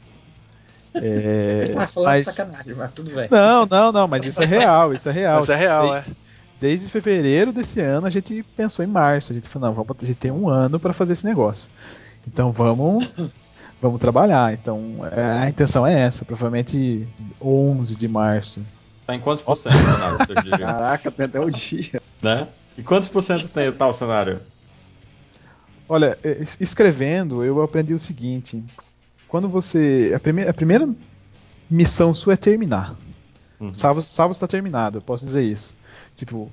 [0.94, 2.26] É, tá falando mas...
[2.26, 3.28] sacanagem, mas tudo bem.
[3.30, 5.40] Não, não, não, mas isso é real, isso é real.
[5.40, 6.16] Isso é real, desde, é.
[6.60, 9.32] Desde fevereiro desse ano a gente pensou em março.
[9.32, 11.70] A gente falou, não, vamos, a gente tem um ano para fazer esse negócio.
[12.28, 13.32] Então vamos,
[13.82, 14.54] vamos trabalhar.
[14.54, 17.08] Então é, a intenção é essa, provavelmente
[17.42, 18.62] 11 de março.
[19.06, 22.02] Tá em quantos por cento o cenário, Caraca, tem até o dia.
[22.22, 22.48] Né?
[22.78, 24.40] E quantos por cento tem tal cenário?
[25.88, 26.18] Olha,
[26.60, 28.64] escrevendo eu aprendi o seguinte:
[29.28, 30.14] quando você.
[30.16, 30.88] A, prime, a primeira
[31.70, 32.96] missão sua é terminar.
[33.60, 33.74] Uhum.
[33.74, 35.76] Salvo está terminado, eu posso dizer isso.
[36.16, 36.52] Tipo,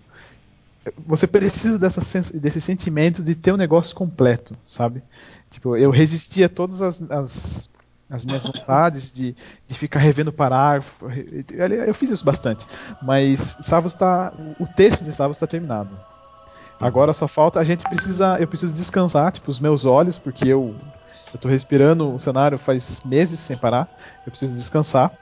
[1.06, 2.00] você precisa dessa,
[2.32, 5.02] desse sentimento de ter o um negócio completo, sabe?
[5.50, 7.70] Tipo, eu resisti a todas as, as,
[8.10, 9.34] as minhas vontades de,
[9.66, 11.06] de ficar revendo parágrafo.
[11.86, 12.66] Eu fiz isso bastante.
[13.02, 14.32] Mas Savos está.
[14.58, 15.98] O texto de Savos está terminado.
[16.80, 17.60] Agora só falta.
[17.60, 18.36] A gente precisa.
[18.38, 20.74] Eu preciso descansar, tipo, os meus olhos, porque eu
[21.44, 23.88] eu respirando o cenário faz meses sem parar.
[24.24, 25.12] Eu preciso descansar,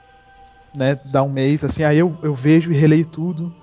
[0.75, 0.99] né?
[1.05, 3.53] Dar um mês, assim, aí eu, eu vejo e releio tudo.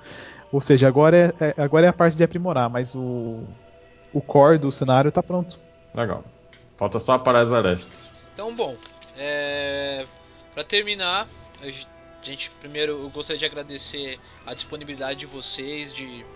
[0.51, 3.41] Ou seja, agora é, é, agora é a parte de aprimorar, mas o,
[4.13, 5.59] o core do cenário tá pronto.
[5.95, 6.25] Legal.
[6.83, 8.11] Falta só parar as arestas.
[8.35, 8.77] Então, bom,
[9.17, 10.05] é...
[10.53, 11.29] para terminar,
[11.61, 11.71] a
[12.25, 16.27] gente primeiro eu gostaria de agradecer a disponibilidade de vocês de,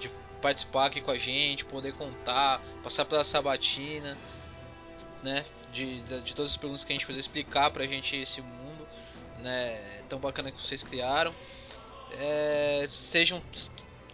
[0.00, 0.10] de
[0.42, 4.18] participar aqui com a gente, poder contar, passar pela sabatina
[5.22, 5.44] né?
[5.72, 8.84] De, de, de, todas as perguntas que a gente fez, explicar pra gente esse mundo,
[9.38, 9.80] né?
[10.08, 11.32] Tão bacana que vocês criaram.
[12.18, 13.40] É, sejam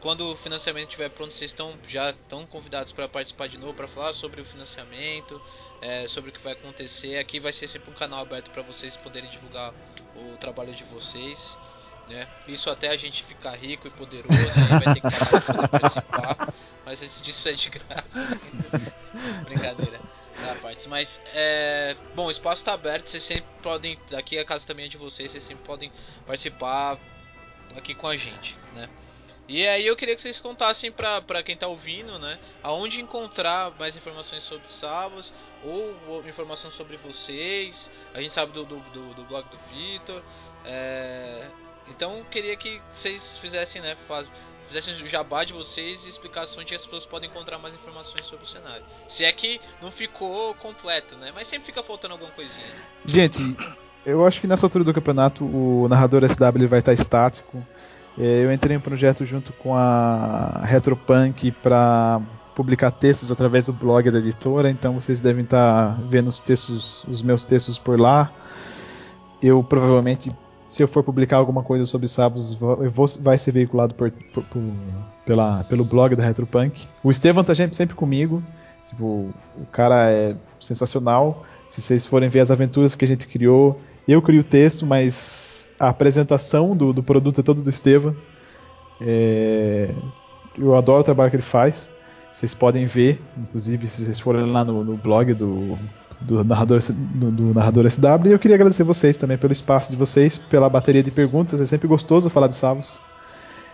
[0.05, 3.89] quando o financiamento estiver pronto, vocês estão já estão convidados para participar de novo, para
[3.89, 5.41] falar sobre o financiamento,
[5.81, 7.17] é, sobre o que vai acontecer.
[7.17, 9.73] Aqui vai ser sempre um canal aberto para vocês poderem divulgar
[10.15, 11.57] o trabalho de vocês.
[12.07, 12.29] Né?
[12.47, 16.55] Isso até a gente ficar rico e poderoso, aí vai ter que participar.
[16.85, 18.37] Mas antes disso é de graça.
[19.49, 20.01] Brincadeira.
[20.87, 24.89] Mas, é, bom, o espaço está aberto, vocês sempre podem, aqui a casa também é
[24.89, 25.91] de vocês, vocês sempre podem
[26.27, 26.99] participar
[27.75, 28.91] aqui com a gente, né?
[29.47, 32.39] E aí eu queria que vocês contassem pra, pra quem tá ouvindo, né?
[32.63, 37.91] Aonde encontrar mais informações sobre Savos ou, ou informação sobre vocês.
[38.15, 40.23] A gente sabe do, do, do, do blog do Vitor.
[40.65, 41.47] É,
[41.89, 43.97] então queria que vocês fizessem, né?
[44.09, 44.27] Faz,
[44.67, 48.47] fizessem o jabá de vocês e explicassem onde as pessoas podem encontrar mais informações sobre
[48.47, 48.85] o cenário.
[49.07, 51.33] Se é que não ficou completo, né?
[51.35, 52.67] Mas sempre fica faltando alguma coisinha.
[53.05, 53.43] Gente,
[54.07, 57.65] eu acho que nessa altura do campeonato o narrador SW vai estar estático.
[58.19, 62.21] É, eu entrei em um projeto junto com a Retropunk para
[62.55, 67.23] publicar textos através do blog da editora, então vocês devem estar vendo os textos, os
[67.23, 68.31] meus textos por lá.
[69.43, 70.31] Eu provavelmente
[70.75, 72.59] se eu for publicar alguma coisa sobre Sabos,
[73.21, 74.63] vai ser veiculado por, por, por,
[75.25, 76.89] pela, pelo blog da Retropunk.
[77.01, 78.43] O Estevam tá sempre comigo.
[78.89, 79.05] Tipo,
[79.57, 81.45] o cara é sensacional.
[81.69, 83.81] Se vocês forem ver as aventuras que a gente criou,
[84.13, 88.15] eu crio o texto, mas a apresentação do, do produto é todo do Estevam.
[89.01, 89.91] É...
[90.57, 91.91] Eu adoro o trabalho que ele faz.
[92.31, 95.79] Vocês podem ver, inclusive, se vocês forem lá no, no blog do,
[96.21, 98.27] do narrador, do, do, narrador SW.
[98.27, 101.61] E eu queria agradecer vocês também pelo espaço de vocês, pela bateria de perguntas.
[101.61, 103.01] É sempre gostoso falar de Savos.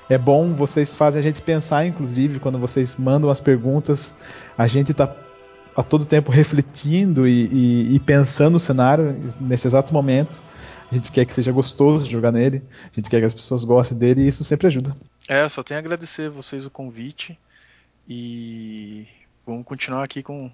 [0.08, 4.16] É bom, vocês fazem a gente pensar, inclusive, quando vocês mandam as perguntas,
[4.58, 5.06] a gente está
[5.76, 10.42] a todo tempo refletindo e, e, e, pensando no cenário nesse exato momento.
[10.90, 13.96] A gente quer que seja gostoso jogar nele, a gente quer que as pessoas gostem
[13.96, 14.96] dele e isso sempre ajuda.
[15.28, 17.38] É, só tenho a agradecer vocês o convite
[18.08, 19.06] e
[19.46, 20.50] vamos continuar aqui com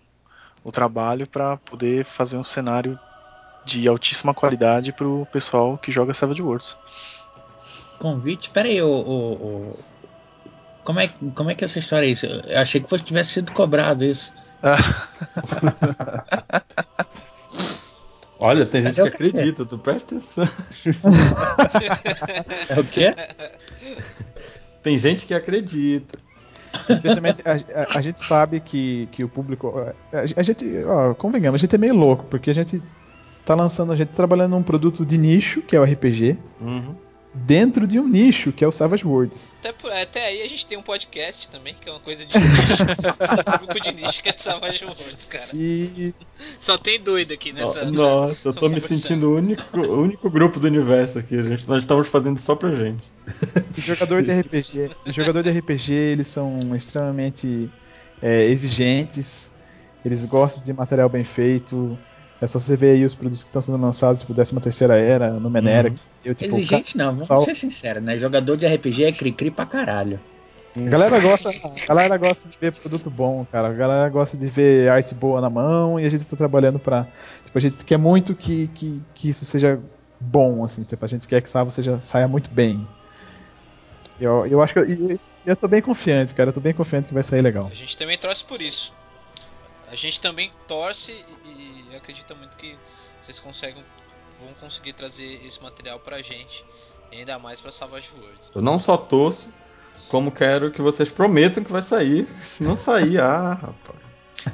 [0.62, 2.98] o trabalho para poder fazer um cenário
[3.64, 6.76] de altíssima qualidade para o pessoal que joga Savage Worlds.
[7.98, 8.50] Convite?
[8.50, 9.78] Pera aí, o, o, o,
[10.84, 12.26] Como, é, como é que é essa história é isso?
[12.26, 14.32] Eu achei que fosse, tivesse sido cobrado isso.
[18.38, 20.44] Olha, tem gente que acredita, tu presta atenção.
[22.68, 23.10] é o quê?
[24.82, 26.18] Tem gente que acredita.
[26.88, 29.72] Especialmente, a, a, a, gente sabe que, que o público.
[30.12, 32.82] A, a gente, ó, convenhamos, a gente é meio louco, porque a gente
[33.44, 36.36] tá lançando, a gente tá trabalhando num produto de nicho, que é o RPG.
[36.60, 36.94] Uhum.
[37.44, 39.54] Dentro de um nicho, que é o Savage Worlds.
[39.60, 42.36] Até, por- até aí a gente tem um podcast também, que é uma coisa de
[42.38, 42.48] nicho.
[43.62, 45.44] um grupo de nicho que é de Savage Worlds, cara.
[45.54, 46.14] E
[46.60, 47.84] Só tem doido aqui nessa.
[47.90, 51.42] Nossa, eu tô me sentindo o único, o único grupo do universo aqui.
[51.46, 51.68] gente.
[51.68, 53.10] Nós estamos fazendo só pra gente.
[53.76, 57.68] jogador de RPG, jogador de RPG, eles são extremamente
[58.22, 59.52] é, exigentes,
[60.04, 61.98] eles gostam de material bem feito.
[62.40, 65.32] É só você ver aí os produtos que estão sendo lançados, tipo 13 terceira era,
[65.40, 65.94] Numenera, Uhum.
[66.24, 68.18] eu, tipo, Exigente não, vamos Sal- ser sinceros, né?
[68.18, 70.20] Jogador de RPG é cri-cri pra caralho.
[70.76, 73.68] A galera gosta, a galera gosta de ver produto bom, cara.
[73.68, 77.06] A galera gosta de ver arte boa na mão e a gente tá trabalhando pra.
[77.46, 79.80] Tipo, a gente quer muito que, que, que isso seja
[80.20, 80.82] bom, assim.
[80.82, 82.86] Tipo, a gente quer que Savo seja, saia muito bem.
[84.20, 84.80] Eu, eu acho que.
[84.80, 86.50] Eu, e- eu tô bem confiante, cara.
[86.50, 87.68] Eu tô bem confiante que vai sair legal.
[87.70, 88.92] A gente também torce por isso.
[89.88, 91.12] A gente também torce
[91.44, 92.76] e, e acredita muito que
[93.24, 93.84] vocês conseguem,
[94.40, 96.64] vão conseguir trazer esse material pra gente.
[97.12, 98.50] E ainda mais pra Savage Worlds.
[98.54, 99.52] Eu não só torço,
[100.08, 102.26] como quero que vocês prometam que vai sair.
[102.26, 104.00] Se não sair, ah, rapaz.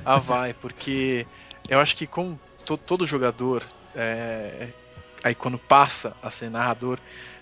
[0.05, 1.27] Ah, vai, porque
[1.69, 3.65] eu acho que como to- todo jogador,
[3.95, 4.69] é,
[5.25, 6.99] aí quando passa a ser narrador,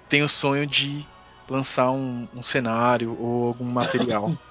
[0.09, 1.07] tem o sonho de
[1.49, 4.31] lançar um, um cenário ou algum material.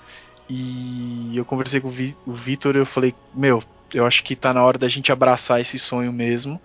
[0.49, 3.63] E eu conversei com o Vi- o Vitor e eu falei, meu,
[3.93, 6.59] eu acho que tá na hora da gente abraçar esse sonho mesmo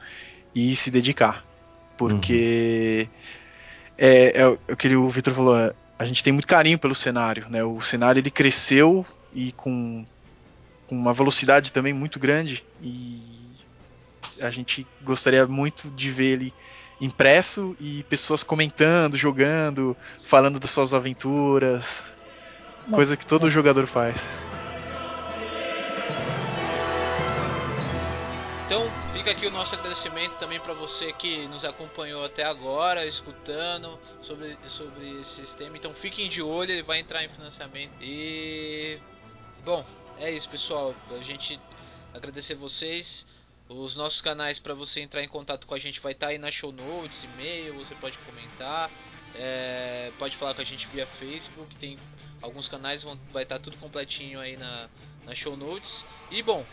[0.55, 1.45] e se dedicar.
[1.99, 3.09] Porque
[3.99, 6.79] é, é o é o que o Vitor falou, é, a gente tem muito carinho
[6.79, 7.63] pelo cenário, né?
[7.63, 10.07] O cenário ele cresceu e com
[10.87, 13.55] com uma velocidade também muito grande e
[14.41, 16.55] a gente gostaria muito de ver ele
[17.01, 22.05] impresso e pessoas comentando, jogando, falando das suas aventuras,
[22.91, 24.29] coisa que todo jogador faz.
[28.67, 28.83] Então
[29.13, 34.57] fica aqui o nosso agradecimento também pra você que nos acompanhou até agora, escutando sobre,
[34.67, 35.77] sobre esse sistema.
[35.77, 37.93] Então fiquem de olho, ele vai entrar em financiamento.
[38.01, 38.99] E
[39.65, 39.85] bom,
[40.19, 40.95] é isso pessoal.
[41.11, 41.61] A gente
[42.13, 43.27] agradecer vocês.
[43.69, 46.51] Os nossos canais para você entrar em contato com a gente vai estar aí na
[46.51, 48.91] show notes, e-mail, você pode comentar,
[49.35, 51.99] é, pode falar com a gente via Facebook, tem
[52.45, 54.89] alguns canais vão vai estar tudo completinho aí na,
[55.27, 56.05] na show notes.
[56.31, 56.65] E bom,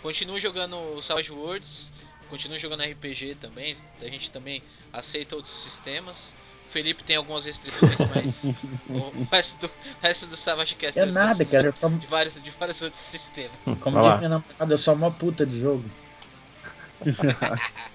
[0.00, 1.92] continue jogando Savage Worlds,
[2.28, 4.62] continue jogando RPG também, a gente também
[4.92, 6.34] aceita outros sistemas.
[6.68, 8.44] O Felipe tem algumas restrições, mas
[8.88, 11.66] o, o resto do, o resto do Savage Cast É nada, cara.
[11.66, 13.52] Eu só, de vários, de vários outros sistemas.
[13.80, 15.84] como diz minha namorada, eu sou uma puta de jogo.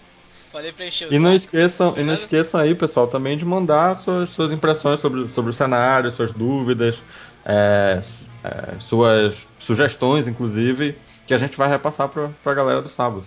[0.51, 3.97] Falei pra encher o E não esqueçam, e não esqueçam aí, pessoal, também de mandar
[3.97, 7.03] suas, suas impressões sobre, sobre o cenário, suas dúvidas,
[7.45, 8.01] é,
[8.43, 13.25] é, suas sugestões, inclusive, que a gente vai repassar pra, pra galera do sábado.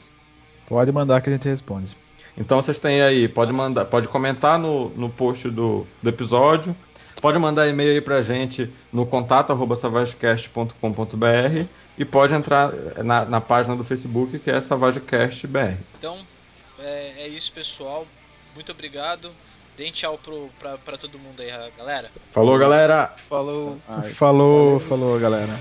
[0.66, 1.96] Pode mandar que a gente responde.
[2.36, 6.74] Então vocês têm aí, pode mandar, pode comentar no, no post do, do episódio,
[7.20, 10.74] pode mandar e-mail aí pra gente no contato arroba savagecast.com.br
[11.98, 12.72] e pode entrar
[13.04, 15.76] na, na página do Facebook que é SavageCastBR.
[15.98, 16.18] Então,
[16.82, 18.06] é, é isso, pessoal.
[18.54, 19.30] Muito obrigado.
[19.76, 22.10] Deem tchau pro, pra, pra todo mundo aí, galera.
[22.32, 23.14] Falou, galera!
[23.28, 23.80] Falou.
[24.14, 25.58] Falou, falou, galera.